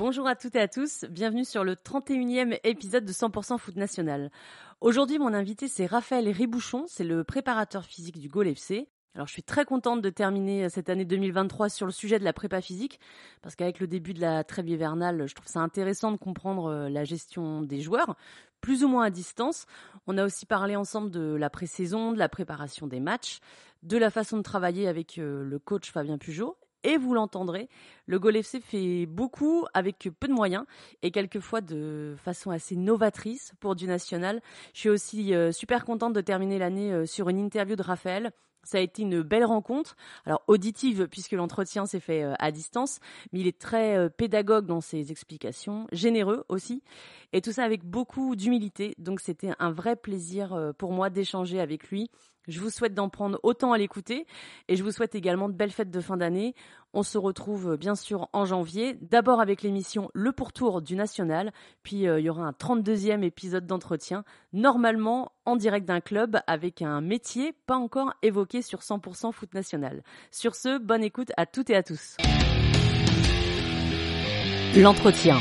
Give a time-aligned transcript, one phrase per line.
[0.00, 4.30] Bonjour à toutes et à tous, bienvenue sur le 31e épisode de 100% Foot National.
[4.80, 8.88] Aujourd'hui, mon invité c'est Raphaël Ribouchon, c'est le préparateur physique du Gol FC.
[9.14, 12.32] Alors je suis très contente de terminer cette année 2023 sur le sujet de la
[12.32, 12.98] prépa physique,
[13.42, 16.88] parce qu'avec le début de la trêve hivernale, je trouve ça intéressant de comprendre euh,
[16.88, 18.16] la gestion des joueurs,
[18.62, 19.66] plus ou moins à distance.
[20.06, 23.40] On a aussi parlé ensemble de la pré-saison, de la préparation des matchs,
[23.82, 27.68] de la façon de travailler avec euh, le coach Fabien Pujot et vous l'entendrez,
[28.06, 30.64] le Gol FC fait beaucoup avec peu de moyens
[31.02, 34.40] et quelquefois de façon assez novatrice pour du national.
[34.72, 38.32] Je suis aussi euh, super contente de terminer l'année euh, sur une interview de Raphaël.
[38.62, 39.96] Ça a été une belle rencontre,
[40.26, 43.00] alors auditive puisque l'entretien s'est fait euh, à distance,
[43.32, 46.82] mais il est très pédagogue dans ses explications, généreux aussi,
[47.32, 48.94] et tout ça avec beaucoup d'humilité.
[48.98, 52.10] Donc c'était un vrai plaisir pour moi d'échanger avec lui
[52.50, 54.26] je vous souhaite d'en prendre autant à l'écouter
[54.68, 56.54] et je vous souhaite également de belles fêtes de fin d'année.
[56.92, 61.52] On se retrouve euh, bien sûr en janvier, d'abord avec l'émission Le Pourtour du National,
[61.84, 66.82] puis euh, il y aura un 32e épisode d'entretien, normalement en direct d'un club avec
[66.82, 70.02] un métier pas encore évoqué sur 100% foot national.
[70.32, 72.16] Sur ce, bonne écoute à toutes et à tous.
[74.76, 75.38] L'entretien.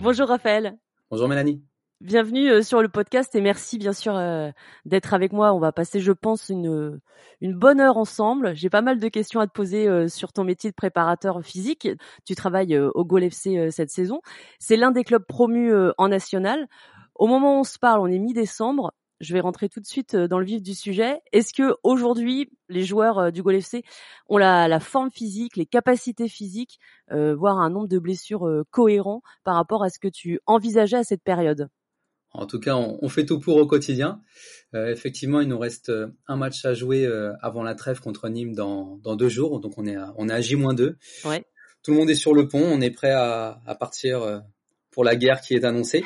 [0.00, 0.78] Bonjour Raphaël.
[1.10, 1.62] Bonjour Mélanie.
[2.00, 4.50] Bienvenue euh, sur le podcast et merci bien sûr euh,
[4.86, 5.52] d'être avec moi.
[5.52, 6.98] On va passer, je pense, une,
[7.42, 8.56] une bonne heure ensemble.
[8.56, 11.86] J'ai pas mal de questions à te poser euh, sur ton métier de préparateur physique.
[12.24, 14.22] Tu travailles au Gol FC cette saison.
[14.58, 16.68] C'est l'un des clubs promus en national.
[17.16, 18.94] Au moment où on se parle, on est mi-décembre.
[19.20, 21.20] Je vais rentrer tout de suite dans le vif du sujet.
[21.32, 23.84] Est-ce que aujourd'hui, les joueurs du Gol FC
[24.30, 26.78] ont la, la, forme physique, les capacités physiques,
[27.10, 31.22] voire un nombre de blessures cohérent par rapport à ce que tu envisageais à cette
[31.22, 31.68] période?
[32.32, 34.20] En tout cas, on, fait tout pour au quotidien.
[34.74, 38.28] Euh, effectivement, il nous reste euh, un match à jouer euh, avant la trêve contre
[38.28, 39.58] Nîmes dans, dans deux jours.
[39.58, 40.94] Donc on est à, on est à J-2.
[41.24, 41.44] Ouais.
[41.82, 42.62] Tout le monde est sur le pont.
[42.62, 44.42] On est prêt à, à partir
[44.92, 46.04] pour la guerre qui est annoncée.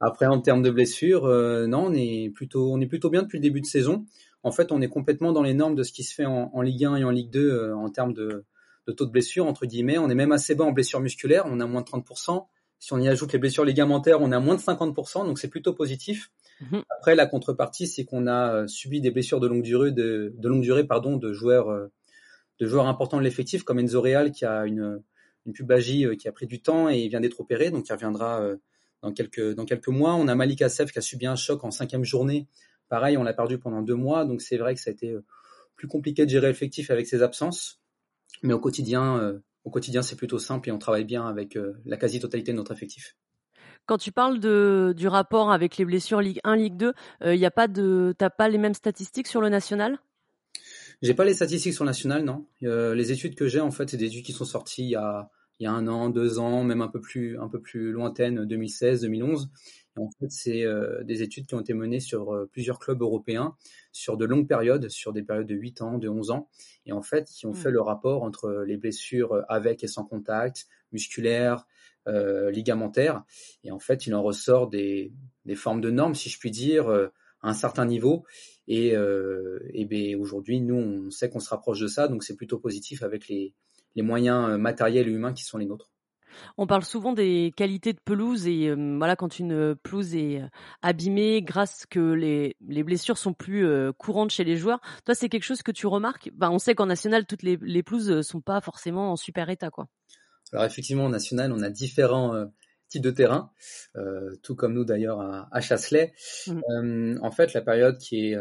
[0.00, 1.26] Après, en termes de blessures,
[1.68, 4.06] non, on est plutôt, on est plutôt bien depuis le début de saison.
[4.42, 6.62] En fait, on est complètement dans les normes de ce qui se fait en, en
[6.62, 8.46] Ligue 1 et en Ligue 2 en termes de,
[8.86, 9.98] de taux de blessure entre guillemets.
[9.98, 11.44] On est même assez bas en blessure musculaire.
[11.46, 12.46] On a moins de 30%.
[12.80, 15.74] Si on y ajoute les blessures ligamentaires, on a moins de 50%, donc c'est plutôt
[15.74, 16.30] positif.
[16.62, 16.82] Mhm.
[16.88, 20.62] Après, la contrepartie, c'est qu'on a euh, subi des blessures de longue durée, de, longue
[20.62, 21.88] durée, pardon, de joueurs, euh,
[22.58, 25.02] de joueurs importants de l'effectif, comme Enzo Real, qui a une,
[25.44, 28.42] une pubagie euh, qui a pris du temps et vient d'être opéré, donc il reviendra
[29.02, 30.14] dans quelques, dans quelques mois.
[30.14, 32.48] On a Malik Assef qui a subi un choc en cinquième journée.
[32.88, 35.14] Pareil, on l'a perdu pendant deux mois, donc c'est vrai que ça a été
[35.76, 37.82] plus compliqué de gérer l'effectif avec ses absences.
[38.42, 41.96] Mais au quotidien, au quotidien, c'est plutôt simple et on travaille bien avec euh, la
[41.96, 43.16] quasi-totalité de notre effectif.
[43.86, 47.34] Quand tu parles de, du rapport avec les blessures Ligue 1, Ligue 2, il euh,
[47.34, 49.98] y a pas de, t'as pas les mêmes statistiques sur le national?
[51.02, 52.46] J'ai pas les statistiques sur le national, non.
[52.62, 54.96] Euh, les études que j'ai, en fait, c'est des études qui sont sorties il y
[54.96, 57.92] a, il y a un an, deux ans, même un peu plus, un peu plus
[57.92, 59.50] lointaines, 2016, 2011.
[59.96, 63.56] En fait, c'est euh, des études qui ont été menées sur euh, plusieurs clubs européens,
[63.92, 66.48] sur de longues périodes, sur des périodes de 8 ans, de 11 ans,
[66.86, 67.74] et en fait, qui ont fait hmm.
[67.74, 71.66] le rapport entre les blessures avec et sans contact, musculaires,
[72.08, 73.24] euh, ligamentaires,
[73.64, 75.12] et en fait, il en ressort des,
[75.44, 77.10] des formes de normes, si je puis dire, à
[77.50, 78.24] un certain niveau,
[78.68, 82.58] et, et ben, aujourd'hui, nous, on sait qu'on se rapproche de ça, donc c'est plutôt
[82.58, 83.54] positif avec les,
[83.96, 85.90] les moyens matériels et humains qui sont les nôtres.
[86.56, 90.46] On parle souvent des qualités de pelouse et euh, voilà quand une pelouse est euh,
[90.82, 94.80] abîmée grâce que les, les blessures sont plus euh, courantes chez les joueurs.
[95.04, 96.30] Toi, c'est quelque chose que tu remarques?
[96.34, 99.70] Ben, On sait qu'en national, toutes les, les pelouses sont pas forcément en super état.
[99.70, 99.86] quoi.
[100.52, 102.46] Alors effectivement, en national, on a différents
[102.88, 103.52] types de terrains,
[104.42, 106.12] tout comme nous d'ailleurs à, à Chasselet.
[106.48, 107.18] Mmh.
[107.22, 108.38] en fait, la période qui est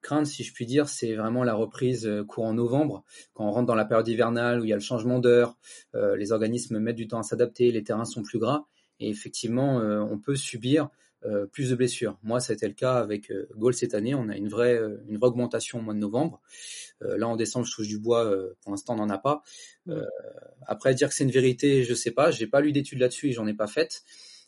[0.00, 3.04] crainte, si je puis dire, c'est vraiment la reprise euh, courant novembre,
[3.34, 5.56] quand on rentre dans la période hivernale où il y a le changement d'heure,
[5.94, 8.66] euh, les organismes mettent du temps à s'adapter, les terrains sont plus gras,
[8.98, 10.88] et effectivement, euh, on peut subir
[11.52, 12.16] plus de blessures.
[12.22, 14.14] Moi, ça a été le cas avec Gaulle cette année.
[14.14, 16.40] On a une vraie, une vraie augmentation au mois de novembre.
[17.02, 18.34] là, en décembre, je touche du bois.
[18.62, 19.42] pour l'instant, on n'en a pas.
[20.66, 22.30] après, dire que c'est une vérité, je sais pas.
[22.30, 24.02] J'ai pas lu d'études là-dessus et j'en ai pas fait.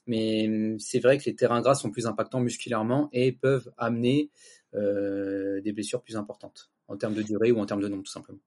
[0.07, 4.31] Mais hum, c'est vrai que les terrains gras sont plus impactants musculairement et peuvent amener
[4.31, 8.13] euh, des blessures plus importantes en termes de durée ou en termes de nombre tout
[8.13, 8.41] simplement.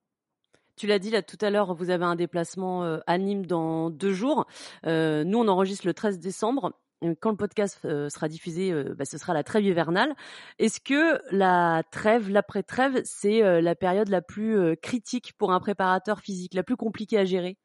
[0.76, 3.90] Tu l'as dit là tout à l'heure, vous avez un déplacement euh, à Nîmes dans
[3.90, 4.46] deux jours.
[4.86, 6.74] Euh, nous, on enregistre le 13 décembre.
[7.22, 10.14] quand le podcast sera diffusé, bah, ce sera la trêve hivernale.
[10.60, 16.54] Est-ce que la trêve, l'après-trêve, c'est la période la plus critique pour un préparateur physique,
[16.54, 17.58] la plus compliquée à gérer?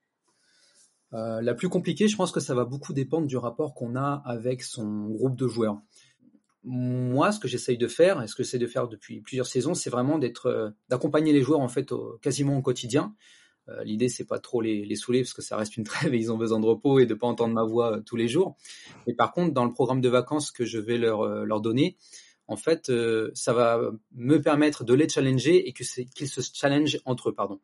[1.12, 4.62] La plus compliquée, je pense que ça va beaucoup dépendre du rapport qu'on a avec
[4.62, 5.80] son groupe de joueurs.
[6.62, 9.74] Moi, ce que j'essaye de faire, et ce que j'essaie de faire depuis plusieurs saisons,
[9.74, 13.14] c'est vraiment d'être, d'accompagner les joueurs en fait quasiment au quotidien.
[13.70, 16.18] Euh, l'idée, c'est pas trop les, les, saouler parce que ça reste une trêve et
[16.18, 18.56] ils ont besoin de repos et de pas entendre ma voix euh, tous les jours.
[19.06, 21.96] Mais par contre, dans le programme de vacances que je vais leur, euh, leur donner,
[22.46, 22.90] en fait,
[23.32, 27.60] ça va me permettre de les challenger et qu'ils se challengent entre eux, pardon.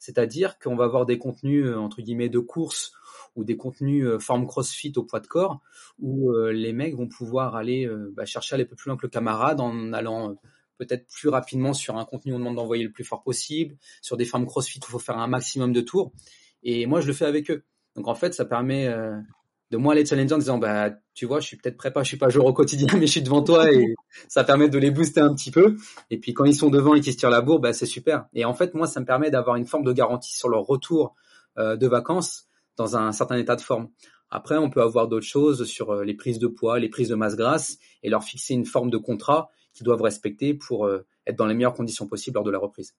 [0.00, 2.90] C'est-à-dire qu'on va avoir des contenus entre guillemets de course
[3.36, 5.60] ou des contenus forme CrossFit au poids de corps
[5.98, 9.06] où les mecs vont pouvoir aller bah, chercher à aller un peu plus loin que
[9.06, 10.36] le camarade en allant
[10.78, 13.76] peut-être plus rapidement sur un contenu, on demande d'envoyer le plus fort possible.
[14.02, 16.12] Sur des formes CrossFit, il faut faire un maximum de tours.
[16.62, 17.64] Et moi, je le fais avec eux.
[17.96, 19.16] Donc en fait, ça permet euh,
[19.70, 22.16] de moi les challenger en disant, bah, tu vois, je suis peut-être prépa, je suis
[22.16, 23.94] pas joueur au quotidien, mais je suis devant toi et
[24.28, 25.76] ça permet de les booster un petit peu.
[26.10, 28.26] Et puis quand ils sont devant et qu'ils se tirent la bourre, bah, c'est super.
[28.34, 31.14] Et en fait, moi, ça me permet d'avoir une forme de garantie sur leur retour
[31.58, 33.88] euh, de vacances dans un certain état de forme.
[34.30, 37.14] Après, on peut avoir d'autres choses sur euh, les prises de poids, les prises de
[37.14, 41.36] masse grasse et leur fixer une forme de contrat qu'ils doivent respecter pour euh, être
[41.36, 42.96] dans les meilleures conditions possibles lors de la reprise.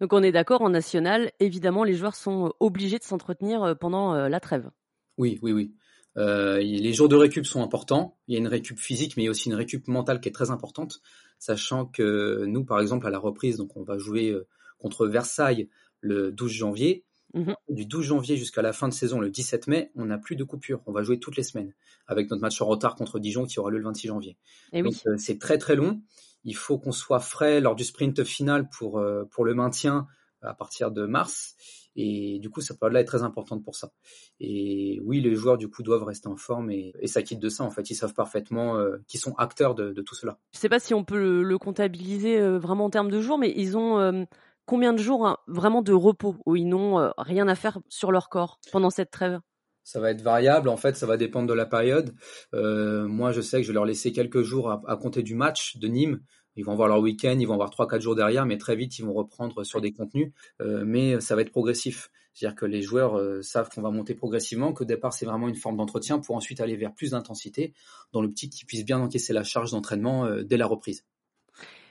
[0.00, 4.14] Donc on est d'accord, en national, évidemment, les joueurs sont euh, obligés de s'entretenir pendant
[4.28, 4.68] la trêve.
[5.16, 5.72] Oui, oui, oui.
[6.16, 8.18] les jours de récup sont importants.
[8.26, 10.28] Il y a une récup physique, mais il y a aussi une récup mentale qui
[10.28, 11.00] est très importante,
[11.38, 14.36] sachant que nous, par exemple, à la reprise, donc on va jouer
[14.78, 15.68] contre Versailles
[16.00, 17.04] le 12 janvier.
[17.34, 20.36] Mmh du 12 janvier jusqu'à la fin de saison, le 17 mai, on n'a plus
[20.36, 20.80] de coupure.
[20.86, 21.74] On va jouer toutes les semaines
[22.06, 24.36] avec notre match en retard contre Dijon qui aura lieu le 26 janvier.
[24.72, 26.00] Et eh Donc euh, c'est très très long.
[26.44, 30.06] Il faut qu'on soit frais lors du sprint final pour euh, pour le maintien
[30.42, 31.56] à partir de mars.
[31.96, 33.92] Et du coup, cette période-là est très importante pour ça.
[34.40, 37.64] Et oui, les joueurs du coup doivent rester en forme et, ça quitte de ça.
[37.64, 40.38] En fait, ils savent parfaitement euh, qu'ils sont acteurs de, tout cela.
[40.52, 43.52] Je ne sais pas si on peut le, comptabiliser vraiment en termes de jours, mais
[43.56, 44.26] ils ont
[44.66, 48.12] combien de jours hein, vraiment de repos où ils n'ont euh, rien à faire sur
[48.12, 49.40] leur corps pendant cette trêve?
[49.82, 52.14] Ça va être variable, en fait, ça va dépendre de la période.
[52.54, 55.76] Euh, moi, je sais que je vais leur laisser quelques jours à, compter du match
[55.76, 56.20] de Nîmes.
[56.56, 58.98] Ils vont avoir leur week-end, ils vont avoir trois, quatre jours derrière, mais très vite,
[58.98, 60.32] ils vont reprendre sur des contenus.
[60.62, 62.10] Euh, mais ça va être progressif.
[62.32, 65.76] C'est-à-dire que les joueurs savent qu'on va monter progressivement, qu'au départ, c'est vraiment une forme
[65.76, 67.74] d'entretien pour ensuite aller vers plus d'intensité,
[68.12, 71.04] dans petit qu'ils puissent bien encaisser la charge d'entraînement dès la reprise.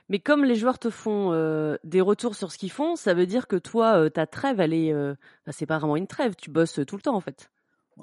[0.10, 3.26] Mais comme les joueurs te font euh, des retours sur ce qu'ils font, ça veut
[3.26, 5.16] dire que toi, euh, ta trêve, elle est, euh,
[5.50, 7.50] c'est pas vraiment une trêve, tu bosses tout le temps en fait.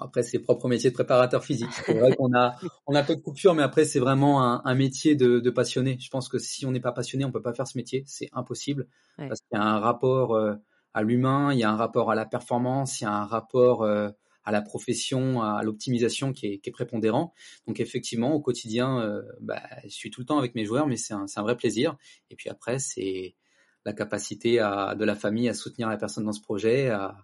[0.00, 1.72] Après, c'est propre métier de préparateur physique.
[1.72, 2.54] C'est vrai qu'on a,
[2.86, 5.98] on a peu de coupure, mais après, c'est vraiment un, métier de, passionné.
[6.00, 8.04] Je pense que si on n'est pas passionné, on peut pas faire ce métier.
[8.06, 8.86] C'est impossible
[9.16, 10.40] parce qu'il y a un rapport
[10.94, 13.84] à l'humain, il y a un rapport à la performance, il y a un rapport
[14.44, 17.34] à la profession, à l'optimisation qui est, qui est, prépondérant.
[17.66, 20.96] Donc effectivement, au quotidien, euh, bah, je suis tout le temps avec mes joueurs, mais
[20.96, 21.96] c'est un, un, vrai plaisir.
[22.30, 23.34] Et puis après, c'est
[23.84, 27.16] la capacité à, de la famille à soutenir la personne dans ce projet, à,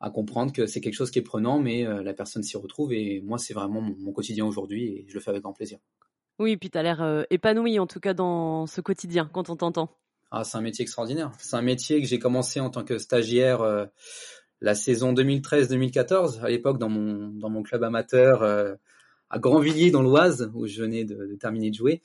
[0.00, 2.92] à comprendre que c'est quelque chose qui est prenant, mais euh, la personne s'y retrouve.
[2.92, 5.78] Et moi, c'est vraiment mon, quotidien aujourd'hui et je le fais avec grand plaisir.
[6.38, 9.48] Oui, et puis tu as l'air euh, épanoui en tout cas dans ce quotidien quand
[9.50, 9.96] on t'entend.
[10.30, 11.32] Ah, c'est un métier extraordinaire.
[11.38, 13.62] C'est un métier que j'ai commencé en tant que stagiaire
[14.64, 18.74] la saison 2013-2014, à l'époque dans mon, dans mon club amateur euh,
[19.28, 22.00] à Grandvilliers dans l'Oise, où je venais de, terminer de jouer.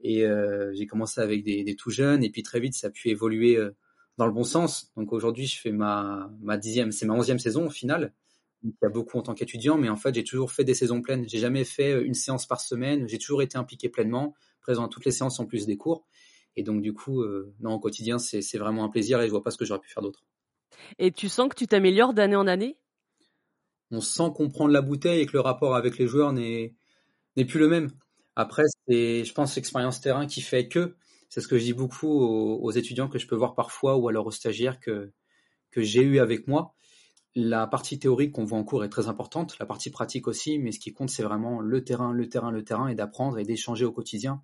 [0.00, 2.90] Et euh, j'ai commencé avec des, des, tout jeunes, et puis très vite, ça a
[2.90, 3.76] pu évoluer euh,
[4.16, 4.90] dans le bon sens.
[4.96, 8.14] Donc aujourd'hui, je fais ma, ma dixième, c'est ma onzième saison au final.
[8.62, 11.02] il y a beaucoup en tant qu'étudiant, mais en fait, j'ai toujours fait des saisons
[11.02, 11.28] pleines.
[11.28, 13.06] J'ai jamais fait une séance par semaine.
[13.06, 16.06] J'ai toujours été impliqué pleinement, présent à toutes les séances en plus des cours.
[16.56, 17.22] Et donc, du coup,
[17.60, 19.90] non, au quotidien, c'est vraiment un plaisir et je vois pas ce que j'aurais pu
[19.90, 20.24] faire d'autre.
[20.98, 22.78] Et tu sens que tu t'améliores d'année en année?
[23.90, 26.74] On sent comprendre la bouteille et que le rapport avec les joueurs n'est
[27.36, 27.90] plus le même.
[28.36, 30.94] Après, c'est, je pense, l'expérience terrain qui fait que,
[31.28, 34.26] c'est ce que je dis beaucoup aux, étudiants que je peux voir parfois ou alors
[34.26, 35.12] aux stagiaires que,
[35.70, 36.74] que j'ai eu avec moi.
[37.34, 40.72] La partie théorique qu'on voit en cours est très importante, la partie pratique aussi, mais
[40.72, 43.84] ce qui compte, c'est vraiment le terrain, le terrain, le terrain, et d'apprendre et d'échanger
[43.84, 44.42] au quotidien.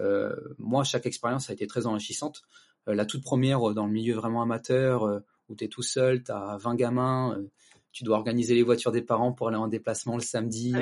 [0.00, 2.42] Euh, moi, chaque expérience a été très enrichissante.
[2.88, 6.22] Euh, la toute première euh, dans le milieu vraiment amateur, où tu es tout seul,
[6.22, 7.50] tu as 20 gamins, euh,
[7.92, 10.74] tu dois organiser les voitures des parents pour aller en déplacement le samedi.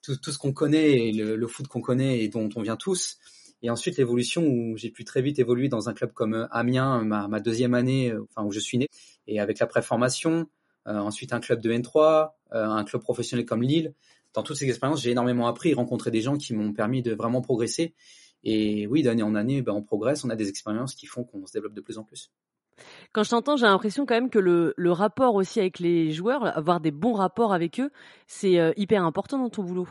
[0.00, 3.18] Tout, tout, ce qu'on connaît, le, foot qu'on connaît et dont on vient tous.
[3.62, 7.02] Et ensuite, l'évolution où j'ai pu très vite évoluer dans un club comme euh, Amiens,
[7.04, 8.86] ma, deuxième année, euh, enfin où je suis né,
[9.26, 10.46] et avec la préformation.
[10.86, 13.92] ensuite, un club de N3, un club professionnel comme Lille.
[14.34, 17.42] Dans toutes ces expériences, j'ai énormément appris, rencontré des gens qui m'ont permis de vraiment
[17.42, 17.94] progresser.
[18.44, 21.44] Et oui, d'année en année, ben, on progresse, on a des expériences qui font qu'on
[21.46, 22.30] se développe de plus en plus.
[23.12, 26.44] Quand je t'entends, j'ai l'impression quand même que le, le, rapport aussi avec les joueurs,
[26.56, 27.90] avoir des bons rapports avec eux,
[28.26, 29.88] c'est euh, hyper important dans ton boulot.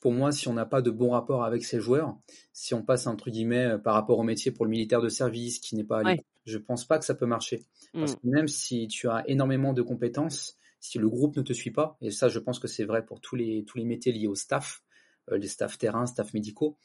[0.00, 2.16] Pour moi, si on n'a pas de bon rapport avec ces joueurs,
[2.52, 5.74] si on passe entre guillemets par rapport au métier pour le militaire de service qui
[5.76, 6.14] n'est pas à
[6.48, 7.66] je pense pas que ça peut marcher.
[7.92, 8.16] Parce mmh.
[8.16, 11.96] que même si tu as énormément de compétences, si le groupe ne te suit pas,
[12.00, 14.34] et ça je pense que c'est vrai pour tous les, tous les métiers liés au
[14.34, 14.82] staff,
[15.30, 16.78] euh, les staff terrain, staff médicaux,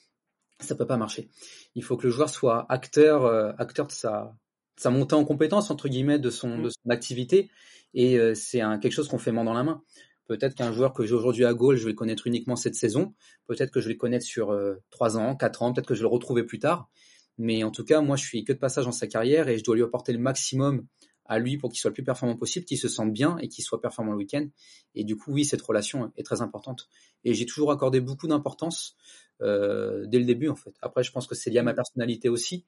[0.60, 1.29] ça peut pas marcher.
[1.75, 4.36] Il faut que le joueur soit acteur, euh, acteur de sa,
[4.75, 6.63] sa montée en compétence entre guillemets de son, mmh.
[6.63, 7.49] de son activité,
[7.93, 9.81] et euh, c'est un, quelque chose qu'on fait main dans la main.
[10.25, 13.13] Peut-être qu'un joueur que j'ai aujourd'hui à Gaulle, je vais connaître uniquement cette saison.
[13.45, 14.57] Peut-être que je vais le connaître sur
[14.89, 15.73] trois ans, quatre ans.
[15.73, 16.89] Peut-être que je vais le retrouver plus tard.
[17.37, 19.63] Mais en tout cas, moi, je suis que de passage dans sa carrière et je
[19.63, 20.85] dois lui apporter le maximum
[21.25, 23.63] à lui pour qu'il soit le plus performant possible, qu'il se sente bien et qu'il
[23.63, 24.45] soit performant le week-end.
[24.93, 26.89] Et du coup, oui, cette relation est très importante.
[27.23, 28.95] Et j'ai toujours accordé beaucoup d'importance
[29.41, 30.75] euh, dès le début, en fait.
[30.81, 32.65] Après, je pense que c'est lié à ma personnalité aussi.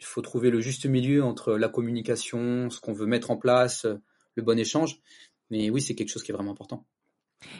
[0.00, 3.86] Il faut trouver le juste milieu entre la communication, ce qu'on veut mettre en place,
[4.34, 4.98] le bon échange.
[5.50, 6.86] Mais oui, c'est quelque chose qui est vraiment important.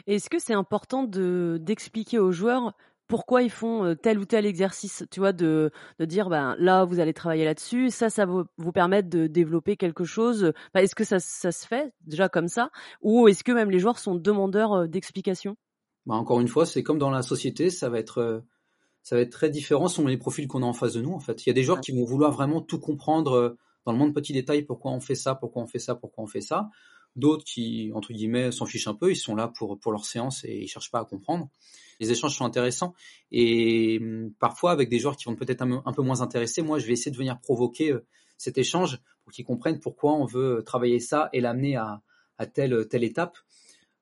[0.07, 2.73] Est-ce que c'est important de d'expliquer aux joueurs
[3.07, 5.69] pourquoi ils font tel ou tel exercice, tu vois, de,
[5.99, 9.75] de dire ben là vous allez travailler là-dessus, ça ça va vous permettre de développer
[9.75, 10.53] quelque chose.
[10.73, 12.71] est-ce que ça, ça, se fait déjà comme ça,
[13.01, 15.57] ou est-ce que même les joueurs sont demandeurs d'explications?
[16.05, 18.43] Bah, encore une fois, c'est comme dans la société, ça va être
[19.03, 21.13] ça va être très différent selon les profils qu'on a en face de nous.
[21.13, 23.97] En fait, il y a des joueurs qui vont vouloir vraiment tout comprendre dans le
[23.97, 26.69] monde petit détail, pourquoi on fait ça, pourquoi on fait ça, pourquoi on fait ça.
[27.15, 30.45] D'autres qui, entre guillemets, s'en fichent un peu, ils sont là pour, pour leur séance
[30.45, 31.49] et ils cherchent pas à comprendre.
[31.99, 32.93] Les échanges sont intéressants
[33.31, 36.87] et hum, parfois avec des joueurs qui vont peut-être un, peu moins intéressés, moi je
[36.87, 38.05] vais essayer de venir provoquer euh,
[38.37, 42.01] cet échange pour qu'ils comprennent pourquoi on veut travailler ça et l'amener à,
[42.37, 43.37] à telle, telle étape.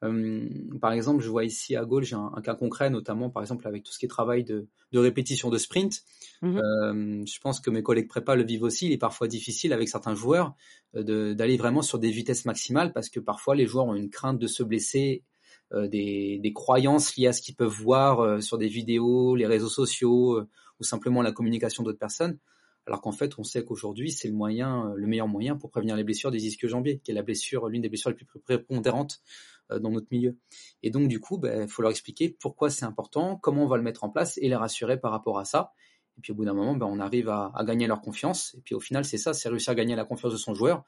[0.01, 3.67] Hum, par exemple, je vois ici à gauche, j'ai un, cas concret, notamment par exemple
[3.67, 6.03] avec tout ce qui est travail de, de répétition de sprint.
[6.43, 8.85] Euh, je pense que mes collègues prépa le vivent aussi.
[8.85, 10.55] Il est parfois difficile avec certains joueurs
[10.95, 14.39] euh, d'aller vraiment sur des vitesses maximales parce que parfois les joueurs ont une crainte
[14.39, 15.23] de se blesser,
[15.71, 19.45] euh, des, des, croyances liées à ce qu'ils peuvent voir euh, sur des vidéos, les
[19.45, 20.47] réseaux sociaux euh,
[20.79, 22.39] ou simplement la communication d'autres personnes.
[22.87, 26.03] Alors qu'en fait, on sait qu'aujourd'hui, c'est le moyen, le meilleur moyen pour prévenir les
[26.03, 29.21] blessures des ischio-jambiers, qui est la blessure, l'une des blessures les plus prépondérantes
[29.69, 30.37] dans notre milieu.
[30.83, 33.77] Et donc, du coup, il ben, faut leur expliquer pourquoi c'est important, comment on va
[33.77, 35.73] le mettre en place et les rassurer par rapport à ça.
[36.17, 38.53] Et puis, au bout d'un moment, ben, on arrive à, gagner leur confiance.
[38.57, 40.83] Et puis, au final, c'est ça, c'est réussir à gagner la confiance de son joueur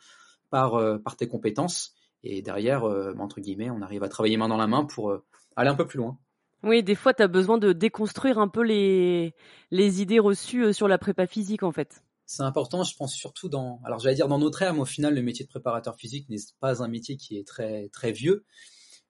[0.50, 1.96] par, euh, par tes compétences.
[2.24, 5.12] Et derrière, euh, ben, entre guillemets, on arrive à travailler main dans la main pour
[5.12, 5.24] euh,
[5.56, 6.18] aller un peu plus loin.
[6.64, 9.34] Oui, des fois, tu as besoin de déconstruire un peu les,
[9.72, 13.82] les idées reçues sur la prépa physique, en fait c'est important, je pense surtout dans,
[13.84, 16.38] alors j'allais dire dans notre ère, mais au final, le métier de préparateur physique n'est
[16.62, 18.46] pas un métier qui est très très vieux,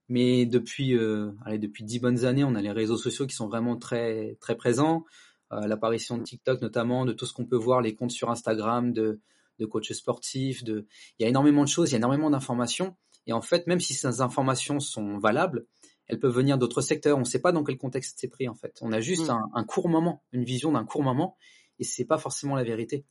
[0.10, 3.48] mais depuis euh, allez, depuis dix bonnes années, on a les réseaux sociaux qui sont
[3.48, 5.06] vraiment très très présents,
[5.52, 8.92] euh, l'apparition de TikTok notamment, de tout ce qu'on peut voir, les comptes sur Instagram
[8.92, 9.22] de
[9.60, 10.88] de coachs sportifs, de,
[11.20, 12.96] il y a énormément de choses, il y a énormément d'informations,
[13.28, 15.68] et en fait, même si ces informations sont valables,
[16.08, 17.18] elles peuvent venir d'autres secteurs.
[17.18, 18.80] On ne sait pas dans quel contexte c'est pris en fait.
[18.82, 19.32] On a juste mm.
[19.32, 21.38] un, un court moment, une vision d'un court moment,
[21.82, 23.04] et c'est pas forcément la vérité.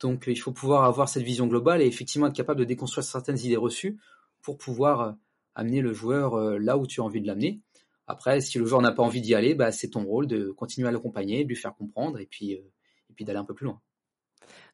[0.00, 3.38] Donc il faut pouvoir avoir cette vision globale et effectivement être capable de déconstruire certaines
[3.38, 3.98] idées reçues
[4.40, 5.12] pour pouvoir euh,
[5.54, 7.60] amener le joueur euh, là où tu as envie de l'amener.
[8.06, 10.88] Après, si le joueur n'a pas envie d'y aller, bah, c'est ton rôle de continuer
[10.88, 12.60] à l'accompagner, de lui faire comprendre et puis, euh,
[13.10, 13.80] et puis d'aller un peu plus loin.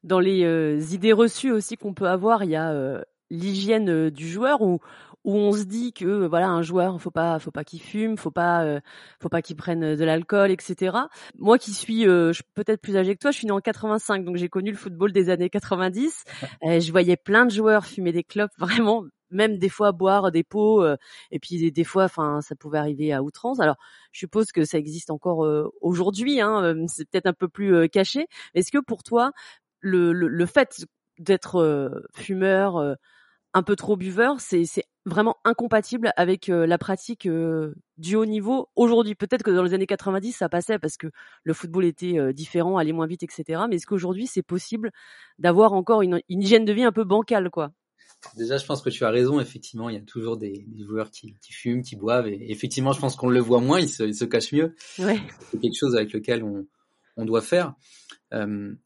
[0.03, 4.79] Dans les idées reçues aussi qu'on peut avoir, il y a l'hygiène du joueur ou
[5.23, 8.31] où on se dit que voilà un joueur faut pas faut pas qu'il fume faut
[8.31, 8.79] pas euh,
[9.19, 10.97] faut pas qu'il prenne de l'alcool etc
[11.37, 14.37] moi qui suis euh, peut-être plus âgé que toi je suis né en 85 donc
[14.37, 16.23] j'ai connu le football des années 90
[16.63, 20.43] euh, je voyais plein de joueurs fumer des clopes vraiment même des fois boire des
[20.43, 20.97] pots euh,
[21.29, 23.61] et puis des, fois enfin ça pouvait arriver à outrance.
[23.61, 23.77] Alors
[24.11, 25.47] je suppose que ça existe encore
[25.79, 28.27] aujourd'hui hein, c'est peut-être un peu plus caché.
[28.55, 29.31] Est-ce que pour toi
[29.79, 30.85] le, le, le fait
[31.17, 32.97] d'être fumeur
[33.53, 34.65] un peu trop buveur, c'est
[35.05, 39.15] vraiment incompatible avec euh, la pratique euh, du haut niveau aujourd'hui.
[39.15, 41.07] Peut-être que dans les années 90, ça passait parce que
[41.43, 43.63] le football était euh, différent, allait moins vite, etc.
[43.69, 44.91] Mais est-ce qu'aujourd'hui, c'est possible
[45.39, 47.71] d'avoir encore une, hygiène de vie un peu bancale, quoi?
[48.37, 49.39] Déjà, je pense que tu as raison.
[49.39, 52.27] Effectivement, il y a toujours des, joueurs qui, fument, qui boivent.
[52.27, 54.75] Et effectivement, je pense qu'on le voit moins, ils se, se cachent mieux.
[54.99, 55.19] Ouais.
[55.49, 56.67] C'est quelque chose avec lequel on,
[57.17, 57.73] on doit faire.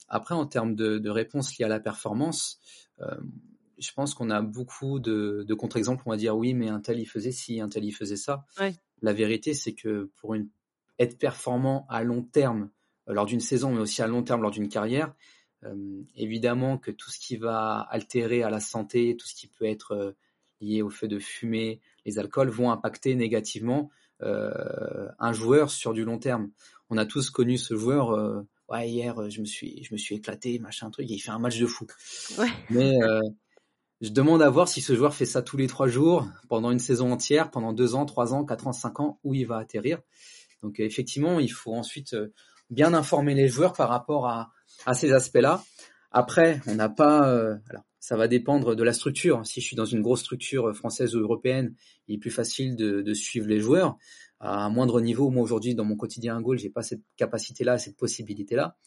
[0.07, 2.61] après, en termes de, de réponse liée à la performance,
[3.77, 6.03] je pense qu'on a beaucoup de, de contre-exemples.
[6.05, 8.45] On va dire oui, mais un tel il faisait ci, un tel il faisait ça.
[9.01, 10.49] La vérité, c'est que pour une,
[10.99, 12.69] être performant à long terme
[13.09, 15.13] euh, lors d'une saison, mais aussi à long terme lors d'une carrière,
[15.63, 19.65] euh, évidemment que tout ce qui va altérer à la santé, tout ce qui peut
[19.65, 20.11] être euh,
[20.61, 23.89] lié au fait de fumer, les alcools vont impacter négativement
[24.21, 26.51] euh, un joueur sur du long terme.
[26.89, 28.11] On a tous connu ce joueur.
[28.11, 31.07] Euh, ouais, hier, je me suis, je me suis éclaté, machin truc.
[31.09, 31.85] il fait un match de fou.
[32.37, 32.47] Ouais.
[32.69, 32.93] Mais
[34.01, 36.79] je demande à voir si ce joueur fait ça tous les trois jours, pendant une
[36.79, 39.99] saison entière, pendant deux ans, trois ans, quatre ans, cinq ans, où il va atterrir.
[40.61, 42.15] Donc effectivement, il faut ensuite
[42.69, 44.51] bien informer les joueurs par rapport à,
[44.93, 45.63] ces aspects-là.
[46.11, 47.23] Après, on n'a pas,
[47.69, 49.43] alors, ça va dépendre de la structure.
[49.47, 51.73] Si je suis dans une grosse structure française ou européenne,
[52.07, 53.97] il est plus facile de, suivre les joueurs.
[54.39, 57.79] À un moindre niveau, moi aujourd'hui, dans mon quotidien à Gaulle, j'ai pas cette capacité-là,
[57.79, 58.77] cette possibilité-là.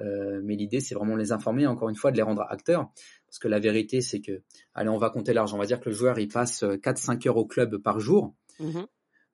[0.00, 2.90] Euh, mais l'idée, c'est vraiment de les informer, encore une fois, de les rendre acteurs.
[3.34, 4.42] Parce que la vérité, c'est que,
[4.74, 5.56] allez, on va compter l'argent.
[5.56, 8.32] On va dire que le joueur, il passe 4-5 heures au club par jour.
[8.60, 8.82] Mmh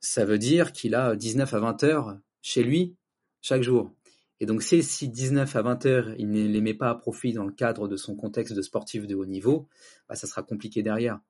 [0.02, 2.96] ça veut dire qu'il a 19 à 20 heures chez lui
[3.42, 3.92] chaque jour.
[4.40, 7.34] Et donc, si, si 19 à 20 heures, il ne les met pas à profit
[7.34, 9.68] dans le cadre de son contexte de sportif de haut niveau,
[10.08, 11.20] bah, ça sera compliqué derrière.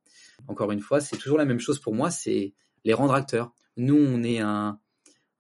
[0.47, 3.53] Encore une fois, c'est toujours la même chose pour moi, c'est les rendre acteurs.
[3.77, 4.79] Nous, on est un,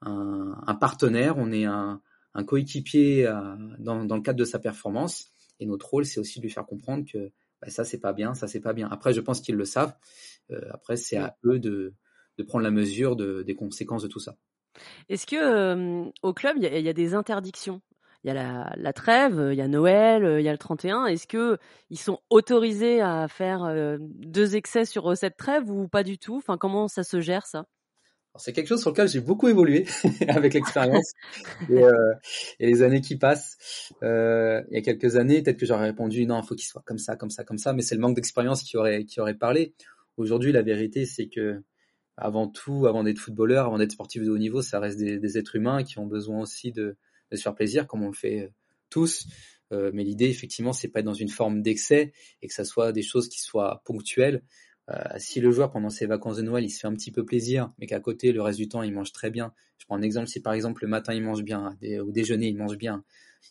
[0.02, 2.02] un partenaire, on est un,
[2.34, 5.29] un coéquipier euh, dans, dans, le cadre de sa performance.
[5.60, 8.34] Et notre rôle, c'est aussi de lui faire comprendre que bah, ça, c'est pas bien,
[8.34, 8.88] ça, c'est pas bien.
[8.90, 9.94] Après, je pense qu'ils le savent.
[10.50, 11.94] Euh, après, c'est à eux de,
[12.48, 14.34] prendre la mesure de, des conséquences de tout ça.
[15.10, 17.82] Est-ce que euh, au club, il y, a des interdictions?
[18.24, 21.04] Il y a la, trêve, il y a Noël, il y a le 31.
[21.06, 21.58] Est-ce que
[21.90, 26.36] ils sont autorisés à faire deux excès sur cette trêve ou pas du tout?
[26.36, 27.66] Enfin, comment ça se gère ça?
[28.38, 29.86] C'est quelque chose sur lequel j'ai beaucoup évolué
[30.28, 31.12] avec l'expérience
[31.68, 32.14] et, euh,
[32.58, 33.92] et, les années qui passent.
[34.02, 36.82] Euh, il y a quelques années, peut-être que j'aurais répondu non, il faut qu'il soit
[36.84, 39.74] comme ça, comme ça, comme ça, mais c'est le manque d'expérience qui aurait parlé.
[40.16, 41.62] Aujourd'hui, la vérité, c'est que
[42.16, 45.56] avant tout, avant d'être footballeur, avant d'être sportif de haut niveau, ça reste des, êtres
[45.56, 46.96] humains qui ont besoin aussi de,
[47.32, 48.48] se faire plaisir, comme on le fait euh,
[48.90, 49.26] tous.
[49.72, 53.02] Mais l'idée, effectivement, c'est pas être dans une forme d'excès et que ça soit des
[53.02, 54.42] choses qui soient ponctuelles.
[54.90, 57.24] Euh, si le joueur pendant ses vacances de Noël il se fait un petit peu
[57.24, 59.52] plaisir, mais qu'à côté le reste du temps il mange très bien.
[59.78, 62.56] Je prends un exemple, si par exemple le matin il mange bien, au déjeuner il
[62.56, 63.04] mange bien,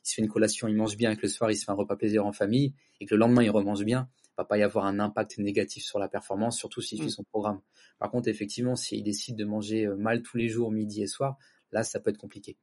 [0.03, 1.72] il se fait une collation, il mange bien, et que le soir il se fait
[1.72, 4.58] un repas plaisir en famille, et que le lendemain il remange bien, il va pas
[4.58, 7.10] y avoir un impact négatif sur la performance, surtout s'il fait mm.
[7.10, 7.62] son programme.
[8.00, 11.38] Par contre, effectivement, s'il décide de manger euh, mal tous les jours, midi et soir,
[11.72, 12.58] là ça peut être compliqué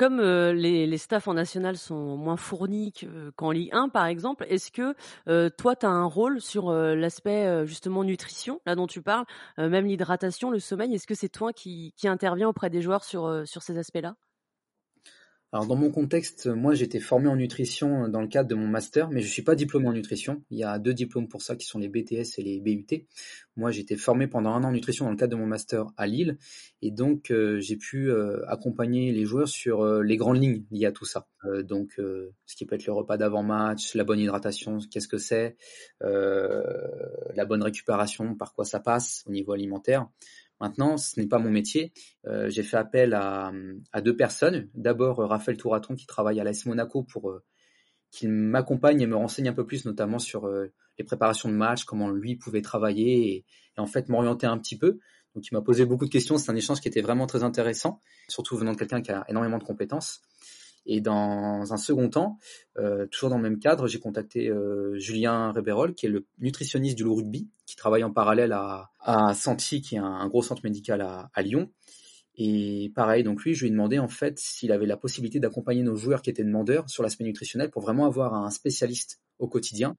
[0.00, 2.94] comme euh, les, les staffs en national sont moins fournis
[3.36, 4.94] qu'en Ligue 1, par exemple, est-ce que
[5.28, 9.26] euh, toi, tu as un rôle sur euh, l'aspect justement nutrition, là dont tu parles,
[9.58, 13.42] même l'hydratation, le sommeil Est-ce que c'est toi qui, qui interviens auprès des joueurs sur,
[13.46, 14.16] sur ces aspects-là?
[15.52, 19.10] Alors dans mon contexte, moi j'étais formé en nutrition dans le cadre de mon master,
[19.10, 20.44] mais je suis pas diplômé en nutrition.
[20.50, 22.86] Il y a deux diplômes pour ça qui sont les BTS et les BUT.
[23.56, 26.06] Moi j'étais formé pendant un an en nutrition dans le cadre de mon master à
[26.06, 26.38] Lille,
[26.82, 30.86] et donc euh, j'ai pu euh, accompagner les joueurs sur euh, les grandes lignes liées
[30.86, 31.26] à tout ça.
[31.64, 35.56] donc ce qui peut être le repas d'avant-match, la bonne hydratation, qu'est-ce que c'est,
[36.00, 40.06] la bonne récupération, par quoi ça passe au niveau alimentaire.
[40.60, 41.92] Maintenant, ce n'est pas mon métier.
[42.26, 43.52] Euh, j'ai fait appel à,
[44.02, 44.68] deux personnes.
[44.74, 47.42] D'abord, Raphaël Touraton qui travaille à l'AS Monaco pour euh,
[48.10, 51.84] qu'il m'accompagne et me renseigne un peu plus, notamment sur euh, les préparations de match,
[51.84, 53.44] comment lui pouvait travailler et,
[53.78, 54.98] en fait m'orienter un petit peu.
[55.34, 56.36] Donc, il m'a posé beaucoup de questions.
[56.36, 59.58] C'est un échange qui était vraiment très intéressant, surtout venant de quelqu'un qui a énormément
[59.58, 60.20] de compétences.
[60.86, 62.38] Et dans un second temps,
[62.78, 66.96] euh, toujours dans le même cadre, j'ai contacté euh, Julien Rebérol, qui est le nutritionniste
[66.96, 70.62] du Loup Rugby, qui travaille en parallèle à, à Santi, qui est un, gros centre
[70.64, 71.70] médical à, à, Lyon.
[72.36, 75.82] Et pareil, donc lui, je lui ai demandé en fait s'il avait la possibilité d'accompagner
[75.82, 79.96] nos joueurs qui étaient demandeurs sur l'aspect nutritionnel pour vraiment avoir un spécialiste au quotidien.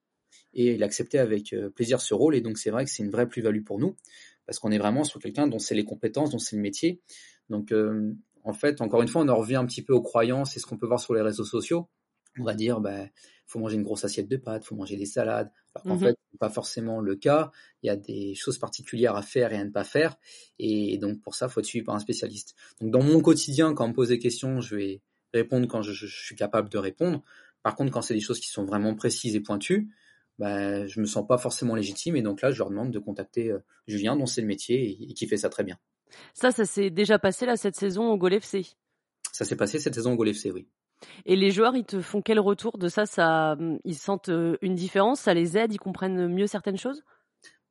[0.53, 2.35] Et il acceptait avec euh, plaisir ce rôle.
[2.35, 3.95] Et donc c'est vrai que c'est une vraie plus-value pour nous,
[4.45, 6.99] parce qu'on est vraiment sur quelqu'un dont c'est les compétences, dont c'est le métier.
[7.49, 8.13] Donc euh,
[8.43, 10.65] en fait, encore une fois, on en revient un petit peu aux croyances et ce
[10.65, 11.89] qu'on peut voir sur les réseaux sociaux.
[12.39, 13.09] On va dire, ben,
[13.45, 15.51] faut manger une grosse assiette de pâtes, faut manger des salades.
[15.75, 17.51] Alors qu'en mmh fait, c'est pas forcément le cas.
[17.83, 20.17] Il y a des choses particulières à faire et à ne pas faire.
[20.57, 22.55] Et donc, pour ça, faut être suivi par un spécialiste.
[22.79, 25.01] Donc, dans mon quotidien, quand on me pose des questions, je vais
[25.33, 27.23] répondre quand je, suis capable de répondre.
[27.63, 29.89] Par contre, quand c'est des choses qui sont vraiment précises et pointues,
[30.39, 32.15] ben, je me sens pas forcément légitime.
[32.15, 35.13] Et donc là, je leur demande de contacter euh, Julien, dont c'est le métier et
[35.13, 35.77] qui fait ça très bien.
[36.33, 38.65] Ça, ça s'est déjà passé là cette saison au Gol FC.
[39.31, 40.67] Ça s'est passé cette saison au Gol FC, oui.
[41.25, 44.75] Et les joueurs, ils te font quel retour de ça, ça Ils sentent euh, une
[44.75, 45.21] différence?
[45.21, 45.73] Ça les aide?
[45.73, 47.03] Ils comprennent mieux certaines choses?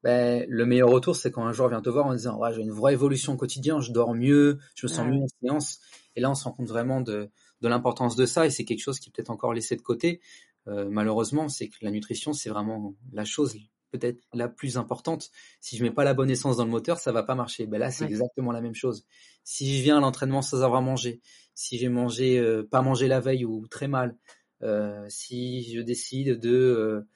[0.03, 2.63] Ben, le meilleur retour, c'est quand un joueur vient te voir en disant ouais, j'ai
[2.63, 5.81] une vraie évolution au quotidien, je dors mieux, je me sens mieux en séance.
[6.17, 8.47] Et là, on se rend compte vraiment de, de l'importance de ça.
[8.47, 10.21] Et c'est quelque chose qui est peut-être encore laissé de côté.
[10.69, 13.57] Euh, malheureusement, c'est que la nutrition, c'est vraiment la chose
[13.91, 15.31] peut-être la plus importante.
[15.61, 17.67] Si je mets pas la bonne essence dans le moteur, ça va pas marcher.
[17.67, 19.05] Ben là, c'est exactement la même chose.
[19.45, 21.21] Si je viens à l'entraînement sans avoir mangé,
[21.55, 24.17] si j'ai mangé euh, pas mangé la veille ou très mal,
[24.63, 27.09] euh, si je décide de euh,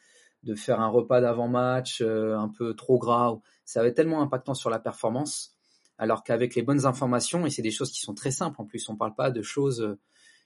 [0.43, 4.69] de faire un repas d'avant-match un peu trop gras, ça va être tellement impactant sur
[4.69, 5.57] la performance.
[5.97, 8.87] Alors qu'avec les bonnes informations, et c'est des choses qui sont très simples en plus,
[8.91, 9.97] on parle pas de choses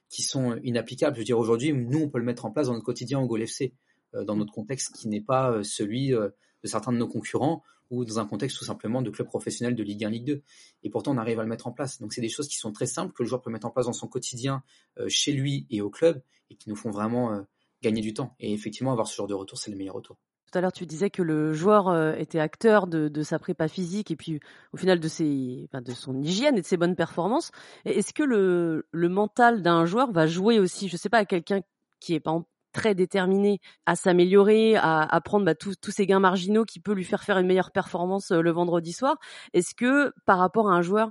[0.08, 1.16] qui sont inapplicables.
[1.16, 3.26] Je veux dire, aujourd'hui, nous, on peut le mettre en place dans notre quotidien au
[3.26, 3.64] Gol FC.
[3.64, 6.28] Euh, dans notre contexte qui n'est pas euh, celui euh,
[6.62, 7.62] de certains de nos concurrents.
[7.90, 10.42] ou dans un contexte tout simplement de club professionnel de Ligue 1, Ligue 2.
[10.82, 12.00] Et pourtant, on arrive à le mettre en place.
[12.00, 13.86] Donc, c'est des choses qui sont très simples que le joueur peut mettre en place
[13.86, 14.62] dans son quotidien,
[15.08, 17.46] chez lui et au club, et qui nous font vraiment
[17.82, 18.34] gagner du temps.
[18.40, 20.18] Et effectivement, avoir ce genre de retour, c'est le meilleur retour.
[20.50, 24.10] Tout à l'heure, tu disais que le joueur euh, était acteur de, sa prépa physique
[24.10, 24.40] et puis
[24.72, 27.50] au final de, ses, de son hygiène et de ses bonnes performances.
[27.84, 31.60] Est-ce que le, mental d'un joueur va jouer aussi, je ne sais pas, à quelqu'un
[32.00, 32.30] qui est pas
[32.72, 37.24] très déterminé à s'améliorer, à, prendre bah, tous ces gains marginaux qui peut lui faire
[37.24, 39.16] faire une meilleure performance euh, le vendredi soir
[39.52, 41.10] Est-ce que par rapport à un joueur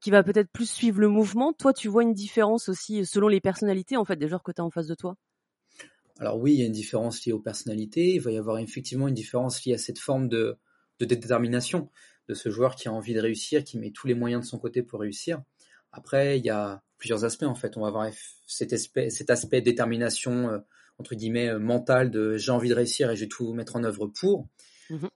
[0.00, 3.40] qui va peut-être plus suivre le mouvement, toi tu vois une différence aussi selon les
[3.40, 5.16] personnalités en fait des joueurs que tu as en face de toi?
[6.20, 9.08] Alors oui, il y a une différence liée aux personnalités, il va y avoir effectivement
[9.08, 10.58] une différence liée à cette forme de,
[11.00, 11.90] détermination
[12.28, 14.58] de ce joueur qui a envie de réussir, qui met tous les moyens de son
[14.58, 15.40] côté pour réussir.
[15.92, 17.76] Après, il y a plusieurs aspects en fait.
[17.76, 18.10] On va avoir
[18.46, 20.58] cet aspect, cet aspect détermination euh,
[20.98, 23.84] entre guillemets euh, mental de j'ai envie de réussir et je vais tout mettre en
[23.84, 24.48] œuvre pour.
[24.90, 25.06] Mmh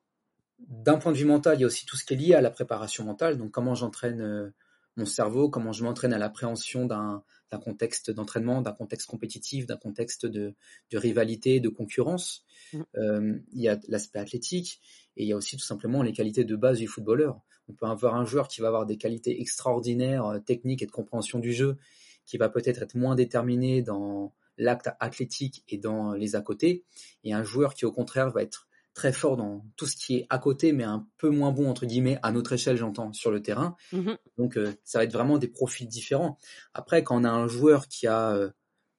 [0.58, 2.40] D'un point de vue mental, il y a aussi tout ce qui est lié à
[2.40, 3.36] la préparation mentale.
[3.36, 4.50] Donc comment j'entraîne euh,
[4.96, 7.22] mon cerveau, comment je m'entraîne à l'appréhension d'un
[7.64, 10.54] contexte d'entraînement, d'un contexte compétitif, d'un contexte de,
[10.92, 12.44] rivalité, de concurrence.
[12.72, 12.80] Mmh.
[12.96, 14.80] Euh, il y a l'aspect athlétique
[15.16, 17.40] et il y a aussi tout simplement les qualités de base du footballeur.
[17.68, 21.38] On peut avoir un joueur qui va avoir des qualités extraordinaires, techniques et de compréhension
[21.38, 21.78] du jeu,
[22.26, 26.84] qui va peut-être être moins déterminé dans l'acte athlétique et dans les à côté,
[27.24, 30.26] et un joueur qui au contraire va être très fort dans tout ce qui est
[30.28, 33.40] à côté, mais un peu moins bon, entre guillemets, à notre échelle, j'entends, sur le
[33.40, 33.76] terrain.
[33.92, 36.38] Mmh Donc, euh, ça va être vraiment des profils différents.
[36.74, 38.50] Après, quand on a un joueur qui a euh,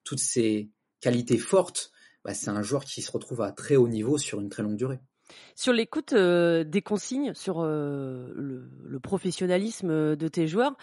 [0.03, 1.91] toutes ces qualités fortes,
[2.23, 4.77] bah, c'est un joueur qui se retrouve à très haut niveau sur une très longue
[4.77, 4.99] durée.
[5.55, 10.75] Sur l'écoute euh, des consignes, sur le, professionnalisme de tes joueurs,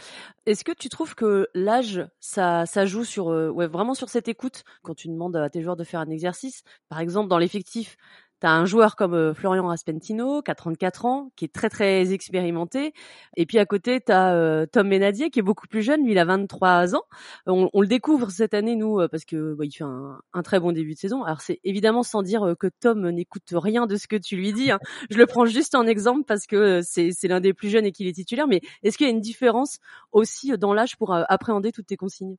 [0.46, 4.64] est-ce que tu trouves que l'âge, ça, joue sur, vraiment sur cette écoute?
[4.83, 7.96] Quand tu demandes à tes joueurs de faire un exercice Par exemple, dans l'effectif,
[8.40, 11.68] tu as un joueur comme euh, Florian Raspentino, qui a 34 ans, qui est très
[11.68, 12.94] très expérimenté.
[13.37, 16.12] Et puis à côté, tu as euh, Tom Ménadier, qui est beaucoup plus jeune, lui
[16.12, 17.03] il a 23 ans.
[17.46, 20.72] On, le découvre cette année, nous, euh, parce que bah, il fait un, très bon
[20.72, 21.22] début de saison.
[21.24, 24.70] Alors c'est évidemment sans dire que Tom n'écoute rien de ce que tu lui dis.
[24.70, 24.79] Hein.
[25.11, 28.07] Je le prends juste en exemple parce que c'est l'un des plus jeunes et qu'il
[28.07, 28.46] est titulaire.
[28.48, 29.79] Mais est-ce qu'il y a une différence
[30.12, 32.37] aussi dans l'âge pour appréhender toutes tes consignes?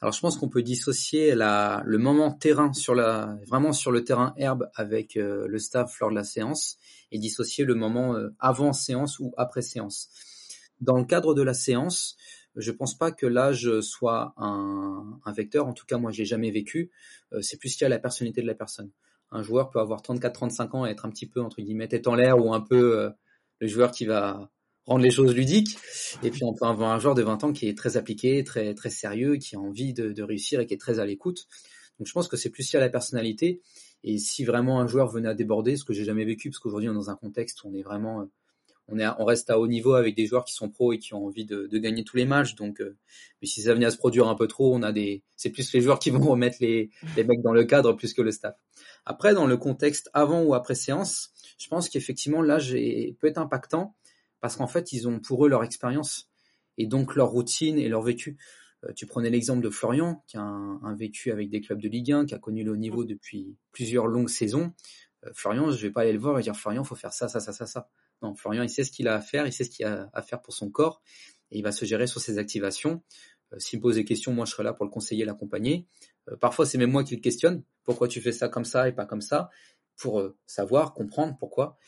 [0.00, 2.94] Alors je pense qu'on peut dissocier le moment terrain sur
[3.46, 6.78] vraiment sur le terrain herbe avec euh, le staff lors de la séance
[7.12, 10.08] et dissocier le moment euh, avant séance ou après séance.
[10.80, 12.16] Dans le cadre de la séance,
[12.56, 15.66] je pense pas que l'âge soit un, vecteur.
[15.66, 16.90] En tout cas, moi, j'ai jamais vécu.
[17.32, 18.90] Euh, c'est plus lié à la personnalité de la personne.
[19.30, 22.14] Un joueur peut avoir 34-35 ans et être un petit peu entre guillemets tête en
[22.14, 23.12] l'air ou un peu
[23.60, 24.50] le joueur qui va
[24.86, 25.76] rendre les choses ludiques.
[26.22, 28.74] Et puis on peut avoir un joueur de 20 ans qui est très appliqué, très
[28.74, 31.46] très sérieux, qui a envie de, réussir et qui est très à l'écoute.
[31.98, 33.60] Donc je pense que c'est plus lié à la personnalité.
[34.02, 36.88] Et si vraiment un joueur venait à déborder, ce que j'ai jamais vécu, parce qu'aujourd'hui
[36.88, 38.26] on est dans un contexte où on est vraiment,
[38.88, 41.12] on est, on reste à haut niveau avec des joueurs qui sont pros et qui
[41.12, 42.54] ont envie de, gagner tous les matchs.
[42.54, 42.96] Donc, euh,
[43.40, 45.70] mais si ça venait à se produire un peu trop, on a des, c'est plus
[45.74, 48.56] les joueurs qui vont remettre les, les mecs dans le cadre plus que le staff.
[49.04, 53.94] Après, dans le contexte avant ou après séance, je pense qu'effectivement l'âge peut être impactant
[54.40, 56.30] parce qu'en fait, ils ont pour eux leur expérience
[56.78, 58.38] et donc leur routine et leur vécu.
[58.84, 62.12] Euh, tu prenais l'exemple de Florian, qui a un, vécu avec des clubs de Ligue
[62.12, 64.72] 1, qui a connu le haut niveau depuis plusieurs longues saisons.
[65.26, 67.40] Euh, Florian, je vais pas aller le voir et dire Florian, faut faire ça, ça,
[67.40, 67.88] ça, ça, ça.
[68.22, 70.22] Non, Florian, il sait ce qu'il a à faire, il sait ce qu'il a à
[70.22, 71.02] faire pour son corps
[71.50, 73.02] et il va se gérer sur ses activations.
[73.52, 75.86] Euh, s'il pose des questions, moi je serai là pour le conseiller, l'accompagner.
[76.40, 77.62] parfois, c'est même moi qui le questionne.
[77.84, 79.50] Pourquoi tu fais ça comme ça et pas comme ça?
[79.96, 81.78] Pour savoir, comprendre pourquoi.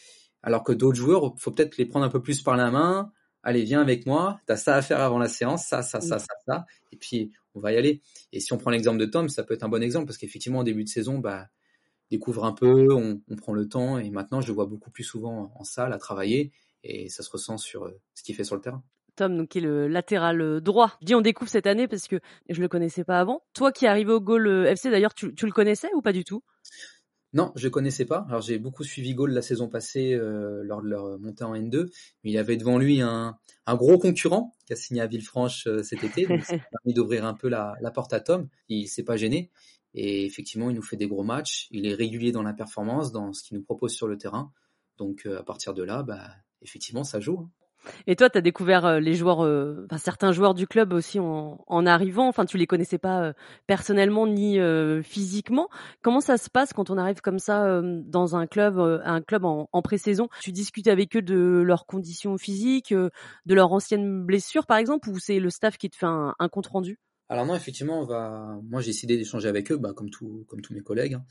[0.42, 3.12] Alors que d'autres joueurs, faut peut-être les prendre un peu plus par la main.
[3.42, 4.40] Allez, viens avec moi.
[4.46, 6.66] T'as ça à faire avant la séance, ça, ça, ça, ça, ça.
[6.92, 8.00] Et puis, on va y aller.
[8.32, 10.60] Et si on prend l'exemple de Tom, ça peut être un bon exemple parce qu'effectivement,
[10.60, 11.48] au début de saison, bah,
[12.10, 13.98] découvre un peu, on, prend le temps.
[13.98, 16.52] Et maintenant, je le vois beaucoup plus souvent en salle à travailler
[16.84, 18.82] et ça se ressent sur euh, ce qu'il fait sur le terrain.
[19.16, 20.96] Tom, donc, qui est le latéral euh, droit.
[21.00, 23.42] Je dis on découvre cette année parce que je le connaissais pas avant.
[23.52, 26.12] Toi qui es arrivé au goal euh, FC, d'ailleurs, tu, tu le connaissais ou pas
[26.12, 26.42] du tout?
[27.34, 28.26] Non, je connaissais pas.
[28.28, 31.86] Alors j'ai beaucoup suivi Gaulle la saison passée euh, lors de leur montée en N2,
[32.24, 35.82] mais il avait devant lui un, un gros concurrent qui a signé à Villefranche euh,
[35.82, 38.48] cet été, donc ça a permis d'ouvrir un peu la, la, porte à Tom.
[38.68, 39.50] Il s'est pas gêné
[39.94, 41.68] et effectivement il nous fait des gros matchs.
[41.70, 44.52] Il est régulier dans la performance, dans ce qu'il nous propose sur le terrain.
[44.98, 46.28] Donc euh, à partir de là, bah
[46.60, 47.40] effectivement ça joue.
[47.40, 47.50] Hein.
[48.06, 51.18] Et toi, tu as découvert euh, les joueurs, euh, enfin, certains joueurs du club aussi
[51.18, 52.28] en, arrivant.
[52.28, 53.32] Enfin, tu les connaissais pas euh,
[53.66, 54.58] personnellement ni
[55.02, 55.68] physiquement.
[56.02, 59.82] Comment ça se passe quand on arrive comme ça dans un club, un club en,
[59.82, 60.28] pré-saison?
[60.40, 65.18] Tu discutes avec eux de leurs conditions physiques, de leurs anciennes blessures, par exemple, ou
[65.18, 66.98] c'est le staff qui te fait un compte rendu
[67.32, 68.60] alors non, effectivement, on va.
[68.64, 71.14] Moi, j'ai décidé d'échanger avec eux, bah, comme tout, comme tous mes collègues.
[71.14, 71.24] Hein.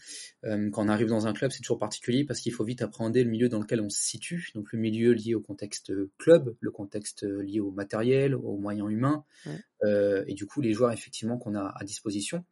[0.46, 3.24] Euh, quand on arrive dans un club, c'est toujours particulier parce qu'il faut vite appréhender
[3.24, 4.50] le milieu dans lequel on se situe.
[4.56, 9.26] Donc le milieu lié au contexte club, le contexte lié au matériel, aux moyens humains,
[9.84, 12.44] euh, et du coup les joueurs effectivement qu'on a à disposition.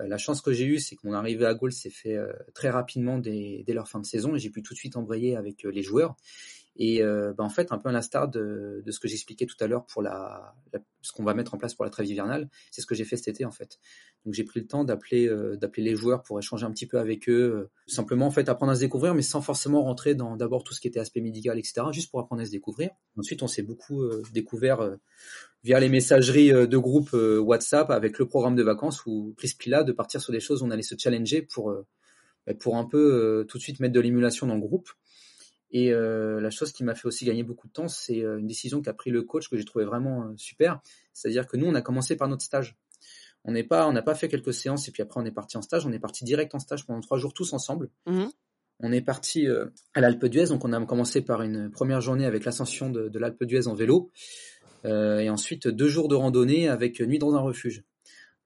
[0.00, 2.18] Euh, la chance que j'ai eue, c'est que mon arrivée à Gaulle s'est fait
[2.52, 5.36] très rapidement dès, dès, leur fin de saison et j'ai pu tout de suite embrayer
[5.36, 6.16] avec les joueurs.
[6.80, 9.56] Et euh, bah, en fait, un peu à l'instar de, de, ce que j'expliquais tout
[9.58, 10.54] à l'heure pour la,
[11.02, 13.16] ce qu'on va mettre en place pour la trêve hivernale, c'est ce que j'ai fait
[13.16, 13.80] cet été en fait.
[14.24, 17.00] Donc j'ai pris le temps d'appeler euh, d'appeler les joueurs pour échanger un petit peu
[17.00, 20.36] avec eux, euh, simplement en fait apprendre à se découvrir, mais sans forcément rentrer dans
[20.36, 21.82] d'abord tout ce qui était aspect médical, etc.
[21.90, 22.90] Juste pour apprendre à se découvrir.
[23.18, 24.96] Ensuite, on s'est beaucoup découvert
[25.64, 29.90] via les messageries de groupe WhatsApp avec le programme de vacances où prise pila de
[29.90, 31.74] partir sur des choses où on allait se challenger pour
[32.46, 34.88] bah, pour un peu tout de suite mettre de l'émulation dans le groupe
[35.70, 38.46] et euh, la chose qui m'a fait aussi gagner beaucoup de temps, c'est euh, une
[38.46, 40.80] décision qu'a pris le coach que j'ai trouvé vraiment euh, super.
[41.12, 42.76] C'est-à-dire que nous, on a commencé par notre stage.
[43.44, 45.56] On n'est pas, on n'a pas fait quelques séances et puis après on est parti
[45.56, 45.86] en stage.
[45.86, 47.90] On est parti direct en stage pendant trois jours tous ensemble.
[48.06, 48.26] Mmh.
[48.80, 49.46] On est parti
[49.94, 53.18] à l'Alpe d'Huez, donc on a commencé par une première journée avec l'ascension de, de
[53.18, 54.12] l'Alpe d'Huez en vélo,
[54.84, 57.82] et ensuite deux jours de randonnée avec nuit dans un refuge.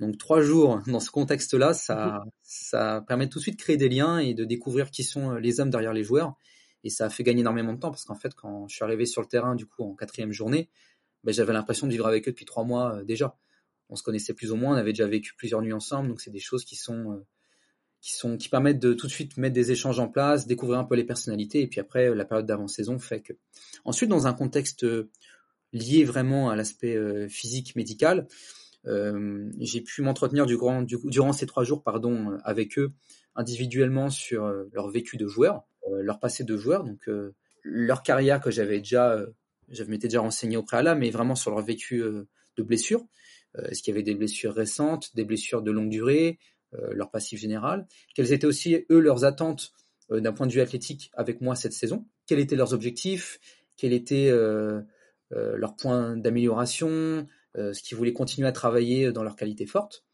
[0.01, 2.31] Donc trois jours dans ce contexte-là, ça, mmh.
[2.45, 5.61] ça permet tout de suite de créer des liens et de découvrir qui sont les
[5.61, 6.39] hommes derrière les joueurs
[6.85, 9.07] et ça a fait gagner énormément de temps parce qu'en fait, quand je suis arrivé
[9.07, 10.69] sur le terrain, du coup, en quatrième journée,
[11.25, 13.37] ben, j'avais l'impression de vivre avec eux depuis trois mois euh, déjà.
[13.89, 16.31] On se connaissait plus ou moins, on avait déjà vécu plusieurs nuits ensemble, donc c'est
[16.31, 17.27] des choses qui sont, euh,
[18.01, 20.85] qui sont, qui permettent de tout de suite mettre des échanges en place, découvrir un
[20.85, 23.35] peu les personnalités, et puis après, la période d'avant-saison fait que.
[23.85, 25.11] Ensuite, dans un contexte euh,
[25.73, 28.27] lié vraiment à l'aspect physique médical,
[28.87, 32.93] euh, j'ai pu m'entretenir durant, durant ces trois jours pardon, avec eux
[33.35, 35.65] individuellement sur leur vécu de joueur.
[35.89, 39.27] Euh, leur passé de joueur, donc euh, leur carrière que j'avais déjà, euh,
[39.69, 43.05] j'avais m'étais déjà renseigné au préalable, mais vraiment sur leur vécu de blessures.
[43.57, 46.39] Est-ce qu'il y avait des blessures récentes, des blessures de longue durée,
[46.73, 47.87] leur passif général?
[48.15, 49.73] Quelles étaient aussi, eux, leurs attentes
[50.11, 52.07] d'un point de vue athlétique avec moi cette saison?
[52.27, 53.39] Quels étaient leurs objectifs?
[53.77, 54.31] Quels étaient
[55.31, 57.27] leurs points d'amélioration?
[57.55, 60.05] Ce qu'ils voulaient continuer à travailler dans leur qualité forte?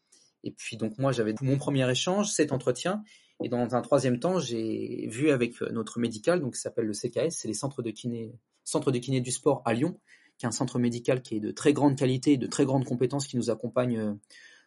[0.44, 3.02] Et puis donc moi, j'avais mon premier échange, cet entretien,
[3.40, 6.92] et dans un troisième temps, j'ai vu avec euh, notre médical, donc qui s'appelle le
[6.92, 8.32] CKS, c'est les centres de kiné,
[8.64, 9.98] centre de kiné du sport à Lyon,
[10.38, 13.26] qui est un centre médical qui est de très grande qualité de très grandes compétences
[13.26, 14.14] qui nous accompagne euh,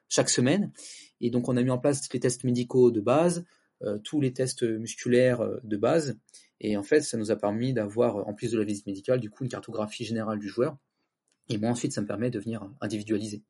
[0.07, 0.71] chaque semaine.
[1.19, 3.45] Et donc on a mis en place les tests médicaux de base,
[3.83, 6.17] euh, tous les tests musculaires de base.
[6.61, 9.31] Et en fait, ça nous a permis d'avoir, en plus de la visite médicale, du
[9.31, 10.77] coup, une cartographie générale du joueur.
[11.49, 13.41] Et moi, ensuite, ça me permet de venir individualiser.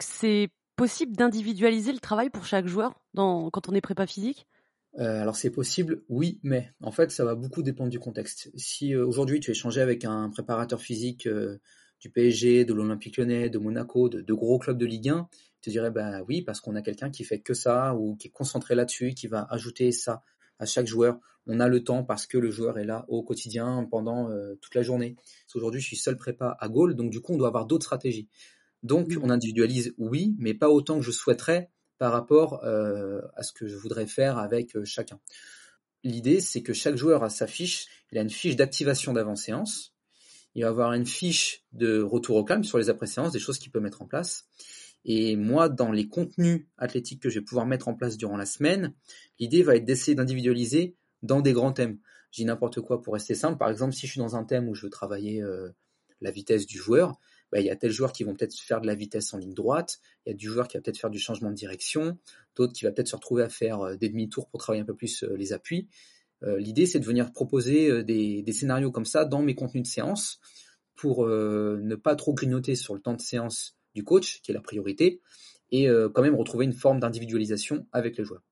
[0.00, 4.46] C'est possible d'individualiser le travail pour chaque joueur quand on est prépa physique?
[4.96, 8.50] Euh, alors c'est possible, oui, mais en fait ça va beaucoup dépendre du contexte.
[8.56, 11.58] Si euh, aujourd'hui tu échangeais avec un préparateur physique euh,
[12.00, 15.28] du PSG, de l'Olympique Lyonnais, de Monaco, de, gros clubs de Ligue 1,
[15.60, 18.28] tu te dirais bah oui parce qu'on a quelqu'un qui fait que ça ou qui
[18.28, 20.22] est concentré là-dessus, qui va ajouter ça
[20.58, 21.18] à chaque joueur.
[21.46, 24.82] On a le temps parce que le joueur est là au quotidien pendant toute la
[24.82, 25.16] journée.
[25.54, 28.28] Aujourd'hui je suis seul prépa à Gaulle, donc du coup on doit avoir d'autres stratégies.
[28.82, 33.52] Donc on individualise, oui, mais pas autant que je souhaiterais par rapport euh, à ce
[33.52, 35.20] que je voudrais faire avec euh, chacun.
[36.04, 39.94] L'idée, c'est que chaque joueur a sa fiche, il a une fiche d'activation d'avant-séance,
[40.54, 43.70] il va avoir une fiche de retour au calme sur les après-séances, des choses qu'il
[43.70, 44.46] peut mettre en place.
[45.04, 48.46] Et moi, dans les contenus athlétiques que je vais pouvoir mettre en place durant la
[48.46, 48.94] semaine,
[49.38, 51.98] l'idée va être d'essayer d'individualiser dans des grands thèmes.
[52.30, 53.58] Je dis n'importe quoi pour rester simple.
[53.58, 55.70] Par exemple, si je suis dans un thème où je veux travailler euh,
[56.20, 57.18] la vitesse du joueur,
[57.52, 59.54] bah, il y a tel joueur qui vont peut-être faire de la vitesse en ligne
[59.54, 62.18] droite, il y a du joueur qui va peut-être faire du changement de direction,
[62.56, 64.94] d'autres qui va peut-être se retrouver à faire euh, des demi-tours pour travailler un peu
[64.94, 65.88] plus euh, les appuis.
[66.42, 70.40] Euh, l'idée, c'est de venir proposer des, scénarios comme ça dans mes contenus de séance
[70.94, 74.60] pour ne pas trop grignoter sur le temps de séance du coach, qui est la
[74.60, 75.20] priorité,
[75.70, 78.42] et quand même retrouver une forme d'individualisation avec les joueurs.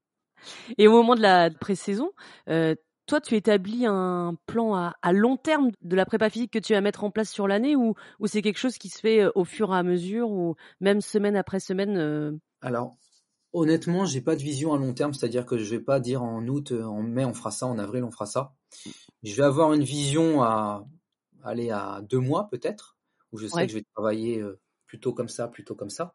[0.79, 2.13] Et au moment de la pré-saison,
[3.07, 6.81] toi, tu établis un plan à, long terme de la prépa physique que tu vas
[6.81, 7.95] mettre en place sur l'année ou,
[8.27, 11.37] c'est quelque chose qui se fait euh, au fur et à mesure ou même semaine
[11.37, 12.33] après semaine euh?
[12.61, 12.97] Alors,
[13.53, 16.47] honnêtement, j'ai pas de vision à long terme, c'est-à-dire que je vais pas dire en
[16.49, 18.53] août, euh, en mai on fera ça, en avril on fera ça.
[19.23, 20.85] Je vais avoir une vision à
[21.45, 22.99] aller à deux mois peut-être,
[23.33, 24.43] où je sais que je vais travailler
[24.87, 26.15] plutôt comme ça, plutôt comme ça.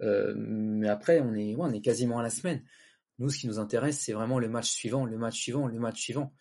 [0.00, 2.62] mais après, on est, on est quasiment à la semaine.
[3.18, 6.00] Nous, ce qui nous intéresse, c'est vraiment le match suivant, le match suivant, le match
[6.00, 6.34] suivant.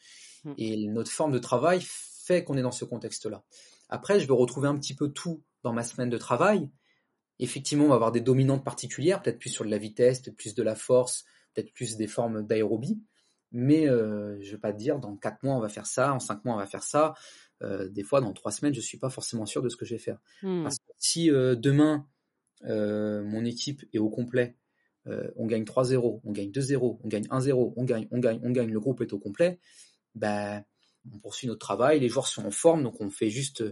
[0.43, 0.53] Hmm.
[0.57, 3.43] Et notre forme de travail fait qu'on est dans ce contexte-là.
[3.89, 6.69] Après, je veux retrouver un petit peu tout dans ma semaine de travail.
[7.39, 10.55] Effectivement, on va avoir des dominantes particulières, peut-être plus sur de la vitesse, peut-être plus
[10.55, 13.01] de la force, peut-être plus des formes d'aérobie.
[13.51, 16.13] Mais euh, je ne vais pas te dire, dans quatre mois, on va faire ça,
[16.13, 17.13] en cinq mois, on va faire ça.
[17.61, 19.85] Euh, des fois, dans trois semaines, je ne suis pas forcément sûr de ce que
[19.85, 20.17] je vais faire.
[20.41, 20.63] Hmm.
[20.63, 22.07] Parce que si euh, demain,
[22.63, 24.57] mon équipe est au complet,
[25.35, 28.71] on gagne 3-0, on gagne 2-0, on gagne 1-0, on gagne, on gagne, on gagne,
[28.71, 29.59] le groupe est au complet,
[30.15, 30.63] ben,
[31.13, 33.63] on poursuit notre travail, les joueurs sont en forme, donc on fait juste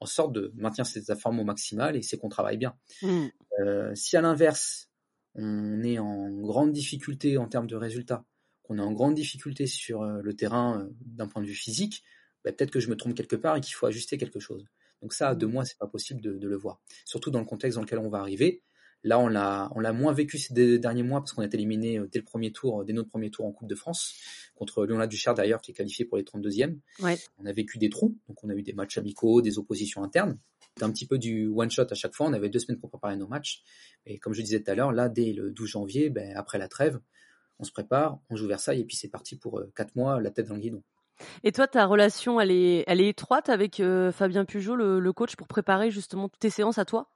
[0.00, 2.76] en sorte de maintenir cette forme au maximal et c'est qu'on travaille bien.
[3.02, 3.94] Mmh.
[3.94, 4.88] si à l'inverse,
[5.34, 8.24] on est en grande difficulté en termes de résultats,
[8.62, 12.04] qu'on est en grande difficulté sur le terrain d'un point de vue physique,
[12.44, 14.64] ben, peut-être que je me trompe quelque part et qu'il faut ajuster quelque chose.
[15.02, 16.80] Donc ça, de moi, c'est pas possible de, le voir.
[17.04, 18.62] Surtout dans le contexte dans lequel on va arriver.
[19.04, 21.98] Là, on l'a, on l'a moins vécu ces derniers mois parce qu'on a été éliminé
[21.98, 24.14] euh, dès le premier tour, dès notre premier tour en Coupe de France
[24.56, 26.76] contre Léonard Duchard d'ailleurs qui est qualifié pour les 32e.
[27.38, 30.38] On a vécu des trous, donc on a eu des matchs amicaux, des oppositions internes.
[30.74, 32.26] C'était un petit peu du one shot à chaque fois.
[32.26, 33.62] On avait deux semaines pour préparer nos matchs.
[34.06, 36.68] Et comme je disais tout à l'heure, là, dès le 12 janvier, ben, après la
[36.68, 37.00] trêve,
[37.58, 40.30] on se prépare, on joue Versailles et puis c'est parti pour euh, quatre mois, la
[40.30, 40.82] tête dans le guidon.
[41.42, 45.34] Et toi, ta relation, elle est, elle est étroite avec euh, Fabien Pujol, le, coach,
[45.34, 47.10] pour préparer justement toutes tes séances à toi?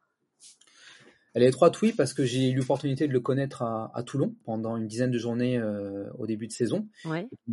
[1.34, 4.76] Elle est étroite, oui, parce que j'ai eu l'opportunité de le connaître à, Toulon pendant
[4.76, 6.88] une dizaine de journées euh, au début de saison.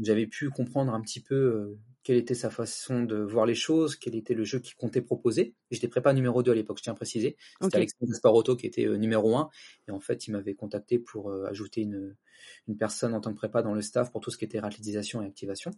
[0.01, 3.95] J'avais pu comprendre un petit peu euh, quelle était sa façon de voir les choses,
[3.95, 5.55] quel était le jeu qu'il comptait proposer.
[5.71, 7.37] J'étais prépa numéro 2 à l'époque, je tiens à préciser.
[7.61, 9.49] C'était Alexandre Gasparotto qui était numéro 1.
[9.87, 12.15] Et en fait, il m'avait contacté pour ajouter une,
[12.67, 15.21] une personne en tant que prépa dans le staff pour tout ce qui était ratélisation
[15.21, 15.71] et activation.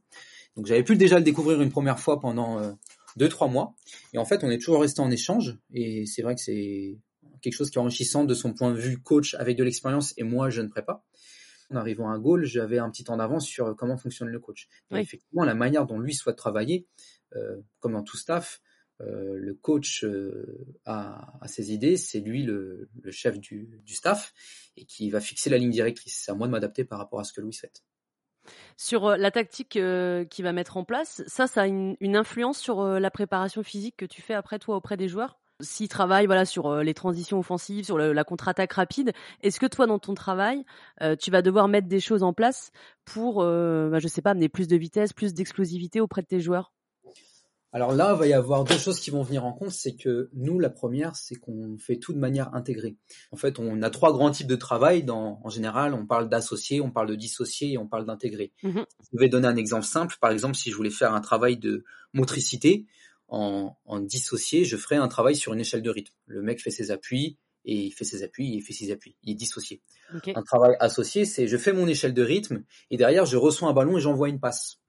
[0.55, 2.71] Donc j'avais pu déjà le découvrir une première fois pendant euh,
[3.17, 3.75] deux trois mois.
[4.13, 5.57] Et en fait, on est toujours resté en échange.
[5.73, 6.97] Et c'est vrai que c'est
[7.41, 10.23] quelque chose qui est enrichissant de son point de vue coach avec de l'expérience et
[10.23, 11.03] moi jeune prépa.
[11.69, 14.67] En arrivant à Gaulle, j'avais un petit temps d'avance sur comment fonctionne le coach.
[14.91, 16.87] Effectivement, la manière dont lui souhaite travailler,
[17.35, 18.61] euh, comme dans tout staff,
[19.01, 24.33] euh, le coach euh, a, ses idées, c'est lui le, chef du, staff
[24.77, 26.21] et qui va fixer la ligne directrice.
[26.23, 27.83] C'est à moi de m'adapter par rapport à ce que Louis souhaite.
[28.77, 32.83] Sur euh, la tactique qu'il va mettre en place, ça, ça a une, influence sur
[32.83, 35.40] la préparation physique que tu fais après toi auprès des joueurs?
[35.61, 39.99] S'il travaille voilà, sur les transitions offensives, sur la contre-attaque rapide, est-ce que toi, dans
[39.99, 40.65] ton travail,
[41.19, 42.71] tu vas devoir mettre des choses en place
[43.05, 46.73] pour, bah, je sais pas, amener plus de vitesse, plus d'explosivité auprès de tes joueurs?
[47.73, 49.71] Alors là, il va y avoir deux choses qui vont venir en compte.
[49.71, 52.97] C'est que nous, la première, c'est qu'on fait tout de manière intégrée.
[53.31, 55.03] En fait, on a trois grands types de travail.
[55.03, 58.51] Dans, en général, on parle d'associer, on parle de dissocier et on parle d'intégrer.
[58.63, 58.83] Mhm.
[59.13, 60.17] Je vais donner un exemple simple.
[60.19, 62.87] Par exemple, si je voulais faire un travail de motricité,
[63.31, 66.13] en, en dissocié, je ferais un travail sur une échelle de rythme.
[66.27, 69.15] Le mec fait ses appuis, et il fait ses appuis, et il fait ses appuis,
[69.23, 69.81] il est dissocié.
[70.35, 73.73] Un travail associé, c'est je fais mon échelle de rythme et derrière je reçois un
[73.73, 74.79] ballon et j'envoie une passe.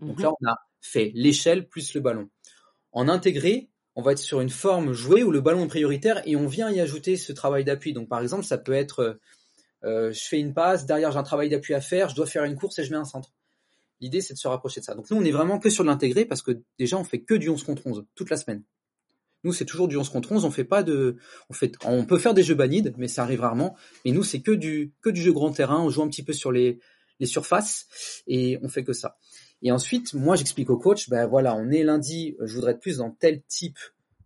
[0.00, 0.24] Donc mhm.
[0.24, 2.28] là, on a fait l'échelle plus le ballon.
[2.92, 6.36] En intégré, on va être sur une forme jouée où le ballon est prioritaire et
[6.36, 7.92] on vient y ajouter ce travail d'appui.
[7.92, 9.20] Donc par exemple, ça peut être
[9.84, 12.44] euh, je fais une passe, derrière j'ai un travail d'appui à faire, je dois faire
[12.44, 13.32] une course et je mets un centre.
[14.00, 14.94] L'idée c'est de se rapprocher de ça.
[14.94, 17.48] Donc nous on est vraiment que sur l'intégré parce que déjà on fait que du
[17.48, 18.62] 11 contre 11 toute la semaine.
[19.44, 21.16] Nous c'est toujours du 11 contre 11, on fait pas de
[21.48, 24.40] on fait on peut faire des jeux banides mais ça arrive rarement mais nous c'est
[24.40, 26.78] que du que du jeu grand terrain, on joue un petit peu sur les
[27.18, 27.86] les surfaces
[28.26, 29.16] et on fait que ça.
[29.62, 32.98] Et ensuite, moi, j'explique au coach, ben voilà, on est lundi, je voudrais être plus
[32.98, 33.78] dans tel type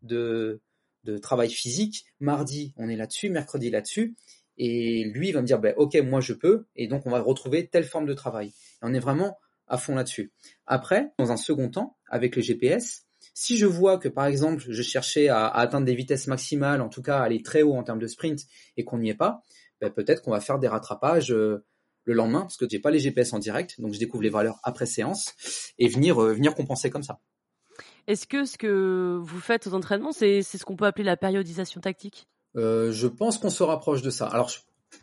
[0.02, 0.60] de,
[1.04, 2.04] de travail physique.
[2.18, 4.16] Mardi, on est là-dessus, mercredi là-dessus.
[4.56, 6.66] Et lui, il va me dire, ben, ok, moi je peux.
[6.76, 8.48] Et donc, on va retrouver telle forme de travail.
[8.48, 8.52] Et
[8.82, 9.38] on est vraiment
[9.70, 10.32] à fond là-dessus.
[10.66, 14.82] Après, dans un second temps, avec le GPS, si je vois que par exemple, je
[14.82, 18.06] cherchais à, atteindre des vitesses maximales, en tout cas aller très haut en termes de
[18.06, 18.40] sprint,
[18.76, 19.42] et qu'on n'y est pas,
[19.80, 21.64] ben, peut-être qu'on va faire des rattrapages euh,
[22.04, 24.58] le lendemain parce que j'ai pas les GPS en direct, donc je découvre les valeurs
[24.62, 25.32] après séance
[25.78, 27.20] et venir euh, venir compenser comme ça.
[28.06, 31.80] Est-ce que ce que vous faites aux entraînements, c'est ce qu'on peut appeler la périodisation
[31.80, 32.26] tactique?
[32.56, 34.26] Euh, Je pense qu'on se rapproche de ça.
[34.26, 34.50] Alors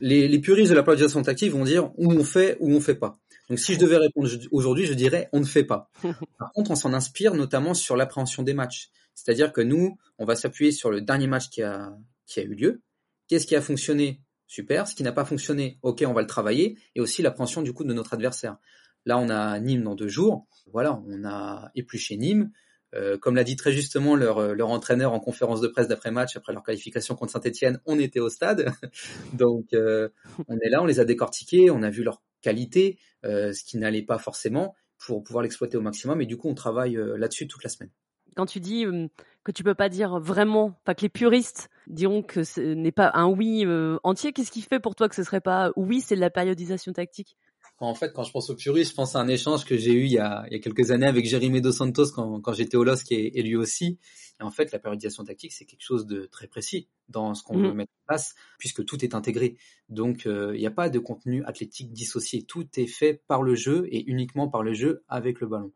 [0.01, 2.95] les, les, puristes de la périodisation tactique vont dire où on fait ou on fait
[2.95, 3.19] pas.
[3.49, 5.89] Donc si je devais répondre aujourd'hui, je dirais on ne fait pas.
[6.39, 8.89] Par contre, on s'en inspire notamment sur l'appréhension des matchs.
[9.15, 12.53] C'est-à-dire que nous, on va s'appuyer sur le dernier match qui a, qui a eu
[12.53, 12.81] lieu.
[13.27, 14.21] Qu'est-ce qui a fonctionné?
[14.47, 14.87] Super.
[14.87, 16.77] Ce qui n'a pas fonctionné, ok, on va le travailler.
[16.95, 18.57] Et aussi l'appréhension du coup de notre adversaire.
[19.05, 20.47] Là, on a Nîmes dans deux jours.
[20.71, 22.51] Voilà, on a épluché Nîmes.
[22.95, 26.37] Euh, comme l'a dit très justement leur, euh, leur entraîneur en conférence de presse d'après-match,
[26.37, 28.71] après leur qualification contre Saint-Etienne, on était au stade.
[29.33, 30.09] Donc euh,
[30.47, 34.03] on est là, on les a décortiqués, on a vu leur qualité, ce qui n'allait
[34.03, 36.21] pas forcément, pour pouvoir l'exploiter au maximum.
[36.21, 37.91] Et du coup, on travaille là-dessus toute la semaine
[38.35, 38.85] quand tu dis
[39.43, 43.09] que tu peux pas dire vraiment, enfin que les puristes diront que ce n'est pas
[43.15, 43.65] un oui
[44.03, 46.93] entier, qu'est-ce qui fait pour toi que ce serait pas oui, c'est de la périodisation
[46.93, 47.35] tactique?
[47.79, 50.05] En fait, quand je pense aux puristes, je pense à un échange que j'ai eu
[50.05, 53.55] il y, a, quelques années avec Jérémy Dos Santos quand, j'étais au LOSC et, lui
[53.55, 53.99] aussi.
[54.39, 57.57] Et en fait, la périodisation tactique, c'est quelque chose de très précis dans ce qu'on
[57.57, 57.75] veut mmh.
[57.75, 59.57] mettre en place, puisque tout est intégré.
[59.89, 62.43] Donc, il n'y a pas de contenu athlétique dissocié.
[62.43, 65.71] Tout est fait par le jeu et uniquement par le jeu avec le ballon.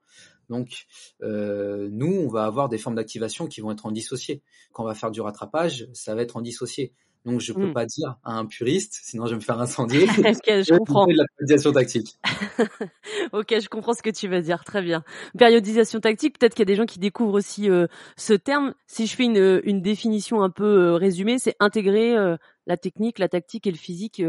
[0.52, 0.86] Donc,
[1.24, 4.44] euh, nous, on va avoir des formes d'activation qui vont être en dissocié.
[4.74, 6.94] Quand on va faire du rattrapage, ça va être en dissocié.
[7.24, 7.74] Donc je peux mmh.
[7.74, 10.08] pas dire à un puriste, sinon je vais me faire incendier.
[10.08, 11.06] je comprends.
[11.06, 12.18] De la périodisation tactique.
[13.32, 14.64] ok, je comprends ce que tu veux dire.
[14.64, 15.04] Très bien.
[15.38, 16.40] Périodisation tactique.
[16.40, 18.74] Peut-être qu'il y a des gens qui découvrent aussi euh, ce terme.
[18.88, 23.20] Si je fais une, une définition un peu euh, résumée, c'est intégrer euh, la technique,
[23.20, 24.22] la tactique et le physique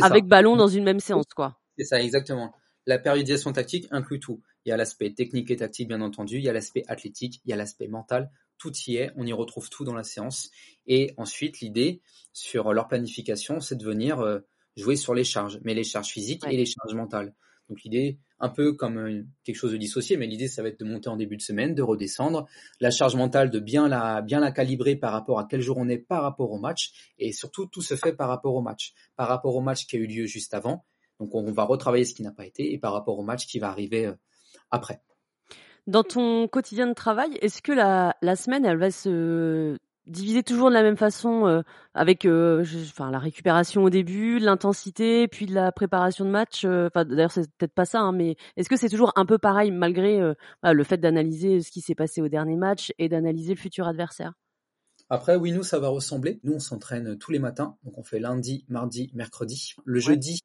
[0.00, 1.58] avec ballon dans une même séance, quoi.
[1.78, 2.54] C'est ça, exactement.
[2.86, 4.40] La périodisation tactique inclut tout.
[4.64, 6.38] Il y a l'aspect technique et tactique, bien entendu.
[6.38, 7.40] Il y a l'aspect athlétique.
[7.44, 10.50] Il y a l'aspect mental tout y est, on y retrouve tout dans la séance.
[10.86, 12.00] Et ensuite, l'idée
[12.32, 14.40] sur leur planification, c'est de venir euh,
[14.76, 17.34] jouer sur les charges, mais les charges physiques et les charges mentales.
[17.68, 20.80] Donc l'idée, un peu comme euh, quelque chose de dissocié, mais l'idée, ça va être
[20.80, 22.46] de monter en début de semaine, de redescendre.
[22.80, 25.88] La charge mentale, de bien la, bien la calibrer par rapport à quel jour on
[25.88, 27.12] est par rapport au match.
[27.18, 28.92] Et surtout, tout se fait par rapport au match.
[29.16, 30.84] Par rapport au match qui a eu lieu juste avant.
[31.20, 33.60] Donc on va retravailler ce qui n'a pas été et par rapport au match qui
[33.60, 34.14] va arriver euh,
[34.74, 35.00] après.
[35.86, 40.68] Dans ton quotidien de travail, est-ce que la, la semaine, elle va se diviser toujours
[40.68, 41.62] de la même façon euh,
[41.94, 46.64] avec euh, enfin la récupération au début, l'intensité, puis de la préparation de match.
[46.64, 49.38] Euh, enfin d'ailleurs c'est peut-être pas ça, hein, mais est-ce que c'est toujours un peu
[49.38, 50.20] pareil malgré
[50.62, 54.34] le fait d'analyser ce qui s'est passé au dernier match et d'analyser le futur adversaire?
[55.10, 56.40] Après oui nous ça va ressembler.
[56.44, 59.74] Nous on s'entraîne tous les matins, donc on fait lundi, mardi, mercredi.
[59.84, 60.40] Le jeudi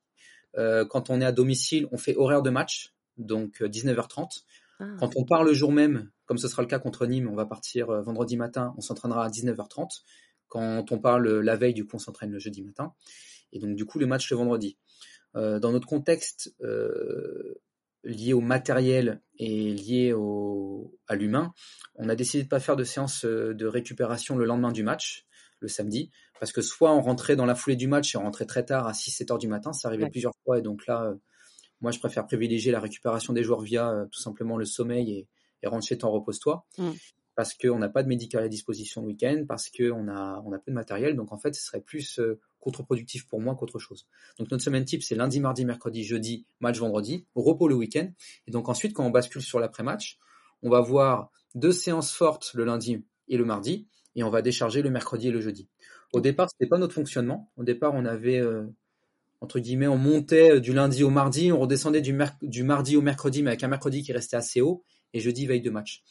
[0.56, 4.44] quand on est à domicile on fait horaire de match, donc 19h30.
[4.80, 4.86] Ah.
[5.00, 7.46] Quand on part le jour même, comme ce sera le cas contre Nîmes, on va
[7.46, 10.04] partir euh, vendredi matin, on s'entraînera à 19h30.
[10.48, 12.94] Quand on parle la veille, du coup, on s'entraîne le jeudi matin.
[13.52, 14.78] Et donc, du coup, le match le vendredi.
[15.36, 17.62] Euh, dans notre contexte euh,
[18.04, 21.54] lié au matériel et lié au, à l'humain,
[21.96, 25.28] on a décidé de ne pas faire de séance de récupération le lendemain du match,
[25.60, 26.10] le samedi,
[26.40, 28.88] parce que soit on rentrait dans la foulée du match et on rentrait très tard
[28.88, 31.14] à 6-7 heures du matin, ça arrivait plusieurs fois, et donc là,
[31.82, 35.28] moi, je préfère privilégier la récupération des joueurs via euh, tout simplement le sommeil et,
[35.64, 36.66] et rentre chez toi, repose-toi.
[36.78, 36.92] Mm.
[37.36, 40.60] Parce qu'on n'a pas de médical à disposition le week-end, parce qu'on a, on a
[40.60, 41.16] peu de matériel.
[41.16, 44.08] Donc, en fait, ce serait plus euh, contre-productif pour moi qu'autre chose.
[44.38, 48.12] Donc, notre semaine type, c'est lundi, mardi, mercredi, jeudi, match vendredi, repos le week-end.
[48.48, 50.20] Et donc, ensuite, quand on bascule sur l'après-match,
[50.64, 54.82] on va voir deux séances fortes le lundi et le mardi, et on va décharger
[54.82, 55.70] le mercredi et le jeudi.
[56.12, 57.52] Au départ, c'était pas notre fonctionnement.
[57.56, 58.66] Au départ, on avait euh,
[59.42, 63.42] entre guillemets, on montait euh, du lundi au mardi, on redescendait du, mardi au mercredi,
[63.44, 64.84] mais avec un mercredi qui restait assez haut,
[65.14, 66.04] et jeudi veille de match.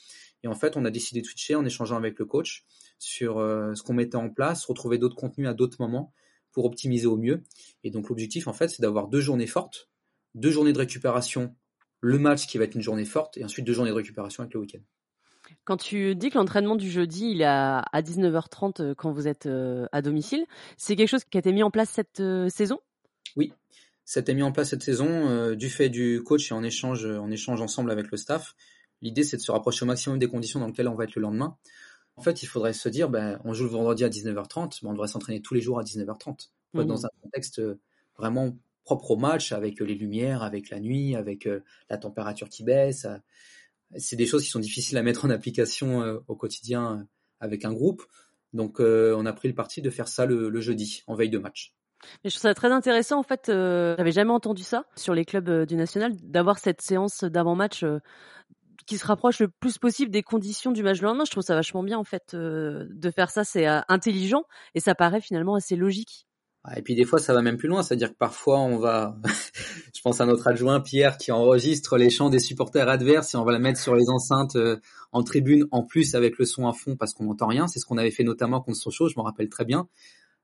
[0.42, 2.64] Et en fait, on a décidé de switcher en échangeant avec le coach
[2.98, 6.12] sur euh, ce qu'on mettait en place, retrouver d'autres contenus à d'autres moments
[6.52, 7.42] pour optimiser au mieux.
[7.84, 9.90] Et donc l'objectif, en fait, c'est d'avoir deux journées fortes,
[10.34, 11.54] deux journées de récupération,
[12.00, 14.54] le match qui va être une journée forte, et ensuite deux journées de récupération avec
[14.54, 14.80] le week-end.
[15.64, 19.48] Quand tu dis que l'entraînement du jeudi, il est à, 19h30 euh, quand vous êtes
[19.92, 22.80] à domicile, c'est quelque chose qui a été mis en place cette saison?
[23.36, 23.52] Oui,
[24.08, 26.62] ça a été mis en place cette saison euh, du fait du coach et en
[26.62, 28.56] échange, en échange ensemble avec le staff.
[29.02, 31.20] L'idée, c'est de se rapprocher au maximum des conditions dans lesquelles on va être le
[31.20, 31.58] lendemain.
[32.16, 34.92] En fait, il faudrait se dire, ben, on joue le vendredi à 19h30, ben, on
[34.94, 36.48] devrait s'entraîner tous les jours à 19h30.
[36.72, 36.84] Mmh.
[36.84, 37.78] Dans un contexte euh,
[38.16, 42.64] vraiment propre au match, avec les lumières, avec la nuit, avec euh, la température qui
[42.64, 43.06] baisse.
[43.94, 47.06] C'est des choses qui sont difficiles à mettre en application au quotidien
[47.40, 48.02] avec un groupe.
[48.54, 51.77] Donc, on a pris le parti de faire ça le jeudi, en veille de match.
[52.24, 53.48] Mais je trouve ça très intéressant en fait.
[53.48, 57.84] Euh, J'avais jamais entendu ça sur les clubs euh, du national d'avoir cette séance d'avant-match
[57.84, 57.98] euh,
[58.86, 61.24] qui se rapproche le plus possible des conditions du match le lendemain.
[61.24, 63.44] Je trouve ça vachement bien en fait euh, de faire ça.
[63.44, 64.44] C'est intelligent
[64.74, 66.26] et ça paraît finalement assez logique.
[66.76, 69.16] Et puis des fois, ça va même plus loin, c'est-à-dire que parfois, on va,
[69.94, 73.44] je pense à notre adjoint Pierre qui enregistre les chants des supporters adverses et on
[73.44, 74.56] va la mettre sur les enceintes
[75.12, 77.68] en tribune, en plus avec le son à fond parce qu'on n'entend rien.
[77.68, 79.88] C'est ce qu'on avait fait notamment contre Sochaux, je m'en rappelle très bien.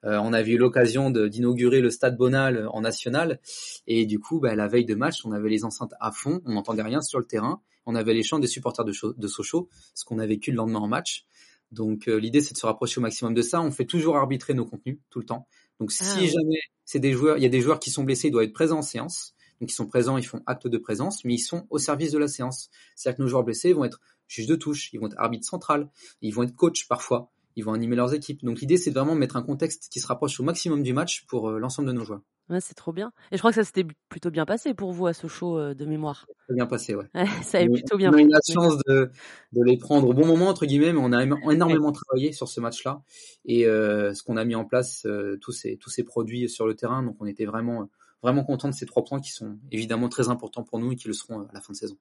[0.05, 3.41] Euh, on avait eu l'occasion d'inaugurer le stade Bonal en national
[3.87, 6.53] et du coup, bah, la veille de match, on avait les enceintes à fond, on
[6.53, 7.63] n'entendait rien sur le terrain.
[7.87, 10.81] On avait les chants des supporters de, de Sochaux, ce qu'on a vécu le lendemain
[10.81, 11.27] en match.
[11.71, 13.61] Donc euh, l'idée, c'est de se rapprocher au maximum de ça.
[13.61, 15.47] On fait toujours arbitrer nos contenus tout le temps.
[15.81, 18.29] Donc si ah jamais c'est des joueurs, il y a des joueurs qui sont blessés,
[18.29, 19.35] ils doivent être présents en séance.
[19.61, 22.19] Donc ils sont présents, ils font acte de présence, mais ils sont au service de
[22.19, 22.71] la séance.
[22.95, 25.91] C'est-à-dire que nos joueurs blessés vont être juges de touche, ils vont être arbitres central,
[26.23, 28.45] ils vont être coach parfois ils vont animer leurs équipes.
[28.45, 31.25] Donc l'idée, c'est vraiment de mettre un contexte qui se rapproche au maximum du match
[31.27, 32.21] pour euh, l'ensemble de nos joueurs.
[32.51, 33.13] Ouais, c'est trop bien.
[33.31, 35.85] Et je crois que ça s'était plutôt bien passé pour vous à Sochaux euh, de
[35.85, 36.27] mémoire.
[36.51, 37.07] Bien passé, ouais.
[37.43, 39.11] ça a plutôt bien On a eu la chance de,
[39.53, 42.61] de, les prendre au bon moment, entre guillemets, mais on a énormément travaillé sur ce
[42.61, 43.03] match-là.
[43.45, 45.07] Et euh, ce qu'on a mis en place,
[45.41, 47.89] tous, ces, tous ces produits sur le terrain, donc on était vraiment,
[48.23, 51.09] vraiment content de ces trois points qui sont évidemment très importants pour nous et qui
[51.09, 51.97] le seront à la fin de saison.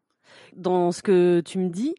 [0.55, 1.95] Dans ce que tu me dis,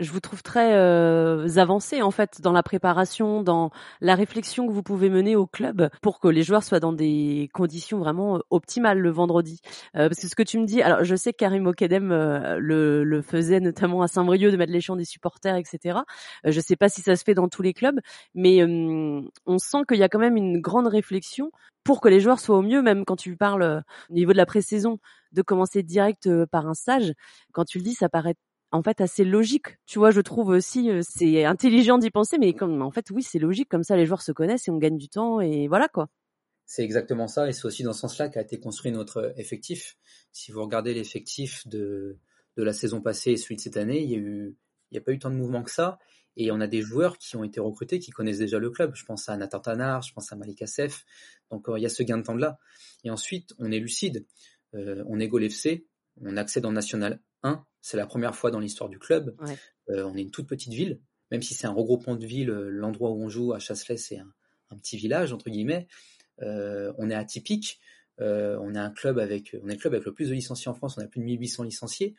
[0.00, 3.70] je vous trouve très euh, avancé en fait dans la préparation, dans
[4.00, 7.50] la réflexion que vous pouvez mener au club pour que les joueurs soient dans des
[7.52, 9.60] conditions vraiment euh, optimales le vendredi.
[9.96, 12.58] Euh, parce que ce que tu me dis, alors je sais que Karim Okedem euh,
[12.58, 16.00] le, le, faisait notamment à Saint-Brieuc de mettre les champs des supporters, etc.
[16.46, 18.00] Euh, je sais pas si ça se fait dans tous les clubs,
[18.34, 21.50] mais on sent qu'il y a quand même une grande réflexion
[21.84, 24.46] pour que les joueurs soient au mieux, même quand tu parles au niveau de la
[24.46, 24.98] pré-saison,
[25.32, 27.12] de commencer direct par un stage.
[27.52, 28.34] Quand tu le dis, ça paraît
[28.72, 29.78] en fait assez logique.
[29.86, 33.38] Tu vois, je trouve aussi euh, c'est intelligent d'y penser, mais en fait oui, c'est
[33.38, 33.68] logique.
[33.68, 36.08] Comme ça, les joueurs se connaissent et on gagne du temps et voilà quoi.
[36.66, 39.96] C'est exactement ça, et c'est aussi dans ce sens-là qu'a été construit notre effectif.
[40.30, 42.16] Si vous regardez l'effectif de,
[42.56, 44.56] de la saison passée et celui de cette année, il y a eu,
[44.92, 45.98] il a pas eu tant de mouvements que ça,
[46.36, 48.92] et on a des joueurs qui ont été recrutés, qui connaissent déjà le club.
[48.94, 51.04] Je pense à Nathan Tanard, je pense à Malik Assef.
[51.50, 52.58] Donc euh, il y a ce gain de temps là.
[53.04, 54.26] Et ensuite, on est lucide.
[54.74, 55.86] Euh, on est Gol FC,
[56.20, 59.34] on accède en National 1 c'est la première fois dans l'histoire du club.
[59.88, 61.00] Euh, on est une toute petite ville,
[61.30, 62.50] même si c'est un regroupement de villes.
[62.50, 64.32] Euh, l'endroit où on joue à Chasselet, c'est un,
[64.76, 65.88] petit village entre guillemets.
[66.42, 67.80] Euh, on est atypique.
[68.18, 70.74] on est un club avec, on est le club avec le plus de licenciés en
[70.74, 70.96] France.
[70.98, 72.14] On a plus de 1800 licenciés,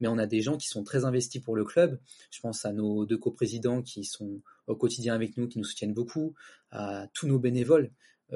[0.00, 1.98] mais on a des gens qui sont très investis pour le club.
[2.30, 5.94] Je pense à nos deux coprésidents qui sont au quotidien avec nous, qui nous soutiennent
[5.94, 6.34] beaucoup,
[6.70, 7.90] à tous nos bénévoles.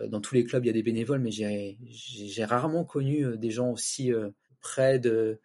[0.09, 3.71] dans tous les clubs, il y a des bénévoles, mais j'ai rarement connu des gens
[3.71, 4.13] aussi
[4.61, 5.41] près de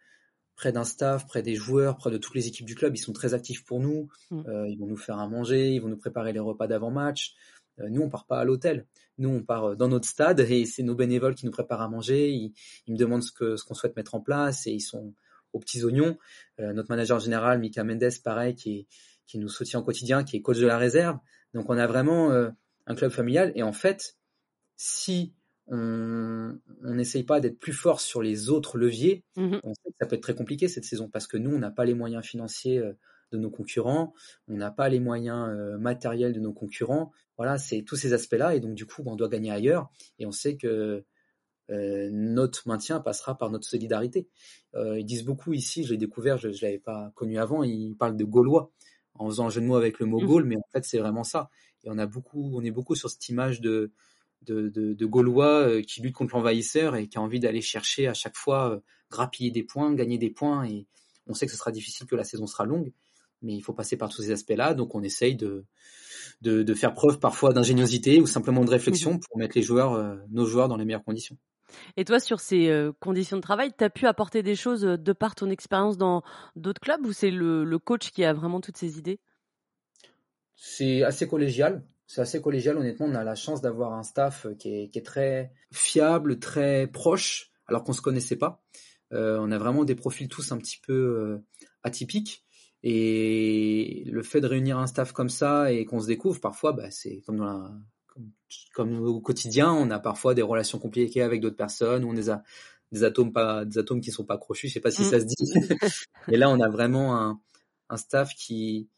[0.56, 2.96] près d'un staff, près des joueurs, près de toutes les équipes du club.
[2.96, 4.08] Ils sont très actifs pour nous.
[4.30, 4.42] Mm.
[4.48, 7.34] Euh, ils vont nous faire à manger, ils vont nous préparer les repas d'avant-match.
[7.78, 8.86] Euh, nous, on part pas à l'hôtel.
[9.18, 11.88] Nous, on part euh, dans notre stade et c'est nos bénévoles qui nous préparent à
[11.88, 12.30] manger.
[12.30, 12.54] Ils,
[12.88, 15.12] me demandent ce que ce qu'on souhaite mettre en place et ils sont
[15.52, 16.18] aux petits oignons.
[16.58, 18.86] notre manager général, Mika Mendes, pareil, qui,
[19.26, 21.18] qui nous soutient au quotidien, qui est coach de la réserve.
[21.54, 23.52] Donc, on a vraiment un club familial.
[23.54, 24.18] Et en fait,
[24.76, 25.32] si
[25.68, 29.24] on n'essaye pas d'être plus fort sur les autres leviers.
[29.36, 31.58] Mmh on sait que ça peut être très compliqué cette saison parce que nous, on
[31.58, 32.92] n'a pas les moyens financiers euh,
[33.32, 34.14] de nos concurrents,
[34.46, 37.10] on n'a pas les moyens euh, matériels de nos concurrents.
[37.36, 40.32] Voilà, c'est tous ces aspects-là et donc du coup, on doit gagner ailleurs et on
[40.32, 41.04] sait que
[41.70, 44.28] euh, notre maintien passera par notre solidarité.
[44.74, 48.16] ils disent beaucoup ici, je l'ai découvert, je ne l'avais pas connu avant, ils parlent
[48.16, 48.70] de Gaulois
[49.14, 50.26] en faisant un jeu de mots avec le mot mmh.
[50.26, 51.50] Gaulle, mais en fait c'est vraiment ça.
[51.82, 53.90] Et on a beaucoup, on est beaucoup sur cette image de
[54.46, 58.36] de, Gaulois euh, qui luttent contre l'envahisseur et qui a envie d'aller chercher à chaque
[58.36, 58.80] fois euh,
[59.10, 60.64] grappiller des points, gagner des points.
[60.64, 60.86] Et
[61.26, 62.92] on sait que ce sera difficile, que la saison sera longue,
[63.42, 64.74] mais il faut passer par tous ces aspects-là.
[64.74, 65.64] Donc on essaye de,
[66.42, 70.16] de, faire preuve parfois d'ingéniosité ou simplement de réflexion mmh pour mettre les joueurs, euh,
[70.30, 71.36] nos joueurs dans les meilleures conditions.
[71.96, 75.34] Et toi, sur ces conditions de travail, tu as pu apporter des choses de par
[75.34, 76.22] ton expérience dans
[76.54, 79.18] d'autres clubs ou c'est le, coach qui a vraiment toutes ces idées?
[80.54, 82.76] C'est assez collégial c'est assez collégial.
[82.76, 87.84] Honnêtement, on a la chance d'avoir un staff qui est, très fiable, très proche, alors
[87.84, 88.62] qu'on se connaissait pas.
[89.12, 91.38] Euh, on a vraiment des profils tous un petit peu euh,
[91.82, 92.44] atypiques.
[92.82, 96.90] Et le fait de réunir un staff comme ça et qu'on se découvre, parfois, bah,
[96.90, 97.84] c'est comme,
[98.74, 102.42] comme, au quotidien, on a parfois des relations compliquées avec d'autres personnes, on a
[102.92, 105.04] des atomes pas, des atomes qui sont pas crochus, je sais pas si mm.
[105.04, 105.34] ça se dit.
[106.28, 107.40] et là, on a vraiment un,
[107.88, 108.88] un staff qui,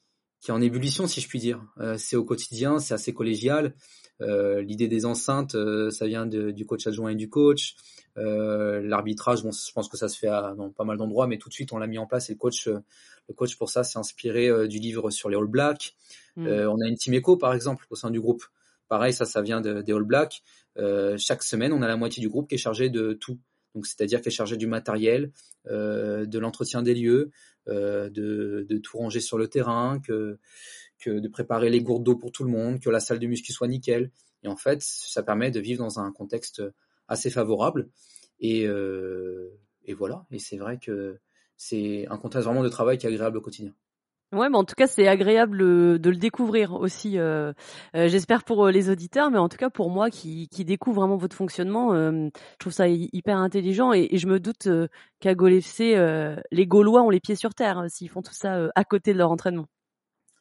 [0.41, 1.65] qui est en ébullition, si je puis dire.
[1.79, 3.75] Euh, c'est au quotidien, c'est assez collégial.
[4.21, 7.77] Euh, l'idée des enceintes, euh, ça vient de, du coach adjoint et du coach.
[8.17, 11.49] L'arbitrage, bon, je pense que ça se fait à, dans pas mal d'endroits, mais tout
[11.49, 12.31] de suite on l'a mis en place.
[12.31, 15.95] Et le coach, le coach pour ça, s'est inspiré du livre sur les All Blacks.
[16.35, 16.49] Mm.
[16.49, 18.43] on a une team echo par exemple au sein du groupe.
[18.89, 20.43] Pareil, ça, ça vient de, des All Blacks.
[21.17, 23.39] chaque semaine, on a la moitié du groupe qui est chargé de tout.
[23.77, 25.31] Donc, c'est-à-dire qui est chargé du matériel,
[25.67, 27.31] de l'entretien des lieux,
[27.69, 30.39] euh, de, de, tout ranger sur le terrain, que,
[30.99, 33.53] que de préparer les gourdes d'eau pour tout le monde, que la salle de muscu
[33.53, 34.11] soit nickel.
[34.43, 36.63] Et en fait, ça permet de vivre dans un contexte
[37.09, 37.89] assez favorable.
[38.41, 39.51] Et, euh,
[39.85, 40.27] et voilà.
[40.31, 41.19] Et c'est vrai que
[41.57, 43.75] c'est un contexte vraiment de travail qui est agréable au quotidien.
[44.33, 47.19] Ouais, mais en tout cas, c'est agréable euh, de le découvrir aussi.
[47.19, 47.55] Euh,
[47.97, 51.17] euh, j'espère pour les auditeurs, mais en tout cas pour moi qui, qui découvre vraiment
[51.17, 54.69] votre fonctionnement, je trouve ça hyper intelligent et, je me doute
[55.21, 55.97] qu'à Gaulle FC,
[56.51, 59.19] les Gaulois ont les pieds sur terre hein, s'ils font tout ça à côté de
[59.19, 59.67] leur entraînement.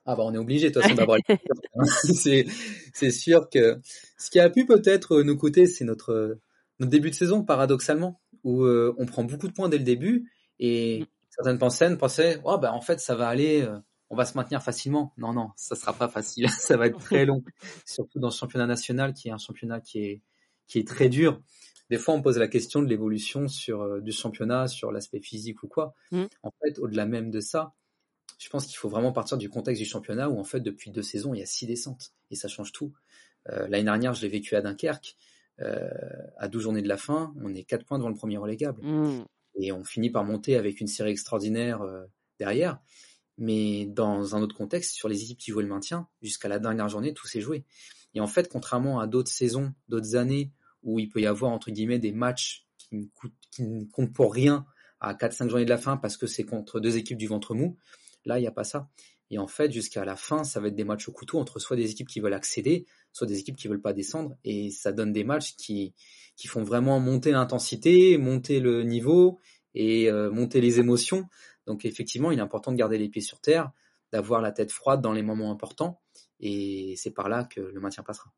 [0.05, 1.19] Ah bah on est obligé de toute façon d'avoir.
[1.85, 2.45] c'est
[2.93, 3.79] c'est sûr que
[4.17, 6.39] ce qui a pu peut-être nous coûter, c'est notre
[6.79, 11.01] notre début de saison paradoxalement où on prend beaucoup de points dès le début et
[11.01, 13.77] mm certaines personnes pensaient, oh, bah, en fait, ça va aller, euh,
[14.09, 15.13] on va se maintenir facilement.
[15.17, 16.47] Non, non, ça sera pas facile.
[16.49, 17.43] ça va être très long.
[17.85, 20.21] Surtout dans le championnat national, qui est un championnat qui est,
[20.67, 21.41] qui est très dur.
[21.89, 25.63] Des fois, on pose la question de l'évolution sur euh, du championnat, sur l'aspect physique
[25.63, 25.93] ou quoi.
[26.11, 26.25] Mm.
[26.43, 27.73] En fait, au-delà même de ça,
[28.39, 31.01] je pense qu'il faut vraiment partir du contexte du championnat où en fait depuis deux
[31.01, 32.93] saisons il y a six descentes et ça change tout.
[33.49, 35.15] Euh, L'année dernière je l'ai vécu à Dunkerque,
[35.61, 35.89] euh,
[36.37, 38.81] à 12 journées de la fin, on est quatre points devant le premier relégable.
[38.83, 39.25] Mm
[39.57, 42.05] et on finit par monter avec une série extraordinaire euh,
[42.39, 42.79] derrière.
[43.37, 46.89] Mais dans un autre contexte, sur les équipes qui jouaient le maintien, jusqu'à la dernière
[46.89, 47.65] journée, tout s'est joué.
[48.15, 50.51] Et en fait, contrairement à d'autres saisons, d'autres années,
[50.83, 53.05] où il peut y avoir, entre guillemets, des matchs qui ne,
[53.51, 54.65] qui ne comptent pour rien
[54.99, 57.77] à 4-5 journées de la fin parce que c'est contre deux équipes du ventre mou,
[58.25, 58.89] là, il n'y a pas ça.
[59.29, 61.75] Et en fait, jusqu'à la fin, ça va être des matchs au couteau entre soit
[61.75, 62.85] des équipes qui veulent accéder,
[63.17, 64.37] soit des équipes qui veulent pas descendre.
[64.43, 65.93] Et ça donne des matchs qui,
[66.35, 69.39] qui font vraiment monter l'intensité, monter le niveau
[69.73, 71.27] et euh, monter les émotions.
[71.65, 73.71] Donc effectivement, il est important de garder les pieds sur terre,
[74.11, 75.99] d'avoir la tête froide dans les moments importants.
[76.39, 78.31] Et c'est par là que le maintien passera.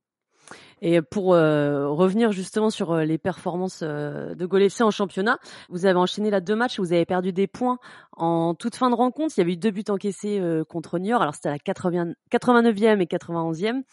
[0.81, 5.85] Et pour euh, revenir justement sur euh, les performances euh, de Gol en championnat, vous
[5.85, 7.79] avez enchaîné là deux matchs, vous avez perdu des points
[8.13, 9.33] en toute fin de rencontre.
[9.37, 13.01] Il y avait eu deux buts encaissés contre Niort, alors c'était à la 80, 89e
[13.01, 13.83] et 91e,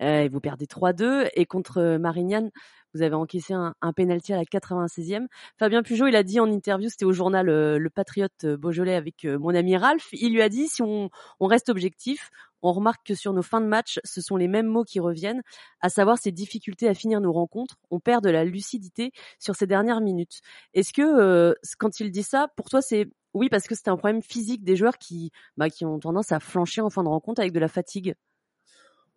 [0.00, 1.30] et vous perdez 3-2.
[1.34, 2.50] Et contre Marignane,
[2.92, 5.26] vous avez encaissé un, un penalty à la 96e.
[5.58, 9.54] Fabien Pujol, il a dit en interview, c'était au journal Le Patriote Beaujolais avec mon
[9.54, 12.30] ami Ralph, il lui a dit si on, on reste objectif,
[12.62, 15.42] on remarque que sur nos fins de match, ce sont les mêmes mots qui reviennent,
[15.80, 17.76] à savoir ces difficultés à finir nos rencontres.
[17.90, 20.40] On perd de la lucidité sur ces dernières minutes.
[20.74, 23.96] Est-ce que euh, quand il dit ça, pour toi, c'est oui parce que c'est un
[23.96, 27.40] problème physique des joueurs qui, bah, qui ont tendance à flancher en fin de rencontre
[27.40, 28.14] avec de la fatigue?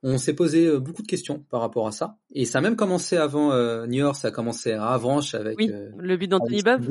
[0.06, 2.18] On s'est posé euh, beaucoup de questions par rapport à ça.
[2.34, 5.58] Et ça a même commencé avant euh, New York, ça a commencé à Avranches avec
[5.60, 6.90] le but d'Anthony Beuve.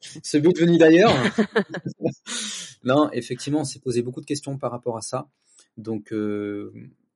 [0.00, 1.14] ce but venu d'ailleurs.
[2.84, 5.26] non, effectivement, on s'est posé beaucoup de questions par rapport à ça.
[5.78, 6.70] Donc, euh,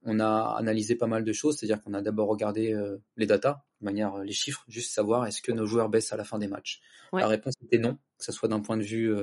[0.09, 3.63] on a analysé pas mal de choses, c'est-à-dire qu'on a d'abord regardé euh, les datas,
[3.81, 6.39] de manière euh, les chiffres, juste savoir est-ce que nos joueurs baissent à la fin
[6.39, 6.81] des matchs.
[7.13, 9.15] La réponse était non, que ce soit d'un point de vue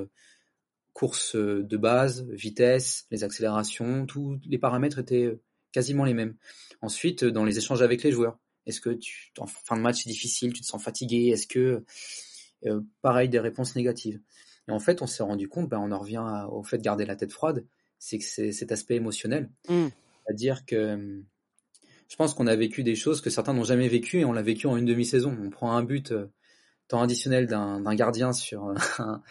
[0.93, 5.37] course de base, vitesse, les accélérations, tous les paramètres étaient
[5.71, 6.35] quasiment les mêmes.
[6.81, 10.09] Ensuite, dans les échanges avec les joueurs, est-ce que tu, en fin de match c'est
[10.09, 11.83] difficile, tu te sens fatigué, est-ce que
[13.01, 14.19] pareil des réponses négatives.
[14.67, 17.05] Et en fait, on s'est rendu compte, ben, on en revient au fait de garder
[17.05, 17.65] la tête froide
[17.99, 19.49] c'est que c'est cet aspect émotionnel.
[19.67, 19.87] Mmh.
[20.25, 21.23] C'est-à-dire que
[22.07, 24.41] je pense qu'on a vécu des choses que certains n'ont jamais vécues et on l'a
[24.41, 25.35] vécu en une demi-saison.
[25.41, 26.27] On prend un but euh,
[26.87, 29.21] temps additionnel d'un gardien sur un,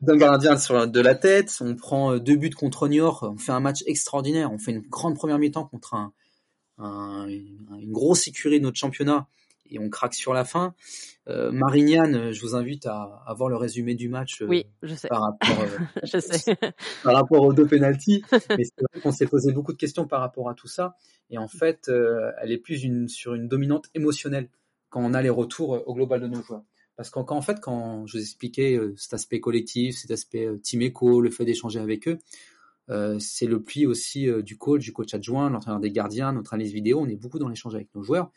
[0.00, 1.56] d'un gardien sur de la tête.
[1.60, 3.28] On prend euh, deux buts contre Niort.
[3.34, 4.52] On fait un match extraordinaire.
[4.52, 6.12] On fait une grande première mi-temps contre un,
[6.78, 9.26] une grosse écurie de notre championnat
[9.66, 10.74] et on craque sur la fin.
[11.28, 14.42] Euh, Marignane, je vous invite à, à, voir le résumé du match.
[14.42, 15.08] Euh, oui, je sais.
[15.08, 16.56] Par rapport, euh, je sais.
[17.04, 18.24] par rapport aux deux pénalties.
[18.50, 20.96] Mais c'est vrai qu'on s'est posé beaucoup de questions par rapport à tout ça.
[21.30, 24.48] Et en fait, euh, elle est plus une, sur une dominante émotionnelle
[24.90, 26.64] quand on a les retours au global de nos joueurs.
[26.96, 31.22] Parce qu'en en fait, quand je vous expliquais cet aspect collectif, cet aspect team éco,
[31.22, 32.18] le fait d'échanger avec eux,
[33.18, 37.00] c'est le pli aussi du coach, du coach adjoint, l'entraîneur des gardiens, notre analyse vidéo.
[37.00, 38.30] On est beaucoup dans l'échange avec nos joueurs.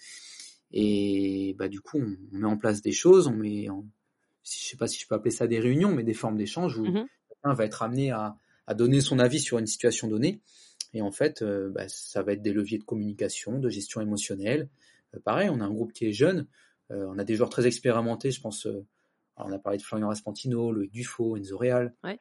[0.78, 3.86] Et bah, du coup, on, met en place des choses, on met, en,
[4.44, 6.86] je sais pas si je peux appeler ça des réunions, mais des formes d'échange où
[6.86, 8.36] mmh quelqu'un va être amené à,
[8.68, 10.42] à, donner son avis sur une situation donnée.
[10.94, 14.70] Et en fait, euh, bah, ça va être des leviers de communication, de gestion émotionnelle.
[15.16, 16.48] Euh, pareil, on a un groupe qui est jeune,
[16.92, 18.68] euh, on a des joueurs très expérimentés, je pense.
[19.38, 22.20] on a parlé de Florian Raspantino, Loïc Dufaux, Enzo Real, ouais.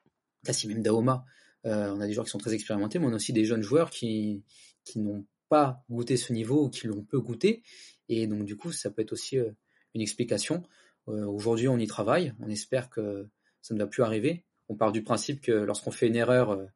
[0.66, 1.24] même Daoma.
[1.64, 3.90] on a des joueurs qui sont très expérimentés, mais on a aussi des jeunes joueurs
[3.90, 4.44] qui,
[4.84, 7.62] qui n'ont pas goûté ce niveau ou qui l'ont peu goûté
[8.08, 9.50] et donc du coup, ça peut être aussi euh,
[9.94, 10.62] une explication.
[11.08, 12.34] Euh, aujourd'hui, on y travaille.
[12.40, 13.28] On espère que
[13.62, 14.44] ça ne va plus arriver.
[14.68, 16.66] On part du principe que lorsqu'on fait une erreur, euh,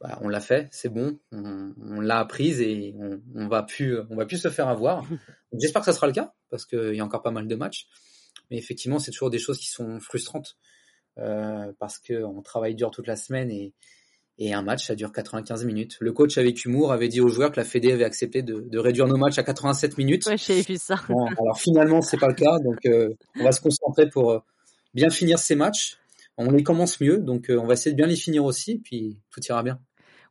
[0.00, 4.16] bah, on l'a fait, c'est bon, on, l'a apprise et on, on, va plus, on
[4.16, 5.06] va plus se faire avoir.
[5.58, 7.86] J'espère que ça sera le cas parce qu'il y a encore pas mal de matchs.
[8.50, 10.56] Mais effectivement, c'est toujours des choses qui sont frustrantes
[11.18, 13.74] euh, parce qu'on travaille dur toute la semaine et,
[14.38, 15.96] et un match, ça dure 95 minutes.
[16.00, 18.78] Le coach avec humour avait dit aux joueurs que la Fédé avait accepté de, de
[18.78, 20.26] réduire nos matchs à 87 minutes.
[20.26, 20.96] Ouais, j'ai vu ça.
[21.08, 22.58] Bon, alors finalement, c'est pas le cas.
[22.58, 23.08] Donc, euh,
[23.40, 24.38] on va se concentrer pour euh,
[24.92, 25.98] bien finir ces matchs.
[26.36, 29.16] On les commence mieux, donc euh, on va essayer de bien les finir aussi, puis
[29.30, 29.78] tout ira bien.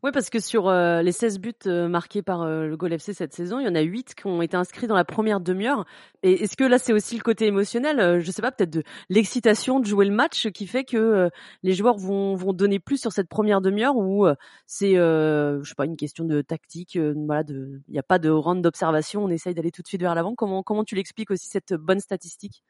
[0.05, 3.11] Oui, parce que sur euh, les 16 buts euh, marqués par euh, le Gol FC
[3.11, 5.83] cette saison, il y en a 8 qui ont été inscrits dans la première demi-heure.
[6.21, 9.79] Et est-ce que là, c'est aussi le côté émotionnel, je sais pas, peut-être de l'excitation
[9.79, 11.31] de jouer le match qui fait que
[11.63, 14.27] les joueurs vont, vont donner plus sur cette première demi-heure ou
[14.67, 18.61] c'est, je sais pas, une question de tactique, voilà, il n'y a pas de round
[18.61, 20.35] d'observation, on essaye d'aller tout de suite vers l'avant.
[20.35, 22.63] Comment, comment tu l'expliques aussi cette bonne statistique?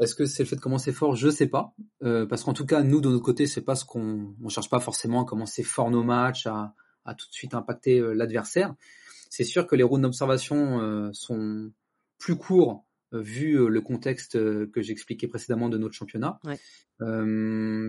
[0.00, 1.14] Est-ce que c'est le fait de commencer fort?
[1.14, 3.84] Je sais pas, euh, parce qu'en tout cas nous de notre côté c'est pas ce
[3.84, 6.74] qu'on on cherche pas forcément à commencer fort nos matchs, à,
[7.04, 8.74] à tout de suite impacter euh, l'adversaire.
[9.28, 11.70] C'est sûr que les rounds d'observation euh, sont
[12.18, 16.38] plus courts vu le contexte que j'expliquais précédemment de notre championnat.
[16.44, 16.56] Ouais.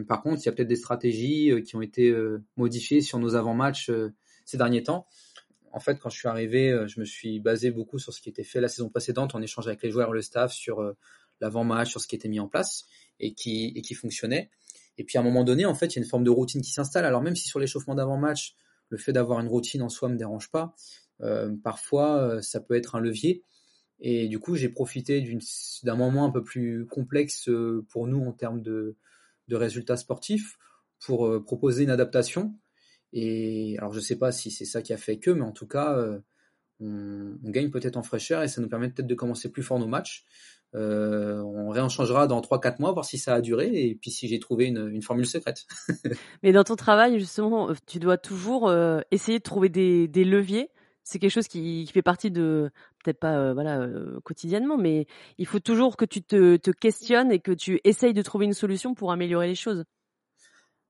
[0.08, 2.12] par contre, il y a peut-être des stratégies qui ont été
[2.58, 3.92] modifiées sur nos avant-matchs
[4.46, 5.06] ces derniers temps.
[5.74, 8.44] En fait, quand je suis arrivé, je me suis basé beaucoup sur ce qui était
[8.44, 10.82] fait la saison précédente en échange avec les joueurs et le staff sur
[11.42, 12.86] l'avant-match, sur ce qui était mis en place
[13.20, 14.50] et qui, et qui fonctionnait.
[14.98, 16.62] Et puis à un moment donné, en fait, il y a une forme de routine
[16.62, 17.06] qui s'installe.
[17.06, 18.56] Alors même si sur l'échauffement d'avant-match,
[18.90, 20.76] le fait d'avoir une routine en soi me dérange pas,
[21.22, 23.44] euh, parfois euh, ça peut être un levier.
[24.00, 25.24] Et du coup, j'ai profité
[25.84, 28.96] d'un moment un peu plus complexe euh, pour nous en termes de,
[29.48, 30.58] de résultats sportifs
[31.00, 32.56] pour proposer une adaptation.
[33.14, 35.68] Et alors je sais pas si c'est ça qui a fait que, mais en tout
[35.68, 35.98] cas,
[36.80, 39.80] on, on gagne peut-être en fraîcheur et ça nous permet peut-être de commencer plus fort
[39.80, 40.26] nos matchs.
[40.74, 44.40] Euh, on réenchangera dans 3-4 mois, voir si ça a duré et puis si j'ai
[44.40, 45.66] trouvé une, formule secrète.
[46.44, 50.70] Mais dans ton travail, justement, euh, tu dois toujours euh, essayer de trouver des, leviers.
[51.04, 52.72] C'est quelque chose qui, fait partie de,
[53.04, 53.90] peut-être pas voilà
[54.24, 55.08] quotidiennement, mais
[55.40, 58.94] il faut toujours que tu te, questionnes et que tu essayes de trouver une solution
[58.94, 59.84] pour améliorer les choses.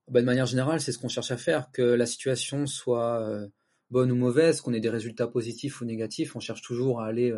[0.10, 3.26] Bah, de manière générale, c'est ce qu'on cherche à faire, que la situation soit
[3.90, 7.34] bonne ou mauvaise, qu'on ait des résultats positifs ou négatifs, on cherche toujours à aller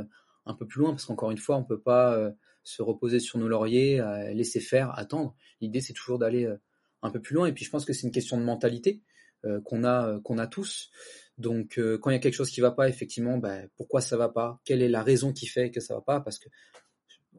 [0.46, 2.32] un peu plus loin, parce qu'encore une fois, on peut pas euh,
[2.64, 4.02] se reposer sur nos lauriers,
[4.34, 5.36] laisser faire, attendre.
[5.62, 6.58] L'idée, c'est toujours d'aller euh,
[7.02, 7.48] un peu plus loin.
[7.48, 9.02] Et puis, je pense que c'est une question de mentalité
[9.46, 10.90] euh, qu'on a, qu'on a tous.
[11.38, 14.30] Donc, quand il y a quelque chose qui va pas, effectivement, ben, pourquoi ça va
[14.30, 14.62] pas?
[14.66, 16.22] Quelle est la raison qui fait que ça va pas?
[16.22, 16.48] Parce que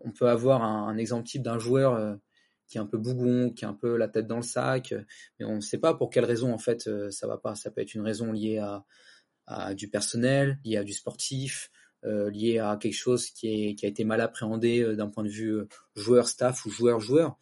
[0.01, 2.19] on peut avoir un, exemple type d'un joueur
[2.67, 4.93] qui est un peu bougon, qui a un peu la tête dans le sac,
[5.39, 7.55] mais on ne sait pas pour quelle raison en fait ça va pas.
[7.55, 8.59] Ça peut être une raison liée
[9.47, 11.71] à du personnel, liée à du sportif,
[12.07, 15.25] euh, lié à quelque chose qui, est, qui a été mal appréhendé euh, d'un point
[15.25, 17.37] de vue euh, joueur staff ou joueur joueur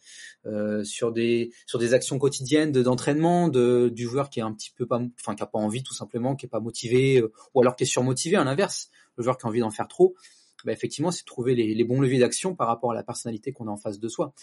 [0.83, 4.85] sur des sur des actions quotidiennes d'entraînement de, du joueur qui est un petit peu
[4.85, 7.83] pas enfin qui a pas envie tout simplement qui est pas motivé ou alors qui
[7.83, 10.15] est surmotivé à l'inverse le joueur qui a envie d'en faire trop
[10.65, 13.67] bah effectivement, c'est trouver les, les, bons leviers d'action par rapport à la personnalité qu'on
[13.67, 14.33] a en face de soi.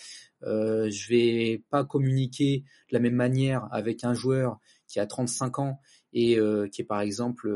[0.43, 5.61] Euh, je vais pas communiquer de la même manière avec un joueur qui a 35
[5.61, 5.81] ans
[6.13, 6.37] et
[6.71, 7.49] qui est par exemple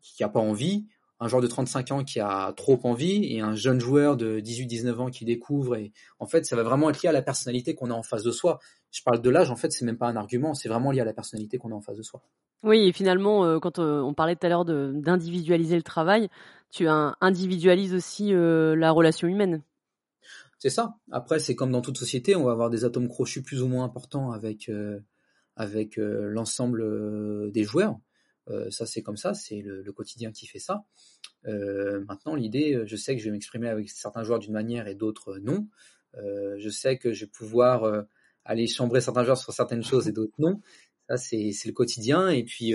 [0.00, 0.86] qui a pas envie
[1.18, 4.96] un joueur de 35 ans qui a trop envie et un jeune joueur de 18-19
[4.96, 5.76] ans qui découvre.
[5.76, 8.22] Et en fait, ça va vraiment être lié à la personnalité qu'on a en face
[8.22, 8.58] de soi.
[8.90, 11.04] Je parle de l'âge, en fait, c'est même pas un argument, c'est vraiment lié à
[11.04, 12.22] la personnalité qu'on a en face de soi.
[12.62, 16.28] Oui, et finalement, euh, quand euh, on parlait tout à l'heure d'individualiser le travail,
[16.70, 19.62] tu individualises aussi euh, la relation humaine.
[20.58, 20.96] C'est ça.
[21.12, 23.84] Après, c'est comme dans toute société, on va avoir des atomes crochus plus ou moins
[23.84, 24.70] importants avec
[25.54, 27.96] avec l'ensemble des joueurs.
[28.48, 30.84] Euh, ça c'est comme ça, c'est le, quotidien qui fait ça.
[31.46, 34.86] Euh, maintenant, l'idée, euh, je sais que je vais m'exprimer avec certains joueurs d'une manière
[34.88, 35.66] et d'autres non.
[36.14, 38.04] je sais que je vais pouvoir
[38.44, 40.60] aller chambrer certains joueurs sur certaines choses et d'autres non.
[41.08, 42.28] Ça, c'est le quotidien.
[42.28, 42.74] Et puis,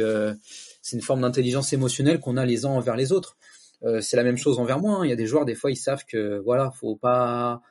[0.82, 3.38] c'est une forme d'intelligence émotionnelle qu'on a les uns envers les autres.
[4.02, 5.00] c'est la même chose envers moi.
[5.00, 5.06] Hein.
[5.06, 7.62] Il y a des joueurs, des fois, ils savent que voilà, faut pas,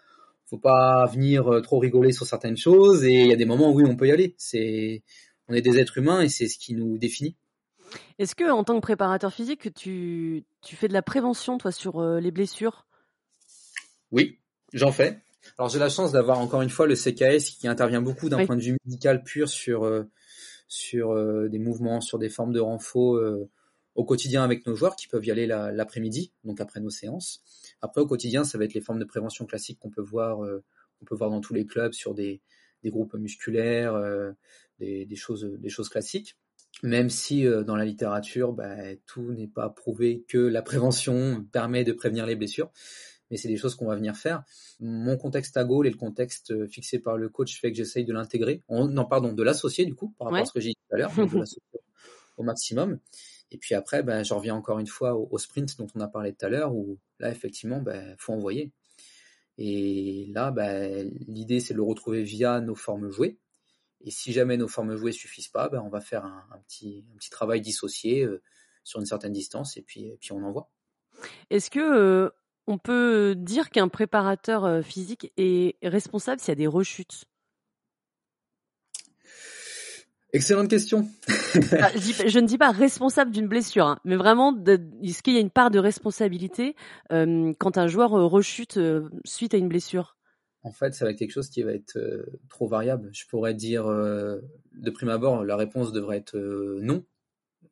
[0.47, 3.05] faut pas venir trop rigoler sur certaines choses.
[3.05, 4.35] Et il y a des moments où oui, on peut y aller.
[4.39, 5.05] C'est,
[5.49, 7.37] on est des êtres humains et c'est ce qui nous définit.
[8.19, 12.01] Est-ce que, en tant que préparateur physique, tu, tu fais de la prévention, toi, sur
[12.01, 12.87] euh, les blessures?
[14.13, 14.39] Oui,
[14.73, 15.21] j'en fais.
[15.59, 18.57] Alors, j'ai la chance d'avoir encore une fois le CKS qui intervient beaucoup d'un point
[18.57, 20.05] de vue médical pur sur, euh,
[20.69, 23.21] sur euh, des mouvements, sur des formes de renfort
[23.97, 27.43] au quotidien avec nos joueurs qui peuvent y aller l'après-midi, donc après nos séances.
[27.83, 31.05] Après, au quotidien, ça va être les formes de prévention classiques qu'on peut voir, on
[31.05, 32.41] peut voir dans tous les clubs sur des,
[32.83, 34.01] des groupes musculaires,
[34.79, 36.37] des, des, choses, des choses classiques
[36.83, 38.77] même si euh, dans la littérature, bah,
[39.07, 42.71] tout n'est pas prouvé que la prévention permet de prévenir les blessures,
[43.31, 44.45] mais c'est des choses qu'on va venir faire.
[44.81, 48.05] Mon contexte à Gaulle et le contexte euh, fixé par le coach fait que j'essaye
[48.05, 50.79] de l'intégrer, non pardon, de l'associer du coup, par rapport à ce que j'ai dit
[50.89, 51.63] tout à l'heure, de l'associer
[52.37, 52.99] au maximum.
[53.53, 56.33] Et puis après, bah, je reviens encore une fois au, sprint dont on a parlé
[56.33, 58.73] tout à l'heure, où là effectivement, bah, faut envoyer.
[59.59, 60.73] Et là, bah,
[61.29, 63.39] l'idée c'est de le retrouver via nos formes jouées,
[64.03, 67.17] et si jamais nos formes jouées suffisent pas, ben on va faire un, petit, un
[67.17, 68.43] petit travail dissocié euh,
[68.83, 70.71] sur une certaine distance et puis, et puis on envoie.
[71.51, 72.31] Est-ce que euh,
[72.67, 77.25] on peut dire qu'un préparateur euh, physique est responsable s'il y a des rechutes?
[80.33, 81.09] Excellente question.
[81.73, 84.57] Ah, je, ne dis pas responsable d'une blessure, hein, mais vraiment,
[85.03, 86.77] est-ce qu'il y a une part de responsabilité
[87.11, 88.79] quand un joueur rechute
[89.25, 90.15] suite à une blessure?
[90.63, 93.11] En fait, ça va être quelque chose qui va être euh, trop variable.
[93.13, 94.41] Je pourrais dire, euh,
[94.73, 97.05] de prime abord, la réponse devrait être euh, non,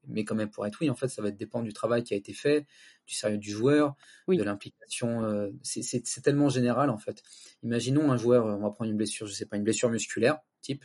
[0.07, 2.17] mais quand même pour être oui, en fait, ça va dépendre du travail qui a
[2.17, 2.67] été fait,
[3.07, 3.95] du sérieux du joueur,
[4.27, 5.51] de l'implication.
[5.63, 7.23] c'est tellement général, en fait.
[7.63, 10.85] Imaginons un joueur, on va prendre une blessure, je sais pas, une blessure musculaire, type,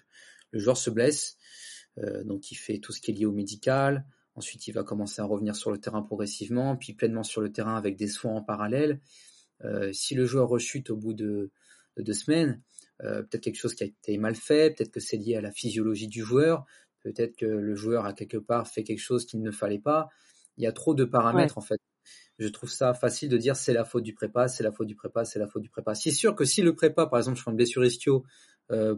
[0.52, 1.38] le joueur se blesse,
[2.26, 5.26] donc il fait tout ce qui est lié au médical, ensuite il va commencer à
[5.26, 9.00] revenir sur le terrain progressivement, puis pleinement sur le terrain avec des soins en parallèle.
[9.94, 11.50] si le joueur rechute au bout de
[11.98, 12.62] de deux semaines.
[13.04, 15.52] Euh, peut-être quelque chose qui a été mal fait, peut-être que c'est lié à la
[15.52, 16.66] physiologie du joueur,
[17.02, 20.10] peut-être que le joueur a quelque part fait quelque chose qu'il ne fallait pas.
[20.58, 21.80] Il y a trop de paramètres en fait.
[22.40, 24.96] Je trouve ça facile de dire c'est la faute du prépa, c'est la faute du
[24.96, 25.96] prépa, c'est la faute du prépa.
[25.96, 28.24] C'est sûr que si le prépa, par exemple, je prends une blessure ischio,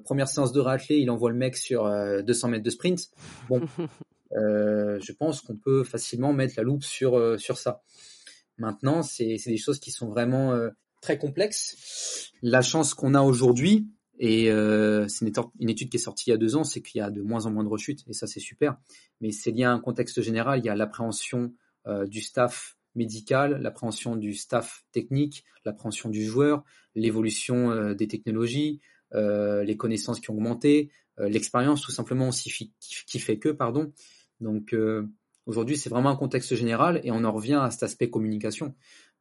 [0.04, 1.90] première séance de raclée, il envoie le mec sur
[2.24, 3.10] 200 mètres de sprint.
[3.50, 3.62] Bon,
[4.32, 7.82] je pense qu'on peut facilement mettre la loupe sur, sur ça.
[8.58, 10.70] Maintenant, c'est des choses qui sont vraiment
[11.06, 12.32] très complexes.
[12.42, 13.88] La chance qu'on a aujourd'hui,
[14.18, 15.26] et euh, c'est
[15.60, 17.22] une, étude qui est sortie il y a deux ans, c'est qu'il y a de
[17.22, 18.78] moins en moins de rechutes, et ça c'est super.
[19.22, 21.54] Mais c'est lié à un contexte général, il y a l'appréhension
[21.86, 26.64] euh, du staff médical, l'appréhension du staff technique, l'appréhension du joueur,
[26.96, 28.82] l'évolution euh, des technologies,
[29.14, 32.52] les connaissances qui ont augmenté, l'expérience tout simplement aussi
[32.82, 33.94] qui, fait que, pardon.
[34.42, 34.76] Donc
[35.46, 38.76] aujourd'hui c'est vraiment un contexte général, et on en revient à cet aspect communication.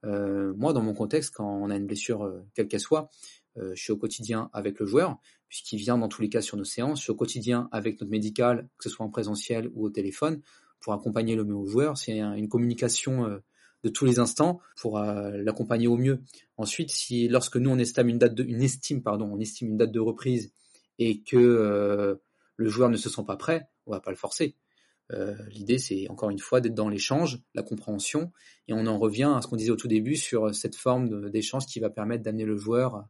[0.04, 3.10] Moi dans mon contexte, quand on a une blessure quelle qu'elle soit,
[3.58, 6.56] euh, je suis au quotidien avec le joueur, puisqu'il vient dans tous les cas sur
[6.56, 6.98] nos séances.
[6.98, 10.40] Je suis au quotidien avec notre médical, que ce soit en présentiel ou au téléphone,
[10.80, 11.96] pour accompagner le mieux joueur.
[11.96, 13.38] C'est une communication euh,
[13.84, 16.20] de tous les instants pour euh, l'accompagner au mieux.
[16.56, 19.76] Ensuite, si lorsque nous on estime une date de, une estime pardon, on estime une
[19.76, 20.52] date de reprise
[20.98, 22.18] et que
[22.56, 24.54] le joueur ne se sent pas prêt, on va pas le forcer.
[25.48, 28.32] L'idée, c'est encore une fois d'être dans l'échange, la compréhension,
[28.68, 31.66] et on en revient à ce qu'on disait au tout début sur cette forme d'échange
[31.66, 33.06] qui va permettre d'amener le joueur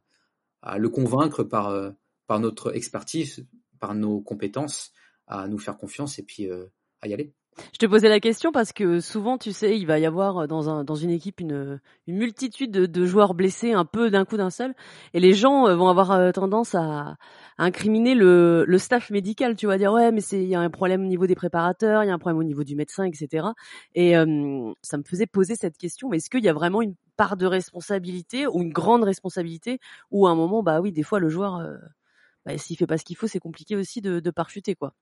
[0.65, 1.91] à le convaincre par, euh,
[2.27, 3.47] par notre expertise,
[3.79, 4.91] par nos compétences,
[5.27, 6.65] à nous faire confiance et puis euh,
[7.01, 7.33] à y aller.
[7.73, 10.47] Je te posais la question parce que souvent, tu sais, il va y avoir euh,
[10.47, 14.37] dans, un, dans une équipe une, une multitude de, joueurs blessés un peu d'un coup
[14.37, 14.73] d'un seul,
[15.13, 17.15] et les gens vont avoir tendance à,
[17.57, 19.55] incriminer le, le, staff médical.
[19.55, 22.03] Tu vas dire ouais, mais c'est il y a un problème au niveau des préparateurs,
[22.03, 23.47] il y a un problème au niveau du médecin, etc.
[23.93, 24.13] Et
[24.81, 26.09] ça me faisait poser cette question.
[26.09, 29.79] Mais est-ce qu'il y a vraiment une part de responsabilité ou une grande responsabilité
[30.11, 31.77] ou à un moment, bah oui, des fois le joueur, euh,
[32.45, 34.93] bah, s'il fait pas ce qu'il faut, c'est compliqué aussi de, de parachuter quoi.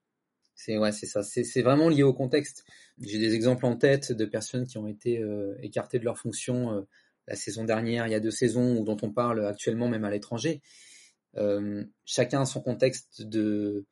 [0.55, 1.23] C'est ouais, c'est ça.
[1.23, 2.63] C'est vraiment lié au contexte.
[3.01, 6.71] J'ai des exemples en tête de personnes qui ont été euh, écartées de leur fonction
[6.73, 6.81] euh,
[7.27, 10.11] la saison dernière, il y a deux saisons, ou dont on parle actuellement même à
[10.11, 10.61] l'étranger.
[12.05, 13.85] chacun a son contexte de,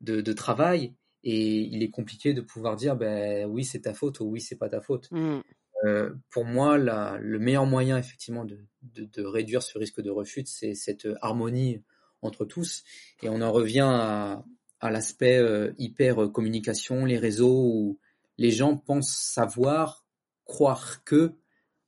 [0.00, 0.94] de, de, travail
[1.24, 4.56] et il est compliqué de pouvoir dire ben oui c'est ta faute ou oui c'est
[4.56, 5.10] pas ta faute.
[5.10, 5.40] Mmh.
[5.84, 10.10] Euh, pour moi, la, le meilleur moyen effectivement de, de, de, réduire ce risque de
[10.10, 11.82] refus, c'est cette harmonie
[12.22, 12.84] entre tous.
[13.22, 14.44] Et on en revient à,
[14.80, 17.98] à l'aspect euh, hyper communication, les réseaux où
[18.38, 20.06] les gens pensent savoir,
[20.44, 21.34] croire que,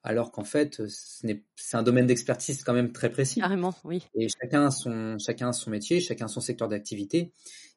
[0.02, 3.40] alors qu'en fait, c'est un domaine d'expertise quand même très précis.
[3.40, 4.06] Carrément, oui.
[4.14, 7.32] Et chacun a son, chacun a son métier, chacun a son secteur d'activité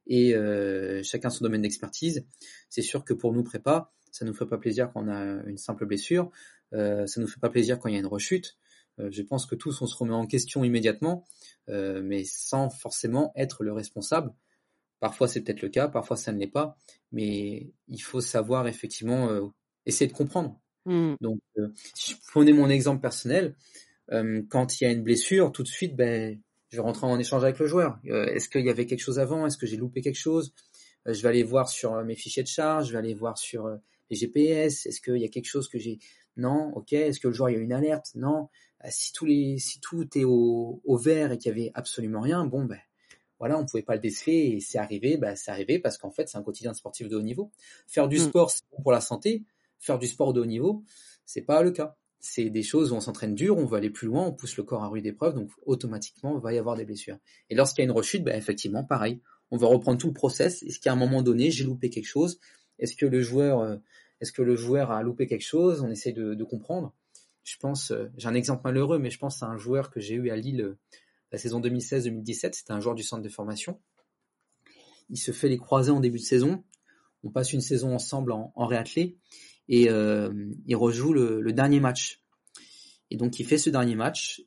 [0.07, 2.26] et euh, chacun son domaine d'expertise.
[2.70, 5.57] C'est sûr que pour nous prépa, ça nous fait pas plaisir quand on a une
[5.57, 6.32] simple blessure,
[6.74, 8.57] euh, ça nous fait pas plaisir quand il y a une rechute.
[8.99, 11.28] Euh, je pense que tous on se remet en question immédiatement,
[11.70, 14.34] euh, mais sans forcément être le responsable.
[15.06, 16.76] Parfois c'est peut-être le cas, parfois ça ne l'est pas,
[17.12, 19.45] mais il faut savoir effectivement euh,
[19.86, 20.60] essayer de comprendre.
[20.86, 21.14] Mmh.
[21.22, 21.39] Donc,
[21.93, 23.56] si je prenais mon exemple personnel,
[24.49, 26.39] quand il y a une blessure, tout de suite, ben,
[26.70, 27.99] je vais rentrer en échange avec le joueur.
[28.03, 29.45] Est-ce qu'il y avait quelque chose avant?
[29.45, 30.53] Est-ce que j'ai loupé quelque chose?
[31.06, 33.68] Je vais aller voir sur mes fichiers de charge, je vais aller voir sur
[34.10, 35.99] les GPS Est-ce qu'il y a quelque chose que j'ai?
[36.38, 36.93] Non, ok.
[36.93, 38.12] Est-ce que le jour il y a une alerte?
[38.16, 38.49] Non.
[38.84, 42.22] Euh, si tous les, si tout est au, au vert et qu'il y avait absolument
[42.22, 42.80] rien, bon ben
[43.39, 46.29] voilà, on pouvait pas le déceler et c'est arrivé, ben c'est arrivé parce qu'en fait
[46.29, 47.51] c'est un quotidien sportif de haut niveau.
[47.88, 48.19] Faire du mm.
[48.19, 49.43] sport c'est bon pour la santé,
[49.79, 50.83] faire du sport de haut niveau
[51.25, 51.95] c'est pas le cas.
[52.19, 54.63] C'est des choses où on s'entraîne dur, on veut aller plus loin, on pousse le
[54.63, 57.17] corps à rude épreuve, donc automatiquement il va y avoir des blessures.
[57.49, 59.21] Et lorsqu'il y a une rechute, ben effectivement pareil,
[59.51, 60.63] on va reprendre tout le process.
[60.63, 62.39] Est-ce qu'à un moment donné j'ai loupé quelque chose?
[62.79, 63.77] Est-ce que le joueur, euh,
[64.21, 65.81] est-ce que le joueur a loupé quelque chose?
[65.81, 66.93] On essaie de, comprendre.
[67.43, 70.15] Je pense, euh, j'ai un exemple malheureux, mais je pense à un joueur que j'ai
[70.15, 70.77] eu à Lille euh,
[71.36, 72.53] la saison 2016-2017.
[72.53, 73.79] C'était un joueur du centre de formation.
[75.09, 76.63] Il se fait les croisés en début de saison.
[77.23, 79.17] On passe une saison ensemble en, en réathlé
[79.67, 82.23] et il rejoue le, dernier match.
[83.11, 84.43] Et donc il fait ce dernier match.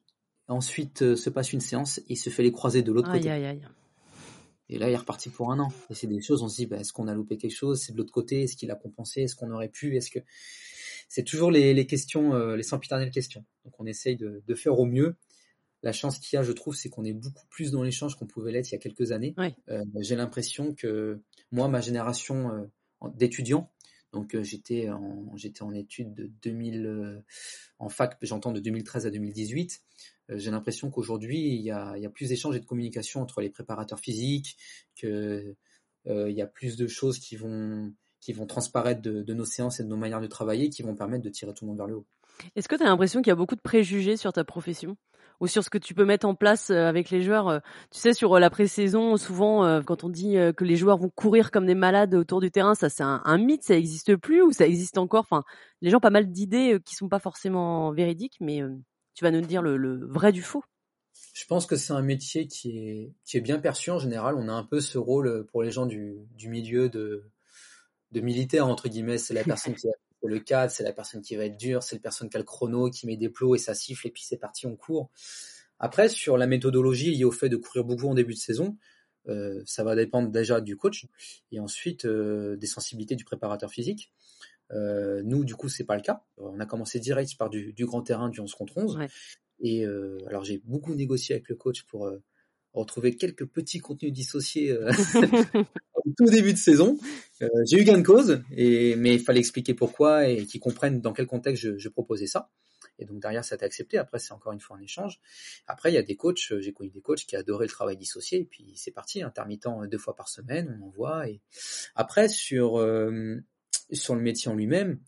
[0.49, 3.31] Ensuite se passe une séance et il se fait les croisés de l'autre côté.
[3.31, 3.61] Aïe, aïe.
[4.71, 5.73] Et là, il est reparti pour un an.
[5.89, 7.81] Et c'est des choses, on se dit, bah, est-ce qu'on a loupé quelque chose?
[7.81, 9.23] C'est de l'autre côté, est-ce qu'il a compensé?
[9.23, 9.97] Est-ce qu'on aurait pu?
[9.97, 10.19] Est-ce que
[11.09, 13.45] c'est toujours les, les questions, euh, les sempiternelles questions.
[13.65, 15.17] Donc on essaye de, de faire au mieux.
[15.83, 18.27] La chance qu'il y a, je trouve, c'est qu'on est beaucoup plus dans l'échange qu'on
[18.27, 19.35] pouvait l'être il y a quelques années.
[19.69, 21.21] Euh, j'ai l'impression que
[21.53, 23.71] moi, ma génération euh, d'étudiants,
[24.13, 27.21] donc euh, j'étais en j'étais en études de 2000 euh,
[27.79, 29.83] en fac, j'entends de 2013 à 2018.
[30.31, 33.21] Euh, j'ai l'impression qu'aujourd'hui il y a, il y a plus d'échanges et de communication
[33.21, 34.57] entre les préparateurs physiques,
[34.97, 35.55] que
[36.07, 39.79] il y a plus de choses qui vont qui vont transparaître de, de, nos séances
[39.79, 41.87] et de nos manières de travailler, qui vont permettre de tirer tout le monde vers
[41.87, 42.07] le haut.
[42.57, 44.97] Est-ce que tu as l'impression qu'il y a beaucoup de préjugés sur ta profession?
[45.41, 47.49] Ou sur ce que tu peux mettre en place euh, avec les joueurs.
[47.49, 47.59] Euh,
[47.91, 51.51] tu sais, sur euh, la pré-saison, souvent, quand on dit que les joueurs vont courir
[51.51, 54.67] comme des malades autour du terrain, ça c'est un, mythe, ça n'existe plus ou ça
[54.67, 55.27] existe encore?
[55.31, 55.45] Enfin,
[55.81, 58.63] les gens ont pas mal d'idées qui sont pas forcément véridiques, mais
[59.15, 60.63] tu vas nous dire le, vrai du faux.
[61.35, 64.35] Je pense que c'est un métier qui est, qui est bien perçu en général.
[64.37, 67.25] On a un peu ce rôle pour les gens du, du milieu de,
[68.13, 69.19] de militaire, entre guillemets.
[69.19, 69.93] C'est la personne qui a
[70.23, 72.45] le cadre, c'est la personne qui va être dure, c'est la personne qui a le
[72.45, 75.11] chrono, qui met des plots et ça siffle et puis c'est parti, on court.
[75.79, 78.77] Après, sur la méthodologie liée au fait de courir beaucoup en début de saison,
[79.29, 81.07] euh, ça va dépendre déjà du coach
[81.53, 84.11] et ensuite euh, des sensibilités du préparateur physique.
[84.73, 86.25] Euh, nous, du coup, c'est pas le cas.
[86.37, 88.99] On a commencé direct par du, du grand terrain du 11 contre 11.
[89.61, 92.23] Et euh, alors, j'ai beaucoup négocié avec le coach pour euh,
[92.73, 94.77] retrouver quelques petits contenus dissociés
[96.19, 96.99] tout début de saison.
[97.41, 101.01] Euh, j'ai eu gain de cause, et, mais il fallait expliquer pourquoi et qu'ils comprennent
[101.01, 102.51] dans quel contexte je, je proposais ça.
[102.99, 103.97] Et donc derrière, ça a été accepté.
[103.97, 105.21] Après, c'est encore une fois un échange.
[105.69, 108.41] Après, il y a des coachs, j'ai connu des coachs qui adoraient le travail dissocié,
[108.41, 111.29] et puis c'est parti, intermittent deux fois par semaine, on envoie.
[111.29, 111.41] Et
[111.95, 113.37] après, sur euh,
[113.93, 114.99] sur le métier en lui-même,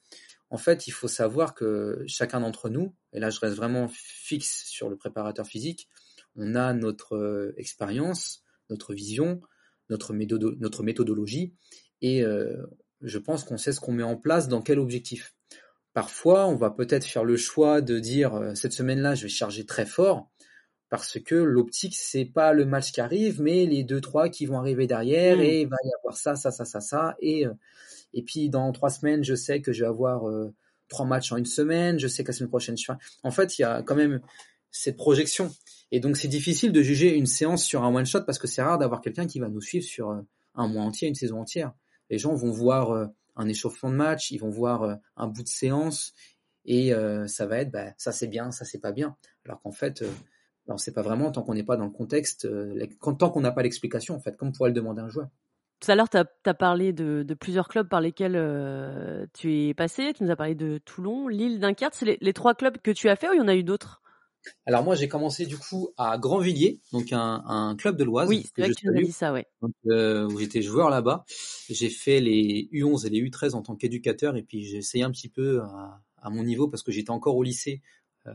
[0.51, 4.65] en fait, il faut savoir que chacun d'entre nous, et là je reste vraiment fixe
[4.67, 5.89] sur le préparateur physique,
[6.37, 9.41] on a notre euh, expérience, notre vision,
[9.91, 11.55] notre, notre méthodologie,
[12.01, 12.57] et euh,
[13.03, 15.35] je pense qu'on sait ce qu'on met en place dans quel objectif.
[15.93, 19.67] Parfois, on va peut-être faire le choix de dire euh, cette semaine-là, je vais charger
[19.67, 20.31] très fort,
[20.89, 24.59] parce que l'optique c'est pas le match qui arrive, mais les deux trois qui vont
[24.59, 25.43] arriver derrière mmh.
[25.43, 27.47] et il va y avoir ça, ça, ça, ça, ça, et
[28.13, 30.53] et puis dans trois semaines, je sais que je vais avoir euh,
[30.89, 31.99] trois matchs en une semaine.
[31.99, 32.93] Je sais que la semaine prochaine, je fais.
[33.23, 34.21] En fait, il y a quand même
[34.71, 35.51] cette projection.
[35.93, 38.63] Et donc c'est difficile de juger une séance sur un one shot parce que c'est
[38.63, 40.21] rare d'avoir quelqu'un qui va nous suivre sur euh,
[40.55, 41.73] un mois entier, une saison entière.
[42.11, 45.49] Les gens vont voir euh, un échauffement de match, ils vont voir un bout de
[45.49, 46.13] séance
[46.67, 46.93] et
[47.27, 49.17] ça va être bah, ça c'est bien, ça c'est pas bien.
[49.47, 50.05] Alors qu'en fait,
[50.67, 52.47] on ne sait pas vraiment tant qu'on n'est pas dans le contexte,
[53.19, 55.29] tant qu'on n'a pas l'explication en fait, comme pourrait le demander un joueur.
[55.81, 60.13] Tout à l'heure, tu as, parlé de, plusieurs clubs par lesquels euh, tu es passé.
[60.13, 61.95] Tu nous as parlé de Toulon, Lille, Dunkerque.
[61.95, 64.03] C'est les, trois clubs que tu as fait ou il y en a eu d'autres?
[64.67, 68.29] Alors moi, j'ai commencé du coup à Grandvilliers, donc un, club de l'Oise.
[68.29, 69.47] Oui, c'est vrai que tu nous as dit ça, ouais.
[69.87, 71.25] Euh, où j'étais joueur là-bas.
[71.69, 75.11] J'ai fait les U11 et les U13 en tant qu'éducateur et puis j'ai essayé un
[75.11, 77.83] petit peu à, mon niveau parce que j'étais encore au lycée.
[78.27, 78.33] Euh,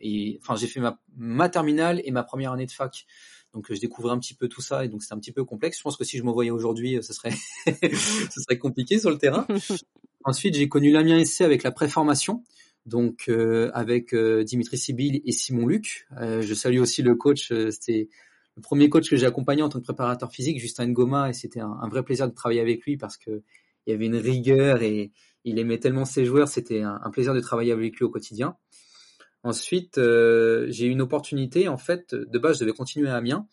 [0.00, 3.06] et enfin, j'ai fait ma, ma terminale et ma première année de fac.
[3.54, 5.78] Donc je découvrais un petit peu tout ça et donc c'est un petit peu complexe.
[5.78, 7.32] Je pense que si je me voyais aujourd'hui, euh, ce serait
[7.66, 9.46] ce serait compliqué sur le terrain.
[10.24, 12.44] Ensuite, j'ai connu l'Amiens SC avec la préformation,
[12.88, 16.08] donc euh, avec euh, Dimitri Sibyl et Simon Luc.
[16.20, 17.52] je salue aussi le coach.
[17.70, 18.08] c'était
[18.56, 21.60] le premier coach que j'ai accompagné en tant que préparateur physique, Justin Ngoma, et c'était
[21.60, 23.42] un, vrai plaisir de travailler avec lui parce que
[23.86, 25.12] il y avait une rigueur et
[25.44, 26.48] il aimait tellement ses joueurs.
[26.48, 28.56] C'était un plaisir de travailler avec lui au quotidien.
[29.44, 31.68] Ensuite, euh, j'ai eu une opportunité.
[31.68, 33.46] En fait, de base, je devais continuer à Amiens.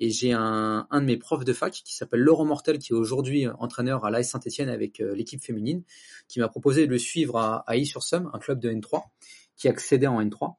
[0.00, 2.96] Et j'ai un, un de mes profs de fac qui s'appelle Laurent Mortel, qui est
[2.96, 5.82] aujourd'hui entraîneur à l'AS Saint-Etienne avec euh, l'équipe féminine,
[6.28, 9.02] qui m'a proposé de le suivre à, à sur somme un club de N3,
[9.56, 10.54] qui accédait en N3.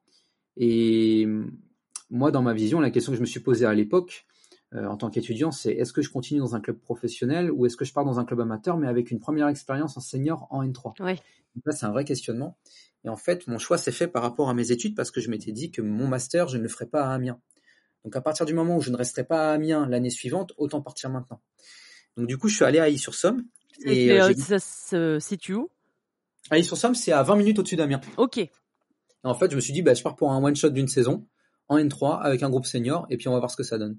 [0.58, 1.28] Et
[2.10, 4.26] moi, dans ma vision, la question que je me suis posée à l'époque,
[4.74, 7.78] euh, en tant qu'étudiant, c'est est-ce que je continue dans un club professionnel ou est-ce
[7.78, 10.64] que je pars dans un club amateur, mais avec une première expérience en senior en
[10.64, 11.20] N3 ouais.
[11.66, 12.58] là, c'est un vrai questionnement.
[13.04, 15.30] Et en fait, mon choix s'est fait par rapport à mes études parce que je
[15.30, 17.40] m'étais dit que mon master, je ne le ferais pas à Amiens.
[18.06, 20.80] Donc à partir du moment où je ne resterai pas à Amiens l'année suivante, autant
[20.82, 21.42] partir maintenant.
[22.16, 23.44] Donc du coup, je suis allé à Aix-sur-Somme.
[23.84, 25.70] Et, euh, ça se situe où?
[26.52, 28.00] Aix-sur-Somme, c'est à 20 minutes au-dessus d'Amiens.
[28.18, 28.40] Ok.
[29.24, 31.26] en fait, je me suis dit, bah, je pars pour un one-shot d'une saison
[31.68, 33.98] en N3 avec un groupe senior et puis on va voir ce que ça donne.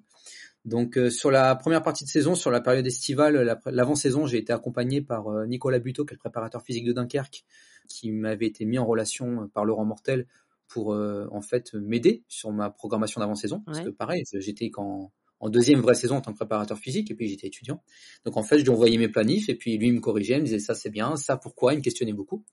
[0.65, 4.53] Donc euh, sur la première partie de saison, sur la période estivale, l'avant-saison, j'ai été
[4.53, 7.45] accompagné par euh, Nicolas Buteau, qui est le préparateur physique de Dunkerque,
[7.89, 10.27] qui m'avait été mis en relation euh, par Laurent Mortel
[10.69, 13.61] pour en fait m'aider sur ma programmation d'avant-saison.
[13.61, 17.14] Parce que pareil, j'étais en, en deuxième vraie saison en tant que préparateur physique et
[17.14, 17.83] puis j'étais étudiant.
[18.25, 20.41] Donc en fait, je lui envoyais mes planifs et puis lui il me corrigeait, il
[20.41, 22.45] me disait ça c'est bien, ça pourquoi, il me questionnait beaucoup.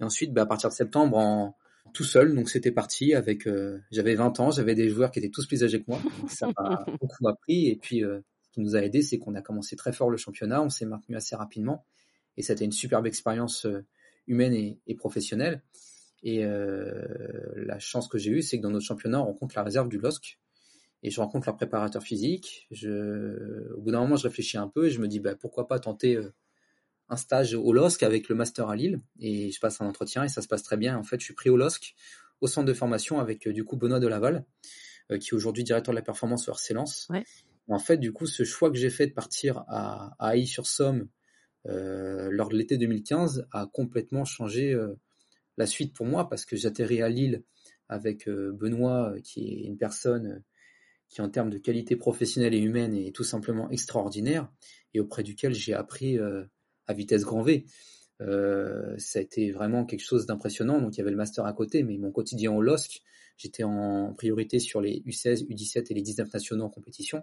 [0.00, 1.56] Et ensuite, bah, à partir de septembre, en,
[1.94, 3.46] tout seul, donc c'était parti avec.
[3.46, 6.30] Euh, j'avais 20 ans, j'avais des joueurs qui étaient tous plus âgés que moi, donc
[6.30, 7.68] ça m'a beaucoup appris.
[7.68, 10.16] Et puis, euh, ce qui nous a aidé, c'est qu'on a commencé très fort le
[10.16, 11.86] championnat, on s'est maintenu assez rapidement,
[12.36, 13.86] et c'était une superbe expérience euh,
[14.26, 15.62] humaine et, et, professionnelle.
[16.22, 19.88] Et la chance que j'ai eue, c'est que dans notre championnat, on rencontre la réserve
[19.88, 20.38] du LOSC,
[21.02, 22.66] et je rencontre leur préparateur physique.
[22.70, 25.68] Je, au bout d'un moment, je réfléchis un peu et je me dis, bah, pourquoi
[25.68, 26.18] pas tenter
[27.08, 30.28] un stage au LOSC avec le master à Lille et je passe un entretien et
[30.28, 30.96] ça se passe très bien.
[30.96, 31.94] En fait, je suis pris au LOSC
[32.40, 34.44] au centre de formation avec euh, du coup Benoît de Laval,
[35.10, 36.74] euh, qui est aujourd'hui directeur de la performance au RC
[37.68, 41.08] En fait, du coup, ce choix que j'ai fait de partir à, à sur somme
[41.66, 44.76] euh, lors de l'été 2015 a complètement changé
[45.56, 47.44] la suite pour moi parce que j'atterris à Lille
[47.88, 50.42] avec Benoît, qui est une personne
[51.08, 54.50] qui en termes de qualité professionnelle et humaine est tout simplement extraordinaire
[54.92, 57.64] et auprès duquel j'ai appris à vitesse grand V.
[58.18, 60.80] ça a été vraiment quelque chose d'impressionnant.
[60.80, 63.02] Donc il y avait le master à côté, mais mon quotidien au LOSC,
[63.36, 67.22] j'étais en priorité sur les U16, U17 et les 19 nationaux en compétition.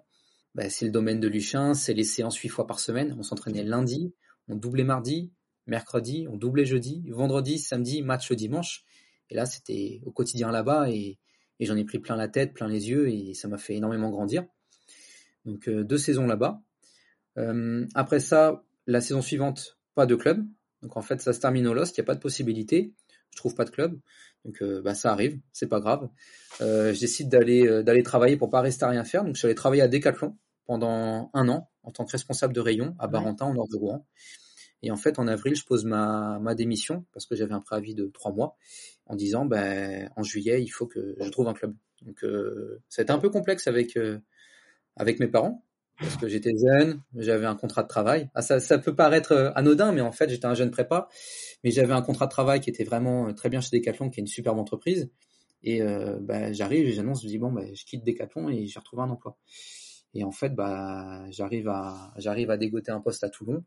[0.55, 3.15] Bah, c'est le domaine de Luchin, c'est les séances huit fois par semaine.
[3.17, 4.13] On s'entraînait lundi,
[4.47, 5.31] on doublait mardi,
[5.67, 8.83] mercredi, on doublait jeudi, vendredi, samedi, match le dimanche.
[9.29, 11.19] Et là, c'était au quotidien là-bas et,
[11.59, 14.45] j'en ai pris plein la tête, plein les yeux et ça m'a fait énormément grandir.
[15.45, 16.61] Donc euh, deux saisons là-bas.
[17.37, 20.45] Euh, après ça, la saison suivante, pas de club.
[20.81, 22.93] Donc en fait, ça se termine au Lost, il n'y a pas de possibilité.
[23.31, 23.97] Je trouve pas de club.
[24.43, 26.09] Donc euh, bah, ça arrive, c'est pas grave.
[26.59, 29.23] je décide d'aller d'aller travailler pour pas rester à rien faire.
[29.23, 32.59] Donc je suis allé travailler à Decathlon pendant un an en tant que responsable de
[32.59, 34.05] rayon à Barentin, en nord de Rouen.
[34.83, 38.05] Et en fait, en avril, je pose ma, démission parce que j'avais un préavis de
[38.05, 38.57] trois mois
[39.07, 41.73] en disant, ben, en juillet, il faut que je trouve un club.
[42.03, 44.19] Donc, euh, ça a été un peu complexe avec, euh,
[44.95, 45.63] avec mes parents
[45.99, 48.29] parce que j'étais jeune, j'avais un contrat de travail.
[48.33, 51.07] Ah, ça, peut paraître euh, anodin, mais en fait, j'étais un jeune prépa,
[51.63, 54.19] mais j'avais un contrat de travail qui était vraiment euh, très bien chez Decathlon, qui
[54.19, 55.09] est une superbe entreprise.
[55.63, 59.03] Et euh, ben, j'arrive j'annonce, je dis bon, ben, je quitte Decathlon et j'ai retrouvé
[59.03, 59.37] un emploi.
[60.13, 63.63] Et en fait, bah, j'arrive à, j'arrive à dégoter un poste à Toulon.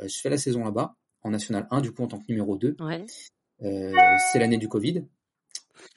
[0.00, 2.56] Euh, je fais la saison là-bas, en National 1, du coup, en tant que numéro
[2.56, 2.76] 2.
[2.80, 3.06] Ouais.
[3.62, 3.92] Euh,
[4.32, 5.04] c'est l'année du Covid.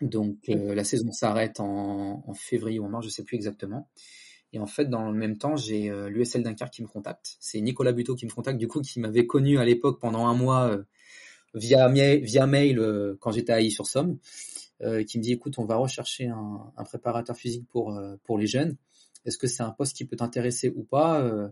[0.01, 3.89] Donc, euh, la saison s'arrête en, en, février ou en mars, je sais plus exactement.
[4.53, 7.37] Et en fait, dans le même temps, j'ai euh, l'USL Dunkerque qui me contacte.
[7.39, 10.33] C'est Nicolas Buteau qui me contacte, du coup, qui m'avait connu à l'époque pendant un
[10.33, 10.77] mois
[11.53, 14.19] via, via mail quand j'étais à I-sur-Somme,
[14.79, 18.77] qui me dit, écoute, on va rechercher un, un préparateur physique pour, pour les jeunes
[19.25, 21.49] est-ce que c'est un poste qui peut t'intéresser ou pas euh,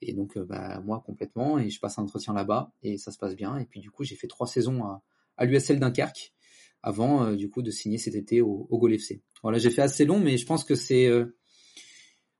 [0.00, 3.18] Et donc, euh, bah, moi complètement, et je passe un entretien là-bas, et ça se
[3.18, 3.56] passe bien.
[3.58, 5.02] Et puis du coup, j'ai fait trois saisons à,
[5.36, 6.32] à l'USL Dunkerque
[6.82, 9.22] avant euh, du coup de signer cet été au, au FC.
[9.42, 11.10] Voilà, j'ai fait assez long, mais je pense que c'est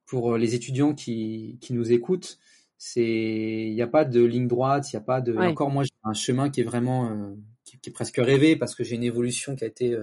[0.06, 2.38] pour les étudiants qui, qui nous écoutent,
[2.78, 5.36] c'est il n'y a pas de ligne droite, il n'y a pas de.
[5.36, 8.84] Encore moi, j'ai un chemin qui est vraiment qui, qui, est presque rêvé parce que
[8.84, 9.94] j'ai une évolution qui a été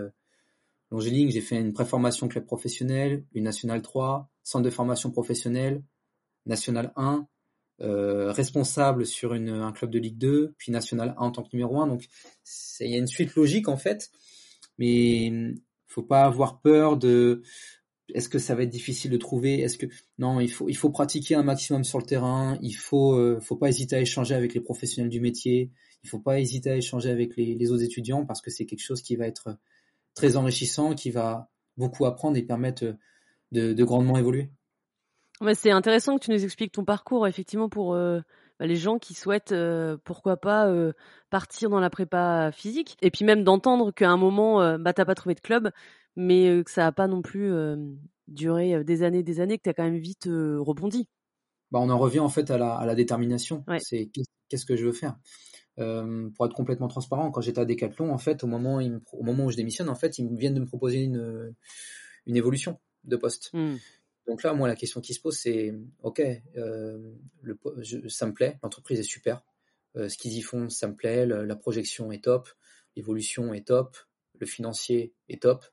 [0.92, 1.32] longiligne.
[1.32, 5.84] J'ai fait une préformation club professionnel, une nationale 3, centre de formation professionnelle,
[6.46, 7.28] National 1,
[7.82, 11.82] euh, responsable sur un club de Ligue 2, puis National 1 en tant que numéro
[11.82, 11.88] 1.
[11.88, 12.06] Donc
[12.80, 14.12] il y a une suite logique en fait,
[14.78, 15.54] mais
[15.88, 17.42] faut pas avoir peur de
[18.14, 19.62] est-ce que ça va être difficile de trouver?
[19.62, 19.88] Est-ce que
[20.18, 22.60] non Il faut il faut pratiquer un maximum sur le terrain.
[22.62, 25.72] Il faut euh, faut pas hésiter à échanger avec les professionnels du métier.
[26.04, 28.84] Il faut pas hésiter à échanger avec les, les autres étudiants parce que c'est quelque
[28.84, 29.58] chose qui va être
[30.14, 32.96] très enrichissant, qui va beaucoup apprendre et permettre
[33.52, 34.50] de, grandement évoluer.
[35.54, 38.22] c'est intéressant que tu nous expliques ton parcours, effectivement, pour euh,
[38.60, 40.94] bah, les gens qui souhaitent, euh, pourquoi pas, euh,
[41.30, 42.98] partir dans la prépa physique.
[43.02, 45.72] Et puis même d'entendre qu'à un moment, bah, t'as pas trouvé de club,
[46.16, 47.52] mais que ça n'a pas non plus
[48.28, 51.08] duré des années, des années, que tu as quand même vite rebondi.
[51.72, 53.66] Bah, on en revient en fait à la, détermination.
[53.80, 54.10] C'est
[54.50, 55.18] qu'est-ce que je veux faire?
[56.36, 58.80] pour être complètement transparent, quand j'étais à Decathlon, en fait, au moment,
[59.14, 61.56] au moment où je démissionne, en fait, ils viennent de me proposer une,
[62.28, 63.50] une évolution de poste.
[63.54, 63.78] Hmm.
[64.28, 65.74] Donc là, moi, la question qui se pose, c'est
[66.04, 66.22] ok,
[66.58, 67.58] euh, le,
[68.10, 69.44] ça me plaît, l'entreprise est super,
[69.98, 72.50] euh, ce qu'ils y font, ça me plaît, la projection est top,
[72.96, 73.98] l'évolution est top,
[74.40, 75.66] le financier est top.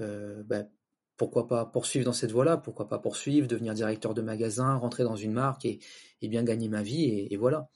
[0.00, 0.68] Euh, ben,
[1.16, 5.16] pourquoi pas poursuivre dans cette voie-là Pourquoi pas poursuivre, devenir directeur de magasin, rentrer dans
[5.16, 5.80] une marque et,
[6.22, 7.68] bien gagner ma vie et, voilà.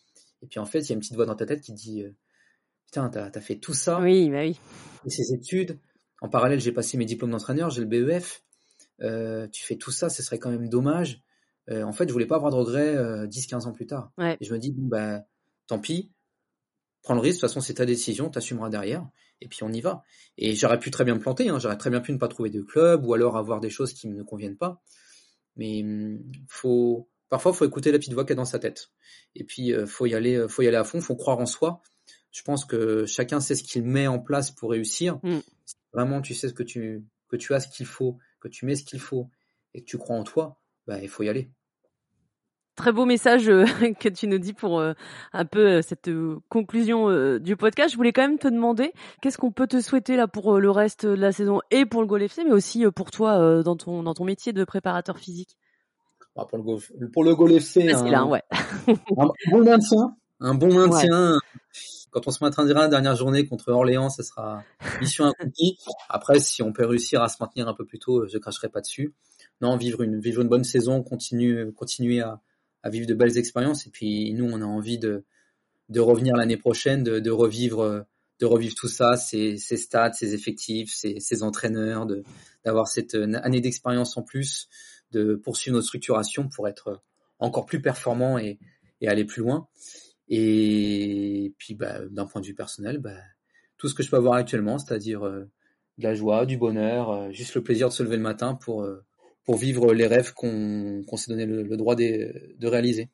[0.43, 2.05] Et puis en fait, il y a une petite voix dans ta tête qui dit
[2.87, 4.59] putain, t'as as fait tout ça, oui, bah oui,
[5.05, 5.79] et ces études.
[6.21, 8.43] En parallèle, j'ai passé mes diplômes d'entraîneur, j'ai le BEF.
[9.03, 11.23] Euh, tu fais tout ça, ce serait quand même dommage.
[11.71, 12.97] Euh, en fait, je voulais pas avoir de regrets
[13.27, 14.13] 10-15 euh, ans plus tard.
[14.19, 15.23] Et je me dis, bon, bah,
[15.67, 16.13] tant pis,
[17.03, 19.07] prends le risque, de toute façon, c'est ta décision, tu assumeras derrière,
[19.41, 20.03] et puis on y va.
[20.37, 22.51] Et j'aurais pu très bien me planter, hein, j'aurais très bien pu ne pas trouver
[22.51, 24.83] de club, ou alors avoir des choses qui ne me conviennent pas.
[25.57, 28.91] Mais hum, faut, parfois, faut écouter la petite voix qui est dans sa tête.
[29.35, 31.83] Et puis, faut y aller, faut y aller à fond, faut croire en soi.
[32.31, 35.19] Je pense que chacun sait ce qu'il met en place pour réussir.
[35.23, 35.39] Mm.
[35.93, 38.77] vraiment tu sais ce que tu, que tu as ce qu'il faut que tu mets
[38.77, 39.29] ce qu'il faut
[39.75, 41.51] et que tu crois en toi, bah, il faut y aller.
[42.79, 43.65] Très beau message euh,
[43.99, 44.93] que tu nous dis pour euh,
[45.33, 46.09] un peu euh, cette
[46.49, 47.91] conclusion du podcast.
[47.91, 51.05] Je voulais quand même te demander qu'est-ce qu'on peut te souhaiter là pour le reste
[51.05, 54.15] de la saison et pour le Goal FC, mais aussi pour toi dans ton dans
[54.15, 55.59] ton métier de préparateur physique?
[56.37, 56.81] Bah, pour le Goal,
[57.13, 58.43] pour le Goal FC, un, hein, ouais.
[58.87, 61.37] un bon maintien, un bon maintien
[62.11, 64.65] quand on se maintiendra la dernière journée contre Orléans, ce sera
[65.01, 65.79] mission accomplie.
[66.09, 68.81] Après, si on peut réussir à se maintenir un peu plus tôt, je cracherai pas
[68.81, 69.15] dessus.
[69.61, 72.41] Non, vivre une, bonne saison, continuer, à,
[72.91, 73.87] vivre de belles expériences.
[73.87, 75.25] Et puis nous, on a envie de,
[75.97, 78.07] revenir l'année prochaine, de, revivre,
[78.41, 82.07] de revivre tout ça, ces, ces stats, ces effectifs, ces, entraîneurs,
[82.65, 84.69] d'avoir cette année d'expérience en plus,
[85.13, 87.03] de poursuivre notre structuration pour être
[87.39, 88.59] encore plus performant et,
[89.01, 89.69] et aller plus loin.
[90.29, 93.17] Et puis, bah, d'un point de vue personnel, bah,
[93.79, 95.49] tout ce que je peux avoir actuellement, c'est-à-dire de
[95.99, 98.87] la joie, du bonheur, juste le plaisir de se lever le matin pour,
[99.45, 103.09] pour vivre les rêves qu'on s'est donné le, droit de, de réaliser.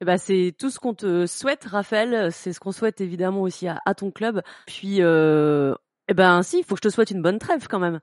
[0.00, 2.30] Eh ben, c'est tout ce qu'on te souhaite, Raphaël.
[2.32, 4.42] C'est ce qu'on souhaite évidemment aussi à, ton club.
[4.66, 5.74] Puis, euh,
[6.08, 8.00] eh ben, si, il faut que je te souhaite une bonne trêve quand même.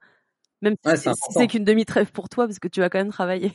[0.61, 3.53] Même si, c'est qu'une demi-trêve pour toi, parce que tu vas quand même travailler.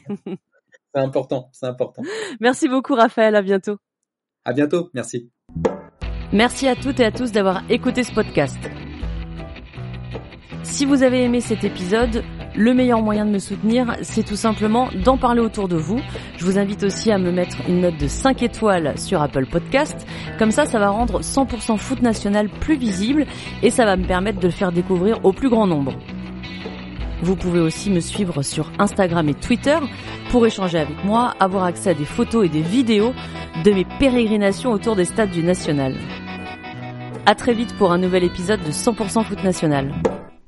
[0.94, 2.02] c'est important, c'est important.
[2.40, 3.34] Merci beaucoup, Raphaël.
[3.34, 3.76] À bientôt.
[4.44, 4.90] À bientôt.
[4.94, 5.30] Merci.
[6.32, 8.58] Merci à toutes et à tous d'avoir écouté ce podcast.
[10.62, 12.22] Si vous avez aimé cet épisode,
[12.56, 16.00] le meilleur moyen de me soutenir, c'est tout simplement d'en parler autour de vous.
[16.38, 20.06] Je vous invite aussi à me mettre une note de 5 étoiles sur Apple Podcast.
[20.38, 23.26] Comme ça, ça va rendre 100% foot national plus visible
[23.62, 25.94] et ça va me permettre de le faire découvrir au plus grand nombre.
[27.22, 29.78] Vous pouvez aussi me suivre sur Instagram et Twitter
[30.30, 33.12] pour échanger avec moi, avoir accès à des photos et des vidéos
[33.64, 35.94] de mes pérégrinations autour des stades du National.
[37.26, 39.92] À très vite pour un nouvel épisode de 100% Foot National.